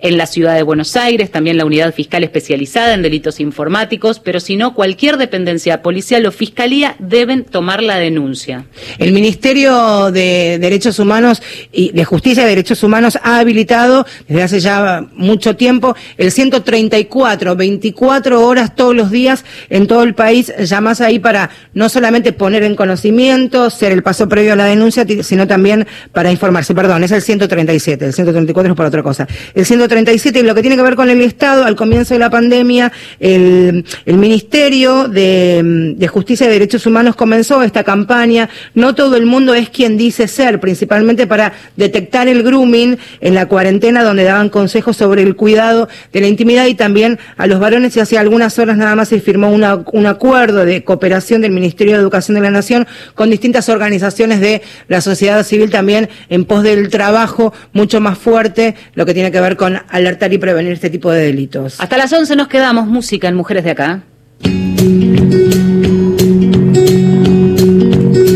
en 0.00 0.16
la 0.16 0.26
ciudad 0.26 0.54
de 0.54 0.62
Buenos 0.62 0.96
Aires, 0.96 1.30
también 1.30 1.56
la 1.56 1.64
unidad 1.64 1.94
fiscal 1.94 2.24
especializada 2.24 2.94
en 2.94 3.02
delitos 3.02 3.40
informáticos, 3.40 4.18
pero 4.18 4.40
si 4.40 4.56
no, 4.56 4.74
cualquier 4.74 5.16
dependencia 5.16 5.80
policial 5.80 6.26
o 6.26 6.32
fiscalía 6.32 6.96
deben 6.98 7.44
tomar 7.44 7.82
la 7.82 7.96
denuncia. 7.96 8.66
El 8.98 9.12
Ministerio 9.12 10.10
de 10.10 10.58
Derechos 10.60 10.98
Humanos 10.98 11.40
y 11.72 11.92
de 11.92 12.04
Justicia 12.04 12.42
y 12.42 12.46
Derechos 12.46 12.82
Humanos 12.82 13.18
ha 13.22 13.38
habilitado 13.38 14.06
desde 14.26 14.42
hace 14.42 14.60
ya 14.60 15.06
mucho 15.14 15.54
tiempo 15.54 15.94
el 16.16 16.32
134, 16.32 17.54
24 17.54 18.46
horas 18.46 18.74
todos 18.74 18.94
los 18.94 19.10
días 19.10 19.44
en 19.70 19.86
todo 19.86 20.02
el 20.02 20.14
país, 20.14 20.52
llamás 20.64 21.00
ahí 21.00 21.20
para 21.20 21.50
no 21.74 21.88
solamente 21.88 22.32
poner 22.32 22.64
en 22.64 22.74
conocimiento, 22.74 23.70
ser 23.70 23.92
el 23.92 24.02
paso 24.02 24.28
previo 24.28 24.54
a 24.54 24.56
la 24.56 24.64
denuncia, 24.64 25.06
sino 25.22 25.46
también 25.46 25.86
para 26.12 26.32
informarse. 26.32 26.74
Perdón, 26.74 27.04
es 27.04 27.12
el 27.12 27.22
137, 27.22 28.04
el 28.04 28.12
134 28.12 28.72
es 28.72 28.76
por 28.76 28.86
otra 28.86 29.02
cosa. 29.02 29.27
El 29.54 29.64
137, 29.66 30.40
y 30.40 30.42
lo 30.42 30.54
que 30.54 30.60
tiene 30.62 30.76
que 30.76 30.82
ver 30.82 30.94
con 30.96 31.08
el 31.10 31.20
Estado, 31.20 31.64
al 31.64 31.76
comienzo 31.76 32.14
de 32.14 32.20
la 32.20 32.30
pandemia, 32.30 32.92
el, 33.20 33.84
el 34.06 34.18
Ministerio 34.18 35.08
de, 35.08 36.08
Justicia 36.08 36.46
y 36.46 36.50
Derechos 36.50 36.86
Humanos 36.86 37.16
comenzó 37.16 37.62
esta 37.62 37.84
campaña. 37.84 38.48
No 38.74 38.94
todo 38.94 39.16
el 39.16 39.26
mundo 39.26 39.54
es 39.54 39.68
quien 39.70 39.96
dice 39.96 40.28
ser, 40.28 40.60
principalmente 40.60 41.26
para 41.26 41.52
detectar 41.76 42.28
el 42.28 42.42
grooming 42.42 42.96
en 43.20 43.34
la 43.34 43.46
cuarentena, 43.46 44.02
donde 44.02 44.24
daban 44.24 44.48
consejos 44.48 44.96
sobre 44.96 45.22
el 45.22 45.36
cuidado 45.36 45.88
de 46.12 46.20
la 46.20 46.28
intimidad 46.28 46.66
y 46.66 46.74
también 46.74 47.18
a 47.36 47.46
los 47.46 47.60
varones. 47.60 47.96
Y 47.96 48.00
hace 48.00 48.18
algunas 48.18 48.58
horas 48.58 48.76
nada 48.76 48.94
más 48.96 49.08
se 49.08 49.20
firmó 49.20 49.50
una- 49.50 49.82
un 49.92 50.06
acuerdo 50.06 50.64
de 50.64 50.84
cooperación 50.84 51.42
del 51.42 51.52
Ministerio 51.52 51.94
de 51.94 52.00
Educación 52.00 52.34
de 52.36 52.40
la 52.40 52.50
Nación 52.50 52.86
con 53.14 53.30
distintas 53.30 53.68
organizaciones 53.68 54.40
de 54.40 54.62
la 54.88 55.00
sociedad 55.00 55.44
civil 55.44 55.70
también 55.70 56.08
en 56.28 56.44
pos 56.44 56.62
del 56.62 56.88
trabajo 56.88 57.52
mucho 57.72 58.00
más 58.00 58.18
fuerte, 58.18 58.74
lo 58.94 59.04
que 59.06 59.14
tiene 59.18 59.32
que 59.32 59.40
ver 59.40 59.56
con 59.56 59.76
alertar 59.88 60.32
y 60.32 60.38
prevenir 60.38 60.70
este 60.74 60.90
tipo 60.90 61.10
de 61.10 61.20
delitos. 61.22 61.80
Hasta 61.80 61.96
las 61.96 62.12
11 62.12 62.36
nos 62.36 62.46
quedamos 62.46 62.86
música 62.86 63.26
en 63.26 63.34
Mujeres 63.34 63.64
de 63.64 63.72
Acá. 63.72 64.02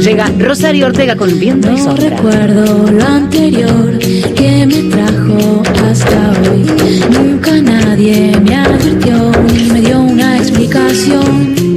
Llega 0.03 0.29
Rosario 0.41 0.87
Ortega 0.87 1.15
con 1.15 1.39
viento 1.39 1.71
y 1.71 1.77
No 1.77 1.85
sombra. 1.85 2.09
recuerdo 2.11 2.91
lo 2.91 3.07
anterior 3.07 3.97
que 4.35 4.67
me 4.67 4.91
trajo 4.91 5.63
hasta 5.89 6.33
hoy. 6.51 6.67
Nunca 7.13 7.53
nadie 7.63 8.37
me 8.43 8.57
advirtió 8.57 9.31
ni 9.55 9.71
me 9.71 9.81
dio 9.83 10.01
una 10.01 10.37
explicación. 10.39 11.72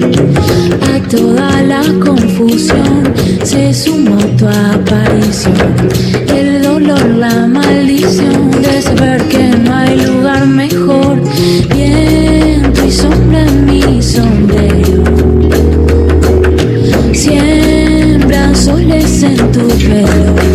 A 0.93 1.07
toda 1.09 1.61
la 1.61 1.81
confusión 2.03 3.13
se 3.43 3.73
sumó 3.73 4.17
tu 4.37 4.47
aparición. 4.47 5.55
El 6.27 6.61
dolor, 6.61 7.05
la 7.09 7.47
maldición 7.47 8.51
de 8.61 8.81
saber 8.81 9.21
que 9.27 9.43
no 9.63 9.75
hay 9.75 9.99
lugar 10.01 10.47
mejor. 10.47 11.21
Viento 11.73 12.85
y 12.85 12.91
sombra 12.91 13.41
en 13.45 13.65
mi 13.65 14.01
sombrero. 14.01 15.03
Siembran 17.13 18.55
soles 18.55 19.23
en 19.23 19.37
tu 19.51 19.67
pelo 19.67 20.54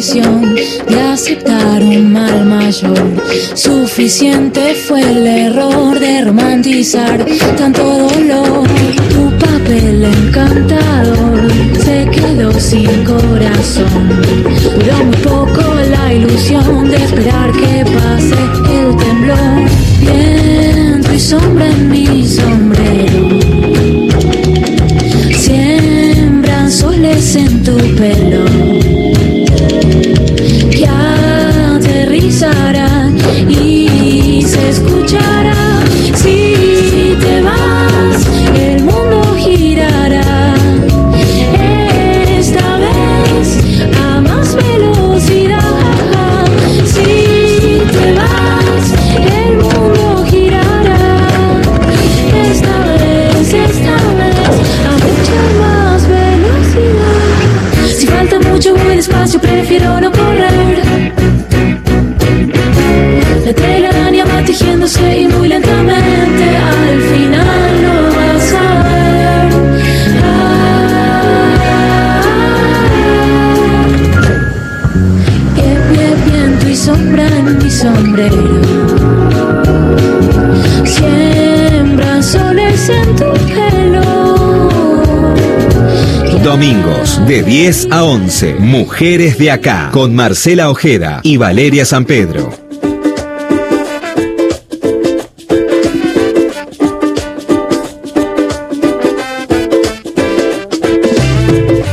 de 0.00 0.98
aceptar 1.12 1.82
un 1.82 2.10
mal 2.10 2.46
mayor. 2.46 2.96
Suficiente 3.52 4.74
fue 4.74 5.02
el 5.02 5.26
error 5.26 6.00
de 6.00 6.24
romantizar 6.24 7.22
tanto 7.58 7.82
dolor. 7.82 8.66
Tu 9.10 9.30
papel 9.38 10.04
encantador 10.04 11.52
se 11.84 12.08
quedó 12.10 12.50
sin 12.58 13.04
corazón. 13.04 14.22
Duró 14.74 15.04
muy 15.04 15.16
poco 15.16 15.74
la 15.90 16.14
ilusión 16.14 16.88
de 16.88 16.96
esperar 16.96 17.52
que 17.52 17.84
pase 17.84 18.40
el 18.80 18.96
temblor. 18.96 19.68
Viento 20.00 21.12
y 21.12 21.20
sombra 21.20 21.68
en 21.68 21.90
mi 21.90 22.26
sombrero. 22.26 23.38
Siembran 25.36 26.72
soles 26.72 27.36
en 27.36 27.62
tu 27.62 27.76
pelo 27.96 28.69
de 87.30 87.44
10 87.44 87.92
a 87.92 88.02
11. 88.02 88.54
Mujeres 88.54 89.38
de 89.38 89.52
acá. 89.52 89.90
Con 89.92 90.16
Marcela 90.16 90.68
Ojeda 90.68 91.20
y 91.22 91.36
Valeria 91.36 91.84
San 91.84 92.04
Pedro. 92.04 92.52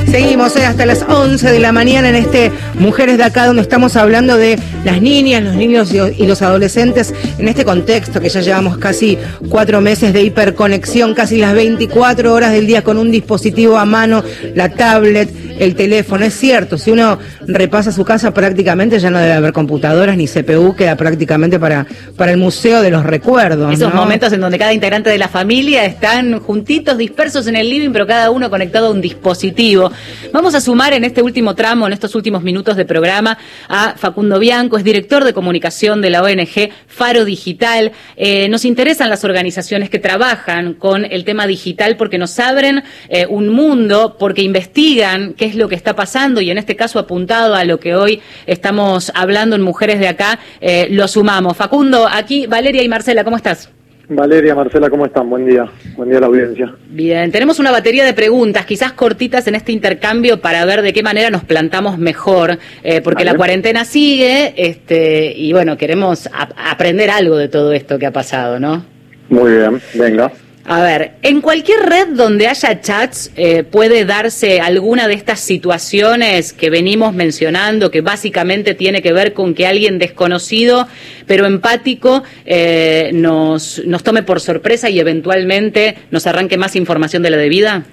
Seguimos 0.09 0.55
eh, 0.55 0.65
hasta 0.65 0.87
las 0.87 1.03
11 1.03 1.51
de 1.51 1.59
la 1.59 1.71
mañana 1.71 2.09
en 2.09 2.15
este 2.15 2.51
Mujeres 2.73 3.19
de 3.19 3.25
Acá, 3.25 3.45
donde 3.45 3.61
estamos 3.61 3.95
hablando 3.95 4.37
de 4.37 4.57
las 4.87 5.01
niñas, 5.01 5.43
los 5.43 5.55
niños 5.55 5.91
y 5.91 6.25
los 6.25 6.41
adolescentes 6.41 7.13
en 7.37 7.49
este 7.49 7.65
contexto 7.65 8.21
que 8.21 8.29
ya 8.29 8.39
llevamos 8.39 8.77
casi 8.77 9.17
cuatro 9.49 9.81
meses 9.81 10.13
de 10.13 10.23
hiperconexión, 10.23 11.13
casi 11.13 11.37
las 11.39 11.53
24 11.53 12.33
horas 12.33 12.53
del 12.53 12.67
día 12.67 12.85
con 12.85 12.97
un 12.97 13.11
dispositivo 13.11 13.77
a 13.77 13.83
mano, 13.83 14.23
la 14.55 14.69
tablet, 14.69 15.29
el 15.59 15.75
teléfono. 15.75 16.25
Es 16.25 16.33
cierto, 16.33 16.77
si 16.77 16.91
uno 16.91 17.19
repasa 17.47 17.91
su 17.91 18.03
casa 18.05 18.33
prácticamente 18.33 18.99
ya 18.99 19.09
no 19.09 19.19
debe 19.19 19.33
haber 19.33 19.53
computadoras 19.53 20.17
ni 20.17 20.27
CPU, 20.27 20.75
queda 20.75 20.95
prácticamente 20.95 21.59
para, 21.59 21.85
para 22.15 22.31
el 22.31 22.37
museo 22.37 22.81
de 22.81 22.91
los 22.91 23.03
recuerdos. 23.03 23.73
Esos 23.73 23.93
¿no? 23.93 24.01
momentos 24.01 24.31
en 24.33 24.41
donde 24.41 24.57
cada 24.57 24.73
integrante 24.73 25.09
de 25.09 25.17
la 25.17 25.27
familia 25.27 25.85
están 25.85 26.39
juntitos, 26.39 26.97
dispersos 26.97 27.47
en 27.47 27.55
el 27.55 27.69
living, 27.69 27.91
pero 27.91 28.07
cada 28.07 28.31
uno 28.31 28.49
conectado 28.49 28.87
a 28.87 28.91
un 28.91 29.01
dispositivo. 29.01 29.91
Vamos 30.31 30.55
a 30.55 30.61
sumar 30.61 30.93
en 30.93 31.03
este 31.03 31.21
último 31.21 31.55
tramo, 31.55 31.87
en 31.87 31.93
estos 31.93 32.15
últimos 32.15 32.43
minutos 32.43 32.75
de 32.75 32.85
programa, 32.85 33.37
a 33.67 33.95
Facundo 33.97 34.39
Bianco, 34.39 34.77
es 34.77 34.83
director 34.83 35.23
de 35.23 35.33
comunicación 35.33 36.01
de 36.01 36.09
la 36.09 36.21
ONG 36.21 36.69
Faro 36.87 37.25
Digital. 37.25 37.91
Eh, 38.15 38.47
nos 38.49 38.65
interesan 38.65 39.09
las 39.09 39.23
organizaciones 39.23 39.89
que 39.89 39.99
trabajan 39.99 40.73
con 40.73 41.05
el 41.05 41.23
tema 41.25 41.47
digital 41.47 41.97
porque 41.97 42.17
nos 42.17 42.39
abren 42.39 42.83
eh, 43.09 43.25
un 43.27 43.49
mundo, 43.49 44.15
porque 44.19 44.41
investigan 44.41 45.33
qué 45.33 45.46
es 45.47 45.55
lo 45.55 45.67
que 45.67 45.75
está 45.75 45.95
pasando 45.95 46.41
y 46.41 46.51
en 46.51 46.57
este 46.57 46.75
caso 46.75 46.99
apuntado 46.99 47.55
a 47.55 47.63
lo 47.65 47.79
que 47.79 47.95
hoy 47.95 48.21
estamos 48.45 49.11
hablando 49.15 49.55
en 49.55 49.61
Mujeres 49.61 49.99
de 49.99 50.07
Acá, 50.07 50.39
eh, 50.61 50.87
lo 50.91 51.07
sumamos. 51.07 51.57
Facundo, 51.57 52.07
aquí 52.11 52.45
Valeria 52.47 52.83
y 52.83 52.87
Marcela, 52.89 53.23
¿cómo 53.23 53.37
estás? 53.37 53.69
Valeria, 54.09 54.55
Marcela, 54.55 54.89
¿cómo 54.89 55.05
están? 55.05 55.29
Buen 55.29 55.45
día. 55.45 55.65
Buen 55.97 56.07
día 56.07 56.19
a 56.19 56.21
la 56.21 56.27
audiencia. 56.27 56.73
Bien, 56.87 57.29
tenemos 57.29 57.59
una 57.59 57.71
batería 57.71 58.05
de 58.05 58.13
preguntas, 58.13 58.65
quizás 58.65 58.93
cortitas 58.93 59.45
en 59.47 59.55
este 59.55 59.73
intercambio 59.73 60.39
para 60.39 60.63
ver 60.63 60.81
de 60.81 60.93
qué 60.93 61.03
manera 61.03 61.29
nos 61.29 61.43
plantamos 61.43 61.97
mejor, 61.97 62.57
eh, 62.83 63.01
porque 63.01 63.25
la 63.25 63.33
cuarentena 63.35 63.83
sigue, 63.83 64.53
este, 64.55 65.33
y 65.35 65.51
bueno, 65.51 65.75
queremos 65.77 66.27
ap- 66.33 66.53
aprender 66.57 67.09
algo 67.09 67.35
de 67.35 67.49
todo 67.49 67.73
esto 67.73 67.99
que 67.99 68.05
ha 68.05 68.11
pasado, 68.13 68.61
¿no? 68.61 68.85
Muy 69.27 69.51
bien, 69.51 69.81
venga. 69.95 70.31
A 70.69 70.81
ver, 70.81 71.11
en 71.21 71.39
cualquier 71.39 71.79
red 71.79 72.09
donde 72.09 72.49
haya 72.49 72.81
chats 72.81 73.31
eh, 73.37 73.63
puede 73.63 74.03
darse 74.03 74.59
alguna 74.59 75.07
de 75.07 75.13
estas 75.13 75.39
situaciones 75.39 76.51
que 76.51 76.69
venimos 76.69 77.13
mencionando, 77.13 77.89
que 77.89 78.01
básicamente 78.01 78.73
tiene 78.73 79.01
que 79.01 79.13
ver 79.13 79.31
con 79.31 79.53
que 79.53 79.65
alguien 79.65 79.97
desconocido 79.97 80.85
pero 81.25 81.45
empático 81.45 82.21
eh, 82.45 83.11
nos, 83.13 83.81
nos 83.85 84.03
tome 84.03 84.23
por 84.23 84.41
sorpresa 84.41 84.89
y 84.89 84.99
eventualmente 84.99 85.95
nos 86.11 86.27
arranque 86.27 86.57
más 86.57 86.75
información 86.75 87.23
de 87.23 87.29
la 87.29 87.37
debida. 87.37 87.83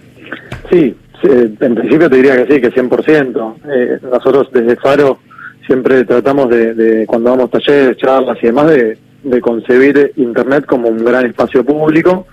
Sí, 0.68 0.96
en 1.22 1.74
principio 1.76 2.10
te 2.10 2.16
diría 2.16 2.44
que 2.44 2.54
sí, 2.54 2.60
que 2.60 2.72
100%. 2.72 3.54
Eh, 3.72 3.98
nosotros 4.02 4.48
desde 4.52 4.74
Faro 4.74 5.20
siempre 5.64 6.02
tratamos 6.04 6.50
de, 6.50 6.74
de, 6.74 7.06
cuando 7.06 7.30
damos 7.30 7.52
talleres, 7.52 7.96
charlas 7.98 8.36
y 8.42 8.46
demás, 8.46 8.66
de, 8.66 8.98
de 9.22 9.40
concebir 9.40 10.12
Internet 10.16 10.66
como 10.66 10.88
un 10.88 11.04
gran 11.04 11.24
espacio 11.26 11.64
público, 11.64 12.26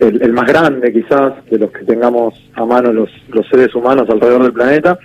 el, 0.00 0.32
más 0.32 0.46
grande 0.46 0.92
quizás 0.92 1.32
de 1.50 1.58
los 1.58 1.70
que 1.70 1.84
tengamos 1.84 2.34
a 2.54 2.64
mano 2.64 2.92
los, 2.92 3.10
los 3.28 3.46
seres 3.48 3.74
humanos 3.74 4.08
alrededor 4.08 4.42
del 4.42 4.52
planeta. 4.52 4.98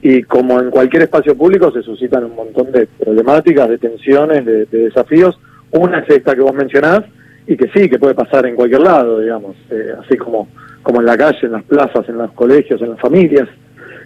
Y 0.00 0.22
como 0.24 0.60
en 0.60 0.70
cualquier 0.70 1.02
espacio 1.04 1.36
público 1.36 1.70
se 1.70 1.82
suscitan 1.82 2.24
un 2.24 2.34
montón 2.34 2.72
de 2.72 2.86
problemáticas, 2.86 3.68
de 3.68 3.78
tensiones, 3.78 4.44
de, 4.44 4.64
de 4.66 4.78
desafíos. 4.78 5.38
Una 5.70 6.00
es 6.00 6.10
esta 6.10 6.34
que 6.34 6.40
vos 6.40 6.54
mencionás 6.54 7.02
y 7.46 7.56
que 7.56 7.68
sí, 7.74 7.88
que 7.88 7.98
puede 7.98 8.14
pasar 8.14 8.46
en 8.46 8.54
cualquier 8.54 8.82
lado, 8.82 9.20
digamos, 9.20 9.56
eh, 9.70 9.94
así 10.00 10.16
como, 10.16 10.48
como 10.82 11.00
en 11.00 11.06
la 11.06 11.16
calle, 11.16 11.38
en 11.42 11.52
las 11.52 11.64
plazas, 11.64 12.08
en 12.08 12.18
los 12.18 12.32
colegios, 12.32 12.80
en 12.82 12.90
las 12.90 13.00
familias. 13.00 13.48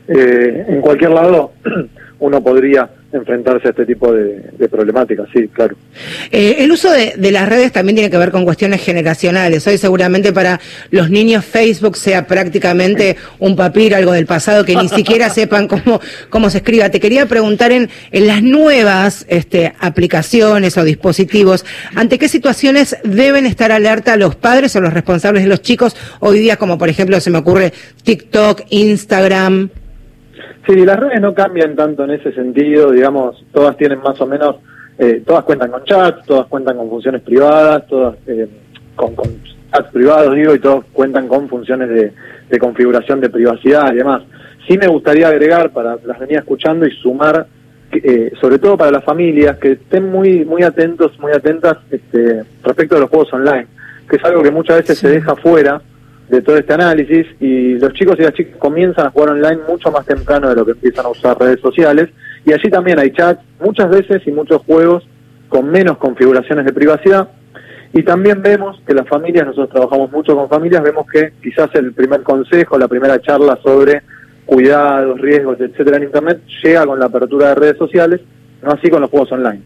Eh, 0.09 0.64
en 0.68 0.80
cualquier 0.80 1.11
lado 1.11 1.53
uno 2.19 2.43
podría 2.43 2.89
enfrentarse 3.12 3.69
a 3.69 3.71
este 3.71 3.87
tipo 3.87 4.12
de, 4.12 4.51
de 4.59 4.69
problemáticas, 4.69 5.29
sí, 5.33 5.49
claro. 5.49 5.77
Eh, 6.31 6.57
el 6.59 6.73
uso 6.73 6.91
de, 6.91 7.14
de 7.17 7.31
las 7.31 7.49
redes 7.49 7.73
también 7.73 7.97
tiene 7.97 8.11
que 8.11 8.19
ver 8.19 8.31
con 8.31 8.45
cuestiones 8.45 8.83
generacionales. 8.83 9.67
Hoy 9.67 9.79
seguramente 9.79 10.33
para 10.33 10.61
los 10.91 11.11
niños 11.11 11.45
Facebook 11.45 11.97
sea 11.97 12.27
prácticamente 12.27 13.17
un 13.39 13.57
papiro, 13.57 13.97
algo 13.97 14.12
del 14.12 14.27
pasado, 14.27 14.64
que 14.64 14.77
ni 14.77 14.89
siquiera 14.89 15.31
sepan 15.31 15.69
cómo, 15.69 16.01
cómo 16.29 16.51
se 16.51 16.59
escriba. 16.59 16.91
Te 16.91 17.01
quería 17.01 17.27
preguntar 17.27 17.73
en, 17.73 17.89
en 18.11 18.27
las 18.27 18.43
nuevas 18.43 19.25
este, 19.29 19.73
aplicaciones 19.81 20.77
o 20.77 20.85
dispositivos, 20.85 21.64
¿ante 21.95 22.19
qué 22.19 22.29
situaciones 22.29 22.97
deben 23.05 23.47
estar 23.47 23.73
alerta 23.73 24.17
los 24.17 24.35
padres 24.35 24.75
o 24.77 24.81
los 24.81 24.93
responsables 24.93 25.43
de 25.45 25.49
los 25.49 25.62
chicos 25.62 25.97
hoy 26.21 26.41
día, 26.41 26.57
como 26.57 26.79
por 26.79 26.89
ejemplo 26.89 27.21
se 27.21 27.31
me 27.31 27.39
ocurre 27.39 27.73
TikTok, 28.03 28.62
Instagram? 28.71 29.71
Sí, 30.67 30.85
las 30.85 30.99
redes 30.99 31.21
no 31.21 31.33
cambian 31.33 31.77
tanto 31.77 32.05
en 32.05 32.11
ese 32.11 32.33
sentido, 32.33 32.91
digamos, 32.91 33.45
todas 33.53 33.77
tienen 33.77 34.01
más 34.01 34.21
o 34.21 34.27
menos, 34.27 34.57
eh, 34.99 35.23
todas 35.25 35.45
cuentan 35.45 35.71
con 35.71 35.85
chats, 35.85 36.27
todas 36.27 36.47
cuentan 36.49 36.77
con 36.77 36.91
funciones 36.91 37.23
privadas, 37.23 37.87
todas 37.87 38.17
eh, 38.27 38.49
con, 38.97 39.14
con 39.14 39.29
chats 39.71 39.93
privados, 39.93 40.35
digo, 40.35 40.55
y 40.57 40.59
todos 40.59 40.85
cuentan 40.93 41.29
con 41.29 41.49
funciones 41.49 41.89
de, 41.89 42.12
de 42.51 42.59
configuración 42.59 43.21
de 43.21 43.31
privacidad 43.31 43.93
y 43.93 43.99
demás. 43.99 44.23
Sí 44.67 44.77
me 44.77 44.89
gustaría 44.89 45.29
agregar, 45.29 45.71
para 45.71 45.99
las 46.05 46.19
venía 46.19 46.39
escuchando 46.39 46.85
y 46.85 46.91
sumar, 46.91 47.47
eh, 47.93 48.33
sobre 48.41 48.59
todo 48.59 48.77
para 48.77 48.91
las 48.91 49.05
familias, 49.05 49.59
que 49.59 49.73
estén 49.73 50.11
muy, 50.11 50.45
muy 50.45 50.64
atentos, 50.64 51.17
muy 51.21 51.31
atentas 51.31 51.77
este, 51.93 52.43
respecto 52.64 52.97
de 52.97 53.03
los 53.03 53.11
juegos 53.11 53.33
online, 53.33 53.69
que 54.11 54.17
es 54.17 54.25
algo 54.25 54.43
que 54.43 54.51
muchas 54.51 54.79
veces 54.79 54.99
se 54.99 55.11
deja 55.11 55.37
fuera 55.37 55.81
de 56.29 56.43
todo 56.43 56.57
este 56.57 56.74
análisis 56.74 57.27
y 57.41 57.79
los 57.79 57.93
chicos 57.93 58.16
y 58.18 58.22
las 58.22 58.33
chicas 58.33 58.57
comienzan 58.59 59.07
a 59.07 59.11
jugar 59.11 59.31
online 59.31 59.61
mucho 59.68 59.91
más 59.91 60.05
temprano 60.05 60.49
de 60.49 60.57
lo 60.57 60.64
que 60.64 60.72
empiezan 60.72 61.07
a 61.07 61.11
usar 61.11 61.39
redes 61.39 61.61
sociales 61.61 62.09
y 62.45 62.53
allí 62.53 62.68
también 62.68 62.99
hay 62.99 63.11
chats 63.12 63.41
muchas 63.61 63.89
veces 63.91 64.22
y 64.27 64.33
muchos 64.33 64.62
juegos 64.62 65.07
con 65.49 65.70
menos 65.70 65.99
configuraciones 65.99 66.64
de 66.64 66.72
privacidad 66.72 67.29
y 67.93 68.03
también 68.03 68.43
vemos 68.43 68.81
que 68.87 68.93
las 68.93 69.09
familias, 69.09 69.47
nosotros 69.47 69.70
trabajamos 69.70 70.11
mucho 70.11 70.37
con 70.37 70.49
familias, 70.49 70.83
vemos 70.83 71.07
que 71.11 71.33
quizás 71.43 71.70
el 71.74 71.93
primer 71.93 72.22
consejo, 72.22 72.79
la 72.79 72.89
primera 72.89 73.20
charla 73.20 73.59
sobre 73.62 74.03
cuidados, 74.45 75.20
riesgos, 75.20 75.61
etcétera 75.61 75.97
en 75.97 76.05
internet 76.05 76.41
llega 76.62 76.85
con 76.85 76.99
la 76.99 77.07
apertura 77.07 77.49
de 77.49 77.55
redes 77.55 77.79
sociales, 77.79 78.20
no 78.62 78.72
así 78.72 78.91
con 78.91 79.01
los 79.01 79.11
juegos 79.11 79.33
online. 79.33 79.62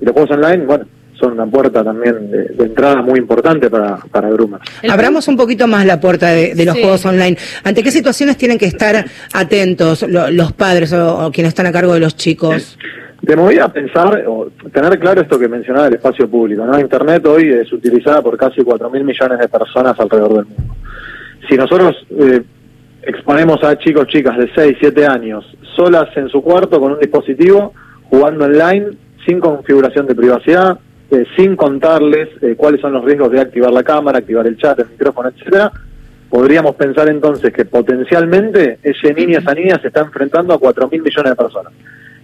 Y 0.00 0.04
los 0.04 0.12
juegos 0.12 0.30
online, 0.30 0.66
bueno, 0.66 0.84
son 1.20 1.32
una 1.34 1.46
puerta 1.46 1.84
también 1.84 2.30
de, 2.30 2.44
de 2.44 2.64
entrada 2.64 3.02
muy 3.02 3.18
importante 3.18 3.68
para, 3.68 3.96
para 4.10 4.30
groomers. 4.30 4.64
Abramos 4.90 5.28
un 5.28 5.36
poquito 5.36 5.66
más 5.66 5.84
la 5.84 6.00
puerta 6.00 6.28
de, 6.30 6.54
de 6.54 6.64
los 6.64 6.74
Sí. 6.74 6.80
juegos 6.82 7.04
online. 7.04 7.36
¿Ante 7.62 7.82
qué 7.82 7.90
situaciones 7.90 8.36
tienen 8.38 8.56
que 8.58 8.66
estar 8.66 9.04
atentos 9.34 10.02
lo- 10.08 10.30
los 10.30 10.52
padres 10.52 10.92
o, 10.92 11.26
o 11.26 11.30
quienes 11.32 11.50
están 11.50 11.66
a 11.66 11.72
cargo 11.72 11.92
de 11.94 12.00
los 12.00 12.16
chicos? 12.16 12.78
Te 13.26 13.36
movía 13.36 13.64
a 13.66 13.72
pensar, 13.72 14.24
o 14.26 14.50
tener 14.72 14.98
claro 14.98 15.20
esto 15.20 15.38
que 15.38 15.46
mencionaba 15.46 15.84
del 15.86 15.94
espacio 15.96 16.26
público, 16.28 16.64
¿no? 16.64 16.80
Internet 16.80 17.26
hoy 17.26 17.50
es 17.52 17.70
utilizada 17.70 18.22
por 18.22 18.36
casi 18.38 18.62
4 18.62 18.88
mil 18.88 19.04
millones 19.04 19.38
de 19.38 19.46
personas 19.48 19.98
alrededor 20.00 20.36
del 20.36 20.46
mundo. 20.46 20.74
Si 21.48 21.54
nosotros 21.54 21.94
eh, 22.18 22.40
exponemos 23.02 23.62
a 23.62 23.76
chicos, 23.78 24.06
chicas 24.08 24.38
de 24.38 24.50
6, 24.54 24.76
7 24.80 25.06
años, 25.06 25.44
solas 25.76 26.08
en 26.16 26.28
su 26.30 26.40
cuarto 26.42 26.80
con 26.80 26.92
un 26.92 26.98
dispositivo, 26.98 27.74
jugando 28.08 28.46
online, 28.46 28.86
sin 29.26 29.38
configuración 29.38 30.06
de 30.06 30.14
privacidad, 30.14 30.78
eh, 31.10 31.24
sin 31.36 31.56
contarles 31.56 32.28
eh, 32.40 32.54
cuáles 32.56 32.80
son 32.80 32.92
los 32.92 33.04
riesgos 33.04 33.30
de 33.32 33.40
activar 33.40 33.72
la 33.72 33.82
cámara, 33.82 34.18
activar 34.18 34.46
el 34.46 34.56
chat, 34.56 34.78
el 34.78 34.90
micrófono, 34.90 35.28
etcétera, 35.28 35.72
podríamos 36.28 36.76
pensar 36.76 37.08
entonces 37.08 37.52
que 37.52 37.64
potencialmente 37.64 38.78
ese 38.82 39.12
niño, 39.12 39.38
esa 39.40 39.52
niña 39.52 39.78
se 39.80 39.88
está 39.88 40.00
enfrentando 40.00 40.54
a 40.54 40.58
4 40.58 40.88
mil 40.88 41.02
millones 41.02 41.32
de 41.32 41.36
personas. 41.36 41.72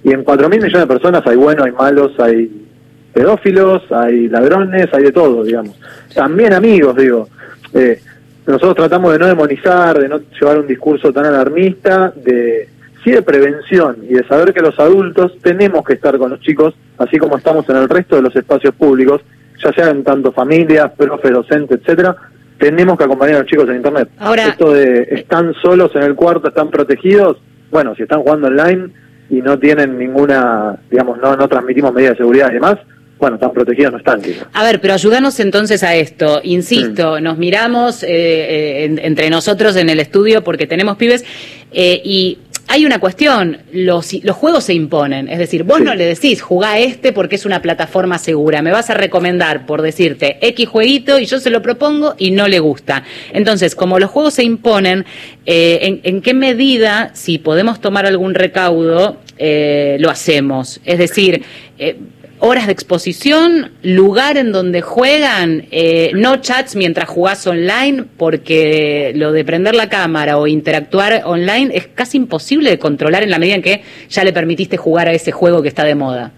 Y 0.04 0.12
en 0.12 0.22
4 0.22 0.48
mil 0.48 0.60
millones 0.60 0.88
de 0.88 0.94
personas 0.94 1.26
hay 1.26 1.36
buenos, 1.36 1.66
hay 1.66 1.72
malos, 1.72 2.12
hay 2.20 2.66
pedófilos, 3.12 3.82
hay 3.90 4.28
ladrones, 4.28 4.86
hay 4.92 5.02
de 5.02 5.12
todo, 5.12 5.42
digamos. 5.42 5.76
También 6.14 6.52
amigos, 6.52 6.94
digo. 6.96 7.28
Eh, 7.74 8.00
nosotros 8.46 8.76
tratamos 8.76 9.12
de 9.12 9.18
no 9.18 9.26
demonizar, 9.26 9.98
de 9.98 10.08
no 10.08 10.20
llevar 10.40 10.60
un 10.60 10.68
discurso 10.68 11.12
tan 11.12 11.24
alarmista, 11.26 12.12
de 12.14 12.68
sí 13.06 13.12
de 13.12 13.22
prevención 13.22 13.98
y 14.10 14.14
de 14.14 14.26
saber 14.26 14.52
que 14.52 14.60
los 14.60 14.76
adultos 14.80 15.30
tenemos 15.40 15.84
que 15.84 15.92
estar 15.92 16.18
con 16.18 16.28
los 16.30 16.40
chicos, 16.40 16.74
así 16.98 17.18
como 17.18 17.36
estamos 17.38 17.64
en 17.68 17.76
el 17.76 17.88
resto 17.88 18.16
de 18.16 18.22
los 18.22 18.34
espacios 18.34 18.74
públicos, 18.74 19.20
ya 19.62 19.72
sean 19.72 20.02
tanto 20.02 20.32
familias, 20.32 20.90
profes, 20.96 21.30
docentes, 21.30 21.78
etcétera, 21.80 22.16
tenemos 22.58 22.98
que 22.98 23.04
acompañar 23.04 23.36
a 23.36 23.38
los 23.40 23.46
chicos 23.48 23.68
en 23.68 23.76
internet. 23.76 24.08
Ahora- 24.18 24.48
Esto 24.48 24.72
de 24.72 25.06
están 25.12 25.54
solos 25.62 25.92
en 25.94 26.02
el 26.02 26.16
cuarto, 26.16 26.48
están 26.48 26.68
protegidos, 26.70 27.36
bueno, 27.70 27.94
si 27.94 28.02
están 28.02 28.22
jugando 28.22 28.48
online 28.48 28.88
y 29.30 29.36
no 29.36 29.56
tienen 29.56 29.96
ninguna, 29.98 30.76
digamos, 30.90 31.18
no, 31.18 31.36
no 31.36 31.46
transmitimos 31.48 31.92
medidas 31.94 32.14
de 32.14 32.18
seguridad 32.18 32.50
y 32.50 32.54
demás, 32.54 32.76
bueno, 33.18 33.38
tan 33.38 33.52
protegidos 33.52 33.92
no 33.92 33.98
están. 33.98 34.20
quizás. 34.20 34.46
A 34.52 34.62
ver, 34.64 34.78
pero 34.80 34.92
ayúdanos 34.94 35.40
entonces 35.40 35.82
a 35.82 35.94
esto. 35.94 36.40
Insisto, 36.42 37.18
nos 37.20 37.38
miramos 37.38 38.02
eh, 38.02 38.08
eh, 38.10 38.84
en- 38.84 38.98
entre 38.98 39.30
nosotros 39.30 39.74
en 39.76 39.88
el 39.88 40.00
estudio 40.00 40.42
porque 40.44 40.66
tenemos 40.66 40.96
pibes 40.98 41.24
eh, 41.72 42.00
y 42.04 42.38
hay 42.68 42.84
una 42.84 42.98
cuestión, 42.98 43.58
los, 43.72 44.12
los 44.24 44.36
juegos 44.36 44.64
se 44.64 44.74
imponen, 44.74 45.28
es 45.28 45.38
decir, 45.38 45.62
vos 45.62 45.80
no 45.80 45.94
le 45.94 46.04
decís, 46.04 46.42
jugá 46.42 46.72
a 46.72 46.78
este 46.78 47.12
porque 47.12 47.36
es 47.36 47.46
una 47.46 47.62
plataforma 47.62 48.18
segura, 48.18 48.60
me 48.60 48.72
vas 48.72 48.90
a 48.90 48.94
recomendar 48.94 49.66
por 49.66 49.82
decirte 49.82 50.38
X 50.40 50.68
jueguito 50.68 51.18
y 51.18 51.26
yo 51.26 51.38
se 51.38 51.50
lo 51.50 51.62
propongo 51.62 52.14
y 52.18 52.32
no 52.32 52.48
le 52.48 52.58
gusta. 52.58 53.04
Entonces, 53.32 53.74
como 53.74 53.98
los 53.98 54.10
juegos 54.10 54.34
se 54.34 54.42
imponen, 54.42 55.04
eh, 55.44 55.78
¿en, 55.82 56.00
en 56.02 56.22
qué 56.22 56.34
medida, 56.34 57.10
si 57.14 57.38
podemos 57.38 57.80
tomar 57.80 58.04
algún 58.06 58.34
recaudo, 58.34 59.18
eh, 59.38 59.96
lo 60.00 60.10
hacemos? 60.10 60.80
Es 60.84 60.98
decir, 60.98 61.44
eh, 61.78 61.96
horas 62.38 62.66
de 62.66 62.72
exposición, 62.72 63.70
lugar 63.82 64.36
en 64.36 64.52
donde 64.52 64.82
juegan, 64.82 65.64
eh, 65.70 66.10
no 66.14 66.36
chats 66.36 66.76
mientras 66.76 67.08
jugás 67.08 67.46
online, 67.46 68.04
porque 68.16 69.12
lo 69.16 69.32
de 69.32 69.44
prender 69.44 69.74
la 69.74 69.88
cámara 69.88 70.36
o 70.38 70.46
interactuar 70.46 71.22
online 71.24 71.70
es 71.74 71.86
casi 71.88 72.16
imposible 72.18 72.70
de 72.70 72.78
controlar 72.78 73.22
en 73.22 73.30
la 73.30 73.38
medida 73.38 73.54
en 73.56 73.62
que 73.62 73.82
ya 74.08 74.24
le 74.24 74.32
permitiste 74.32 74.76
jugar 74.76 75.08
a 75.08 75.12
ese 75.12 75.32
juego 75.32 75.62
que 75.62 75.68
está 75.68 75.84
de 75.84 75.94
moda. 75.94 76.32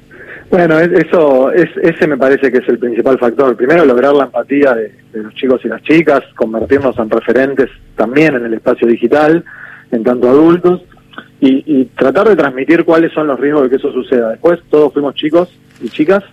Bueno, 0.51 0.79
es- 0.81 0.93
eso, 1.07 1.51
es, 1.53 1.69
ese 1.83 2.07
me 2.07 2.17
parece 2.17 2.51
que 2.51 2.59
es 2.59 2.69
el 2.69 2.79
principal 2.79 3.19
factor. 3.19 3.55
Primero, 3.57 3.85
lograr 3.85 4.15
la 4.15 4.25
empatía 4.25 4.75
de, 4.75 4.93
de 5.13 5.23
los 5.23 5.35
chicos 5.35 5.61
y 5.65 5.69
las 5.69 5.83
chicas, 5.83 6.21
convertirnos 6.37 6.97
en 6.99 7.11
referentes 7.11 7.69
también 7.97 8.35
en 8.35 8.47
el 8.47 8.55
espacio 8.55 8.87
digital, 8.89 9.45
en 9.91 10.05
tanto 10.05 10.29
adultos, 10.29 10.83
y, 11.41 11.81
y 11.81 11.85
tratar 11.87 12.29
de 12.29 12.37
transmitir 12.37 12.85
cuáles 12.85 13.13
son 13.13 13.27
los 13.27 13.39
riesgos 13.39 13.65
de 13.65 13.71
que 13.71 13.77
eso 13.77 13.93
suceda. 13.93 14.31
Después, 14.31 14.61
todos 14.71 14.93
fuimos 14.93 15.15
chicos 15.15 15.49
y 15.81 15.89
chicas, 15.89 16.25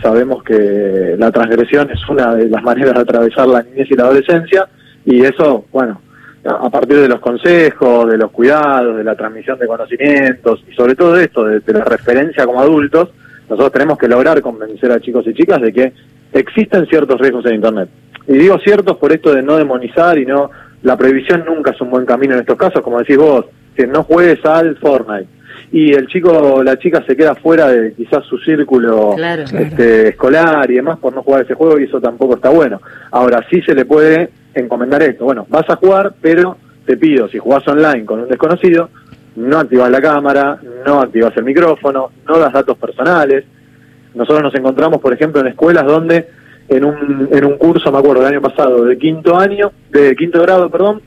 sabemos 0.00 0.42
que 0.42 1.16
la 1.18 1.30
transgresión 1.30 1.90
es 1.90 2.08
una 2.08 2.34
de 2.34 2.48
las 2.48 2.62
maneras 2.62 2.94
de 2.94 3.00
atravesar 3.00 3.48
la 3.48 3.62
niñez 3.62 3.90
y 3.90 3.94
la 3.94 4.04
adolescencia, 4.04 4.68
y 5.04 5.22
eso, 5.22 5.64
bueno, 5.72 6.00
a 6.44 6.70
partir 6.70 6.98
de 6.98 7.08
los 7.08 7.20
consejos, 7.20 8.10
de 8.10 8.18
los 8.18 8.30
cuidados, 8.30 8.96
de 8.96 9.04
la 9.04 9.14
transmisión 9.14 9.58
de 9.58 9.66
conocimientos 9.66 10.64
y 10.68 10.74
sobre 10.74 10.94
todo 10.94 11.14
de 11.14 11.24
esto, 11.24 11.44
de, 11.44 11.60
de 11.60 11.72
la 11.72 11.84
referencia 11.84 12.44
como 12.44 12.60
adultos, 12.60 13.10
nosotros 13.48 13.72
tenemos 13.72 13.98
que 13.98 14.08
lograr 14.08 14.40
convencer 14.40 14.90
a 14.92 15.00
chicos 15.00 15.26
y 15.26 15.34
chicas 15.34 15.60
de 15.60 15.72
que 15.72 15.92
existen 16.32 16.86
ciertos 16.86 17.20
riesgos 17.20 17.44
en 17.46 17.56
Internet. 17.56 17.88
Y 18.26 18.34
digo 18.34 18.58
ciertos 18.58 18.96
por 18.96 19.12
esto 19.12 19.34
de 19.34 19.42
no 19.42 19.56
demonizar 19.56 20.18
y 20.18 20.26
no... 20.26 20.50
La 20.82 20.96
prohibición 20.96 21.44
nunca 21.46 21.70
es 21.70 21.80
un 21.80 21.90
buen 21.90 22.04
camino 22.04 22.34
en 22.34 22.40
estos 22.40 22.56
casos, 22.56 22.82
como 22.82 22.98
decís 22.98 23.16
vos, 23.16 23.46
que 23.74 23.86
no 23.86 24.02
juegues 24.04 24.44
al 24.44 24.76
Fortnite. 24.76 25.28
Y 25.70 25.92
el 25.94 26.06
chico 26.06 26.62
la 26.62 26.78
chica 26.78 27.02
se 27.06 27.16
queda 27.16 27.34
fuera 27.34 27.68
de 27.68 27.94
quizás 27.94 28.24
su 28.26 28.36
círculo 28.38 29.14
Claro. 29.16 29.44
este, 29.44 30.08
escolar 30.08 30.70
y 30.70 30.74
demás 30.74 30.98
por 30.98 31.14
no 31.14 31.22
jugar 31.22 31.44
ese 31.44 31.54
juego 31.54 31.78
y 31.80 31.84
eso 31.84 32.00
tampoco 32.00 32.34
está 32.34 32.50
bueno. 32.50 32.80
Ahora 33.10 33.44
sí 33.50 33.62
se 33.62 33.74
le 33.74 33.84
puede 33.86 34.28
encomendar 34.54 35.02
esto. 35.02 35.24
Bueno, 35.24 35.46
vas 35.48 35.68
a 35.70 35.76
jugar, 35.76 36.12
pero 36.20 36.58
te 36.84 36.96
pido, 36.98 37.26
si 37.28 37.38
jugás 37.38 37.66
online 37.68 38.04
con 38.04 38.20
un 38.20 38.28
desconocido, 38.28 38.90
no 39.36 39.58
activas 39.60 39.90
la 39.90 40.02
cámara, 40.02 40.58
no 40.84 41.00
activas 41.00 41.34
el 41.38 41.44
micrófono, 41.44 42.10
no 42.28 42.38
das 42.38 42.52
datos 42.52 42.76
personales. 42.76 43.44
Nosotros 44.14 44.42
nos 44.42 44.54
encontramos, 44.54 45.00
por 45.00 45.14
ejemplo, 45.14 45.40
en 45.40 45.46
escuelas 45.46 45.86
donde 45.86 46.26
en 46.68 46.84
un, 46.84 47.28
en 47.32 47.44
un 47.46 47.56
curso, 47.56 47.90
me 47.90 47.98
acuerdo, 47.98 48.22
del 48.22 48.32
año 48.34 48.42
pasado, 48.42 48.84
de 48.84 48.98
quinto 48.98 49.38
año, 49.38 49.72
de 49.90 50.14
quinto 50.16 50.42
grado, 50.42 50.68
perdón, 50.68 51.00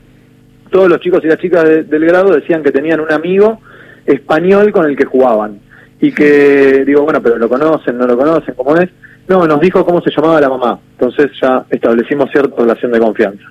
todos 0.76 0.88
los 0.90 1.00
chicos 1.00 1.20
y 1.24 1.28
las 1.28 1.38
chicas 1.38 1.64
de- 1.64 1.84
del 1.84 2.04
grado 2.04 2.34
decían 2.34 2.62
que 2.62 2.70
tenían 2.70 3.00
un 3.00 3.10
amigo 3.10 3.60
español 4.04 4.70
con 4.72 4.86
el 4.86 4.96
que 4.96 5.04
jugaban. 5.04 5.58
Y 6.00 6.12
que, 6.12 6.84
digo, 6.86 7.02
bueno, 7.02 7.22
pero 7.22 7.38
lo 7.38 7.48
conocen, 7.48 7.96
no 7.96 8.06
lo 8.06 8.16
conocen, 8.16 8.54
¿cómo 8.54 8.76
es? 8.76 8.90
No, 9.28 9.46
nos 9.46 9.58
dijo 9.60 9.84
cómo 9.84 10.00
se 10.02 10.10
llamaba 10.14 10.40
la 10.40 10.48
mamá. 10.50 10.78
Entonces 10.92 11.30
ya 11.40 11.64
establecimos 11.70 12.30
cierta 12.30 12.54
relación 12.62 12.92
de 12.92 12.98
confianza. 13.00 13.44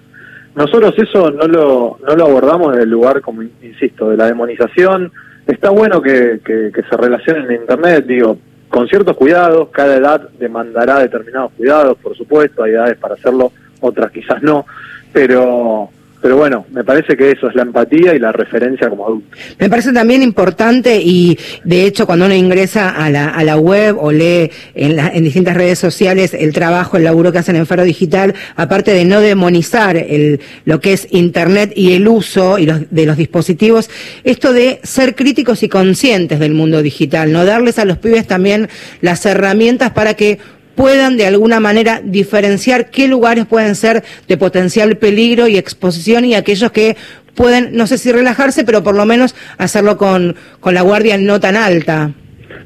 Nosotros 0.55 0.93
eso 0.97 1.31
no 1.31 1.47
lo, 1.47 1.97
no 2.07 2.15
lo 2.15 2.25
abordamos 2.25 2.71
desde 2.71 2.83
el 2.83 2.89
lugar, 2.91 3.19
como 3.21 3.41
in- 3.41 3.51
insisto, 3.63 4.09
de 4.11 4.17
la 4.17 4.27
demonización. 4.27 5.11
Está 5.47 5.69
bueno 5.71 6.01
que, 6.01 6.39
que, 6.45 6.71
que 6.73 6.83
se 6.89 6.95
relacionen 6.95 7.45
en 7.51 7.61
Internet, 7.61 8.05
digo, 8.05 8.37
con 8.69 8.87
ciertos 8.87 9.17
cuidados. 9.17 9.69
Cada 9.71 9.97
edad 9.97 10.29
demandará 10.39 10.99
determinados 10.99 11.51
cuidados, 11.57 11.97
por 11.97 12.15
supuesto. 12.15 12.63
Hay 12.63 12.71
edades 12.71 12.97
para 12.97 13.15
hacerlo, 13.15 13.51
otras 13.81 14.11
quizás 14.11 14.41
no. 14.43 14.65
Pero, 15.11 15.89
pero 16.25 16.37
bueno, 16.37 16.65
me 16.71 16.83
parece 16.83 17.15
que 17.15 17.29
eso 17.29 17.47
es 17.47 17.53
la 17.53 17.61
empatía 17.61 18.15
y 18.15 18.19
la 18.19 18.31
referencia 18.31 18.89
como 18.89 19.05
adulto. 19.05 19.37
Me 19.59 19.69
parece 19.69 19.93
también 19.93 20.23
importante 20.23 20.99
y 20.99 21.37
de 21.63 21.85
hecho 21.85 22.07
cuando 22.07 22.25
uno 22.25 22.33
ingresa 22.33 22.89
a 22.89 23.11
la, 23.11 23.29
a 23.29 23.43
la 23.43 23.57
web 23.57 23.95
o 23.99 24.11
lee 24.11 24.49
en, 24.73 24.95
la- 24.95 25.09
en 25.09 25.23
distintas 25.23 25.55
redes 25.55 25.77
sociales 25.77 26.33
el 26.33 26.51
trabajo, 26.51 26.97
el 26.97 27.03
laburo 27.03 27.31
que 27.31 27.37
hacen 27.37 27.55
en 27.57 27.67
Faro 27.67 27.83
Digital, 27.83 28.33
aparte 28.55 28.91
de 28.91 29.05
no 29.05 29.21
demonizar 29.21 29.97
el, 29.97 30.39
lo 30.65 30.79
que 30.81 30.93
es 30.93 31.07
Internet 31.11 31.71
y 31.75 31.93
el 31.93 32.07
uso 32.07 32.57
y 32.57 32.65
los, 32.65 32.89
de 32.89 33.05
los 33.05 33.17
dispositivos, 33.17 33.91
esto 34.23 34.51
de 34.51 34.79
ser 34.81 35.13
críticos 35.13 35.61
y 35.61 35.69
conscientes 35.69 36.39
del 36.39 36.55
mundo 36.55 36.81
digital, 36.81 37.31
no 37.31 37.45
darles 37.45 37.77
a 37.77 37.85
los 37.85 37.99
pibes 37.99 38.25
también 38.25 38.67
las 39.01 39.23
herramientas 39.27 39.91
para 39.91 40.15
que 40.15 40.39
puedan 40.75 41.17
de 41.17 41.25
alguna 41.25 41.59
manera 41.59 42.01
diferenciar 42.03 42.89
qué 42.89 43.07
lugares 43.07 43.45
pueden 43.45 43.75
ser 43.75 44.03
de 44.27 44.37
potencial 44.37 44.97
peligro 44.97 45.47
y 45.47 45.57
exposición 45.57 46.25
y 46.25 46.35
aquellos 46.35 46.71
que 46.71 46.97
pueden, 47.35 47.75
no 47.75 47.87
sé 47.87 47.97
si 47.97 48.11
relajarse, 48.11 48.63
pero 48.63 48.83
por 48.83 48.95
lo 48.95 49.05
menos 49.05 49.35
hacerlo 49.57 49.97
con, 49.97 50.35
con 50.59 50.73
la 50.73 50.81
guardia 50.81 51.17
no 51.17 51.39
tan 51.39 51.55
alta. 51.55 52.11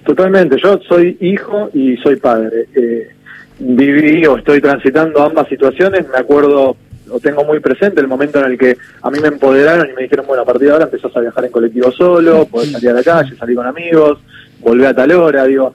Totalmente, 0.05 0.57
yo 0.61 0.79
soy 0.87 1.17
hijo 1.19 1.69
y 1.73 1.97
soy 1.97 2.15
padre. 2.15 2.67
Eh, 2.75 3.09
viví 3.59 4.25
o 4.25 4.37
estoy 4.37 4.61
transitando 4.61 5.21
ambas 5.21 5.47
situaciones, 5.49 6.07
me 6.07 6.17
acuerdo, 6.17 6.77
lo 7.07 7.19
tengo 7.19 7.43
muy 7.43 7.59
presente, 7.59 7.99
el 7.99 8.07
momento 8.07 8.39
en 8.39 8.51
el 8.51 8.57
que 8.57 8.77
a 9.01 9.09
mí 9.09 9.19
me 9.19 9.27
empoderaron 9.27 9.89
y 9.89 9.93
me 9.93 10.03
dijeron, 10.03 10.25
bueno, 10.27 10.43
a 10.43 10.45
partir 10.45 10.67
de 10.67 10.73
ahora 10.73 10.85
empezás 10.85 11.15
a 11.15 11.19
viajar 11.19 11.45
en 11.45 11.51
colectivo 11.51 11.91
solo, 11.91 12.45
podés 12.45 12.71
salir 12.71 12.89
a 12.91 12.93
la 12.93 13.03
calle, 13.03 13.35
salir 13.35 13.55
con 13.55 13.67
amigos, 13.67 14.19
volver 14.61 14.87
a 14.87 14.93
tal 14.93 15.11
hora, 15.11 15.45
digo, 15.45 15.73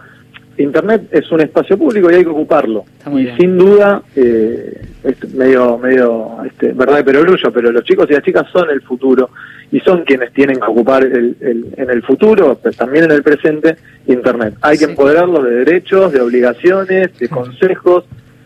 Internet 0.58 1.08
es 1.10 1.30
un 1.32 1.40
espacio 1.40 1.76
público 1.76 2.10
y 2.10 2.14
hay 2.14 2.22
que 2.22 2.30
ocuparlo. 2.30 2.84
y 3.20 3.24
sin 3.38 3.58
duda, 3.58 4.02
eh, 4.16 4.80
es 5.02 5.34
medio, 5.34 5.76
medio, 5.78 6.36
este, 6.46 6.72
verdad 6.72 7.02
pero 7.04 7.20
orgullo, 7.20 7.52
pero 7.52 7.70
los 7.72 7.84
chicos 7.84 8.06
y 8.10 8.14
las 8.14 8.22
chicas 8.22 8.46
son 8.52 8.70
el 8.70 8.80
futuro 8.82 9.30
y 9.72 9.80
son 9.80 10.04
quienes 10.04 10.32
tienen 10.32 10.56
que 10.56 10.66
ocupar 10.70 11.04
el, 11.04 11.36
el- 11.40 11.66
en 11.76 11.90
el 11.90 12.02
futuro, 12.02 12.58
pero 12.62 12.74
también 12.76 13.04
en 13.04 13.10
el 13.12 13.22
presente, 13.22 13.76
Internet. 14.06 14.54
Hay 14.62 14.78
que 14.78 14.84
empoderarlos 14.84 15.44
de 15.44 15.50
derechos, 15.50 16.12
de 16.12 16.20
obligaciones, 16.20 17.18
de 17.18 17.28
consejos 17.28 18.04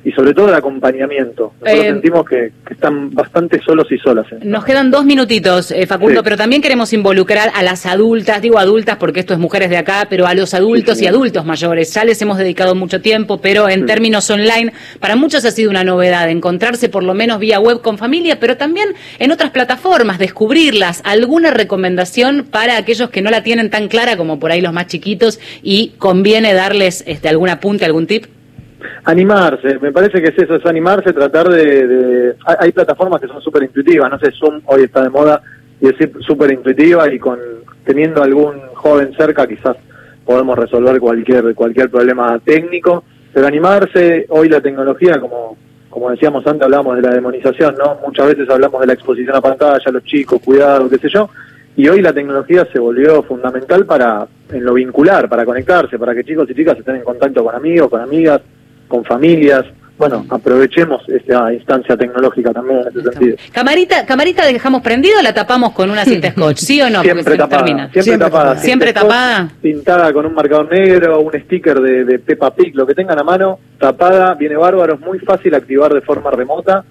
y 0.09 0.13
sobre 0.13 0.33
todo 0.33 0.47
de 0.47 0.57
acompañamiento. 0.57 1.53
Nosotros 1.61 1.85
Eh, 1.85 1.89
sentimos 1.91 2.25
que, 2.27 2.53
que 2.67 2.75
están 2.75 3.11
bastante 3.11 3.61
solos 3.61 3.87
y 3.93 3.99
solas. 3.99 4.27
¿eh? 4.33 4.39
Nos 4.43 4.65
quedan 4.65 4.91
dos 4.91 5.05
minutitos, 5.05 5.71
eh, 5.71 5.87
Facundo, 5.87 6.21
Sí. 6.21 6.25
pero 6.25 6.37
también 6.39 6.63
queremos 6.63 6.93
involucrar 6.95 7.51
a 7.55 7.63
las 7.63 7.85
adultas, 7.85 8.41
digo 8.41 8.59
adultas 8.59 8.97
porque 8.97 9.21
esto 9.21 9.35
es 9.35 9.39
mujeres 9.39 9.69
de 9.69 9.77
acá, 9.77 10.07
pero 10.09 10.27
a 10.27 10.33
los 10.35 10.55
adultos 10.55 10.95
Sí, 10.95 11.01
sí. 11.01 11.05
y 11.05 11.09
adultos 11.09 11.45
mayores. 11.45 11.93
Ya 11.93 12.05
les 12.05 12.21
hemos 12.23 12.39
dedicado 12.39 12.75
mucho 12.75 13.01
tiempo, 13.03 13.39
pero 13.43 13.69
en 13.69 13.85
términos 13.85 14.31
online, 14.31 14.73
para 14.99 15.15
muchos 15.17 15.45
ha 15.45 15.51
sido 15.51 15.71
una 15.71 15.85
novedad 15.85 16.29
encontrarse 16.31 16.89
por 16.89 17.03
lo 17.03 17.13
menos 17.13 17.39
vía 17.39 17.61
web 17.61 17.83
con 17.83 17.99
familia, 17.99 18.41
pero 18.41 18.57
también 18.57 18.89
en 19.19 19.31
otras 19.31 19.51
plataformas, 19.51 20.19
descubrirlas. 20.19 21.03
¿Alguna 21.05 21.51
recomendación 21.51 22.47
para 22.51 22.77
aquellos 22.79 23.11
que 23.11 23.21
no 23.21 23.31
la 23.31 23.43
tienen 23.43 23.69
tan 23.69 23.89
clara 23.89 24.17
como 24.17 24.39
por 24.41 24.53
ahí 24.53 24.61
los 24.63 24.73
más 24.73 24.87
chiquitos 24.87 25.39
y 25.63 25.93
conviene 25.99 26.55
darles 26.55 27.05
este, 27.07 27.29
algún 27.29 27.51
apunte, 27.51 27.85
algún 27.85 28.07
tip? 28.07 28.25
Animarse, 29.05 29.79
me 29.81 29.93
parece 29.93 30.23
que 30.23 30.29
es 30.29 30.39
eso, 30.39 30.55
es 30.57 30.67
animarse, 30.67 31.13
tratar 31.13 31.49
de... 31.49 31.87
de- 31.87 32.35
hay, 32.45 32.73
plataformas 32.73 33.21
que 33.21 33.27
son 33.27 33.41
súper 33.43 33.63
intuitivas, 33.65 34.11
no 34.11 34.19
sé, 34.19 34.31
Zoom 34.33 34.61
hoy 34.67 34.83
está 34.83 35.03
de 35.03 35.11
moda 35.11 35.43
y 35.81 35.89
es 35.89 35.95
súper 36.21 36.53
intuitiva 36.53 37.13
y 37.13 37.19
con 37.19 37.39
teniendo 37.85 38.23
algún 38.23 38.61
joven 38.75 39.13
cerca 39.17 39.47
quizás 39.47 39.77
podemos 40.25 40.59
resolver 40.59 41.01
cualquier 41.01 41.55
cualquier 41.55 41.91
problema 41.91 42.39
técnico, 42.45 43.05
pero 43.33 43.47
animarse, 43.47 44.27
hoy 44.29 44.49
la 44.49 44.61
tecnología, 44.61 45.19
como 45.21 45.57
como 45.89 46.11
decíamos 46.11 46.47
antes, 46.47 46.63
hablamos 46.63 46.97
de 46.97 47.03
la 47.03 47.15
demonización, 47.15 47.75
¿no? 47.77 47.99
Muchas 48.07 48.27
veces 48.29 48.49
hablamos 48.51 48.81
de 48.83 48.87
la 48.87 48.93
exposición 48.93 49.35
a 49.35 49.41
pantalla, 49.41 49.91
los 49.91 50.05
chicos, 50.05 50.41
cuidado, 50.45 50.89
qué 50.89 50.99
sé 50.99 51.09
yo, 51.09 51.31
y 51.77 51.89
hoy 51.89 52.03
la 52.03 52.13
tecnología 52.13 52.67
se 52.71 52.79
volvió 52.79 53.23
fundamental 53.23 53.87
para, 53.87 54.27
en 54.53 54.65
lo 54.65 54.75
vincular, 54.75 55.29
para 55.29 55.45
conectarse, 55.47 55.99
para 55.99 56.15
que 56.15 56.25
chicos 56.25 56.49
y 56.51 56.55
chicas 56.55 56.79
estén 56.79 56.97
en 56.97 57.05
contacto 57.05 57.43
con 57.43 57.55
amigos, 57.55 57.89
con 57.89 58.01
amigas, 58.01 58.43
con 58.89 59.05
familias. 59.05 59.65
Bueno, 59.99 60.25
aprovechemos 60.31 61.03
esta 61.09 61.53
instancia 61.53 61.97
tecnológica 61.97 62.53
también 62.53 62.81
en 62.81 62.87
ese 62.89 63.03
sentido. 63.11 63.37
Camarita, 63.51 64.07
camarita 64.07 64.47
dejamos 64.47 64.81
prendida 64.81 65.19
o 65.19 65.23
la 65.23 65.35
tapamos 65.35 65.73
con 65.73 65.91
una 65.91 66.05
cinta 66.05 66.31
scotch, 66.31 66.59
¿sí 66.59 66.81
o 66.81 66.89
no? 66.89 66.99
Porque 66.99 67.15
siempre 67.15 67.37
tapada, 67.37 67.65
termina. 67.65 67.91
siempre, 67.93 68.19
tapada. 68.19 68.57
Siempre 68.57 68.93
tapada. 68.93 69.37
Scotch, 69.49 69.61
Pintada 69.61 70.13
con 70.13 70.25
un 70.25 70.35
marcador 70.35 70.71
negro, 70.71 71.21
un 71.21 71.33
sticker 71.33 71.81
de, 71.81 72.05
de 72.05 72.19
Peppa 72.21 72.55
Pig, 72.55 72.77
lo 72.77 72.87
que 72.87 72.95
tengan 72.95 73.19
a 73.19 73.25
mano, 73.25 73.59
tapada, 73.79 74.35
viene 74.35 74.57
bárbaro, 74.57 74.95
es 74.95 75.01
muy 75.01 75.19
fácil 75.19 75.53
activar 75.57 75.93
de 75.93 76.01
forma 76.01 76.31
remota, 76.31 76.85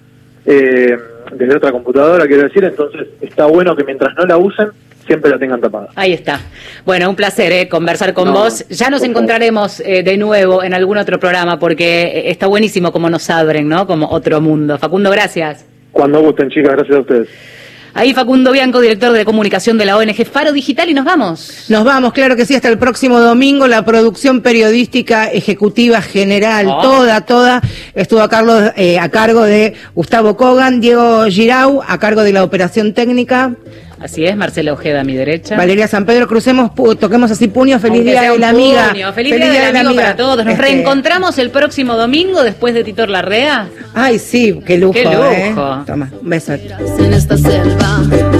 eh, 0.46 0.96
desde 1.32 1.56
otra 1.56 1.72
computadora, 1.72 2.26
quiero 2.26 2.44
decir, 2.44 2.64
entonces 2.64 3.08
está 3.20 3.46
bueno 3.46 3.76
que 3.76 3.84
mientras 3.84 4.14
no 4.16 4.24
la 4.24 4.36
usen, 4.38 4.68
siempre 5.08 5.30
la 5.30 5.38
tengan 5.38 5.60
tapada. 5.60 5.88
Ahí 5.96 6.12
está. 6.12 6.40
Bueno, 6.84 7.08
un 7.10 7.16
placer 7.16 7.50
eh, 7.50 7.68
conversar 7.68 8.14
con 8.14 8.26
No, 8.26 8.34
vos. 8.34 8.64
Ya 8.68 8.90
nos 8.90 9.02
encontraremos 9.02 9.80
eh, 9.80 10.02
de 10.02 10.16
nuevo 10.16 10.62
en 10.62 10.74
algún 10.74 10.98
otro 10.98 11.18
programa 11.18 11.58
porque 11.58 12.02
eh, 12.02 12.30
está 12.30 12.46
buenísimo 12.46 12.92
como 12.92 13.10
nos 13.10 13.28
abren, 13.30 13.68
¿no? 13.68 13.86
Como 13.86 14.08
otro 14.08 14.40
mundo. 14.40 14.78
Facundo, 14.78 15.10
gracias. 15.10 15.64
Cuando 15.90 16.20
gusten, 16.20 16.50
chicas, 16.50 16.74
gracias 16.74 16.96
a 16.96 17.00
ustedes. 17.00 17.28
Ahí 17.94 18.14
Facundo 18.14 18.52
Bianco, 18.52 18.80
director 18.80 19.12
de 19.12 19.24
comunicación 19.24 19.78
de 19.78 19.84
la 19.86 19.96
ONG 19.96 20.24
Faro 20.26 20.52
Digital 20.52 20.88
y 20.90 20.94
nos 20.94 21.04
vamos. 21.04 21.64
Nos 21.68 21.84
vamos, 21.84 22.12
claro 22.12 22.36
que 22.36 22.46
sí, 22.46 22.54
hasta 22.54 22.68
el 22.68 22.78
próximo 22.78 23.18
domingo. 23.20 23.66
La 23.66 23.84
producción 23.84 24.40
periodística 24.40 25.26
ejecutiva 25.26 26.00
general, 26.02 26.66
Oh. 26.68 26.80
toda, 26.82 27.20
toda, 27.22 27.62
estuvo 27.94 28.20
a, 28.20 28.28
Carlos, 28.28 28.72
eh, 28.76 28.98
a 28.98 29.08
cargo 29.08 29.42
de 29.42 29.74
Gustavo 29.94 30.36
Kogan, 30.36 30.80
Diego 30.80 31.24
Girau, 31.26 31.82
a 31.86 31.98
cargo 31.98 32.22
de 32.22 32.32
la 32.32 32.44
operación 32.44 32.94
técnica, 32.94 33.54
Así 34.00 34.24
es, 34.24 34.36
Marcela 34.36 34.72
Ojeda 34.72 35.00
a 35.00 35.04
mi 35.04 35.14
derecha. 35.14 35.56
Valeria 35.56 35.88
San 35.88 36.06
Pedro. 36.06 36.26
Crucemos, 36.28 36.70
toquemos 36.98 37.30
así 37.30 37.48
puño. 37.48 37.78
Feliz 37.78 37.98
Aunque 37.98 38.10
día 38.12 38.32
de 38.32 38.38
la 38.38 38.48
amiga. 38.50 38.88
puño. 38.90 39.12
Feliz, 39.12 39.34
día 39.36 39.50
del 39.66 39.76
amigo 39.76 39.94
para 39.96 40.16
todos. 40.16 40.36
Nos 40.44 40.54
Este, 40.54 40.62
reencontramos 40.62 41.38
el 41.38 41.50
próximo 41.50 41.96
domingo 41.96 42.42
después 42.42 42.74
de 42.74 42.84
Titor 42.84 43.08
Larrea. 43.08 43.68
Ay, 43.94 44.18
sí, 44.18 44.60
qué 44.64 44.78
lujo. 44.78 44.92
Qué 44.92 45.04
lujo. 45.04 45.24
¿eh? 45.32 45.54
Toma, 45.86 46.10
un 46.22 46.28
beso. 46.28 46.52
en 46.54 47.12
esta 47.12 47.36
selva. 47.36 48.38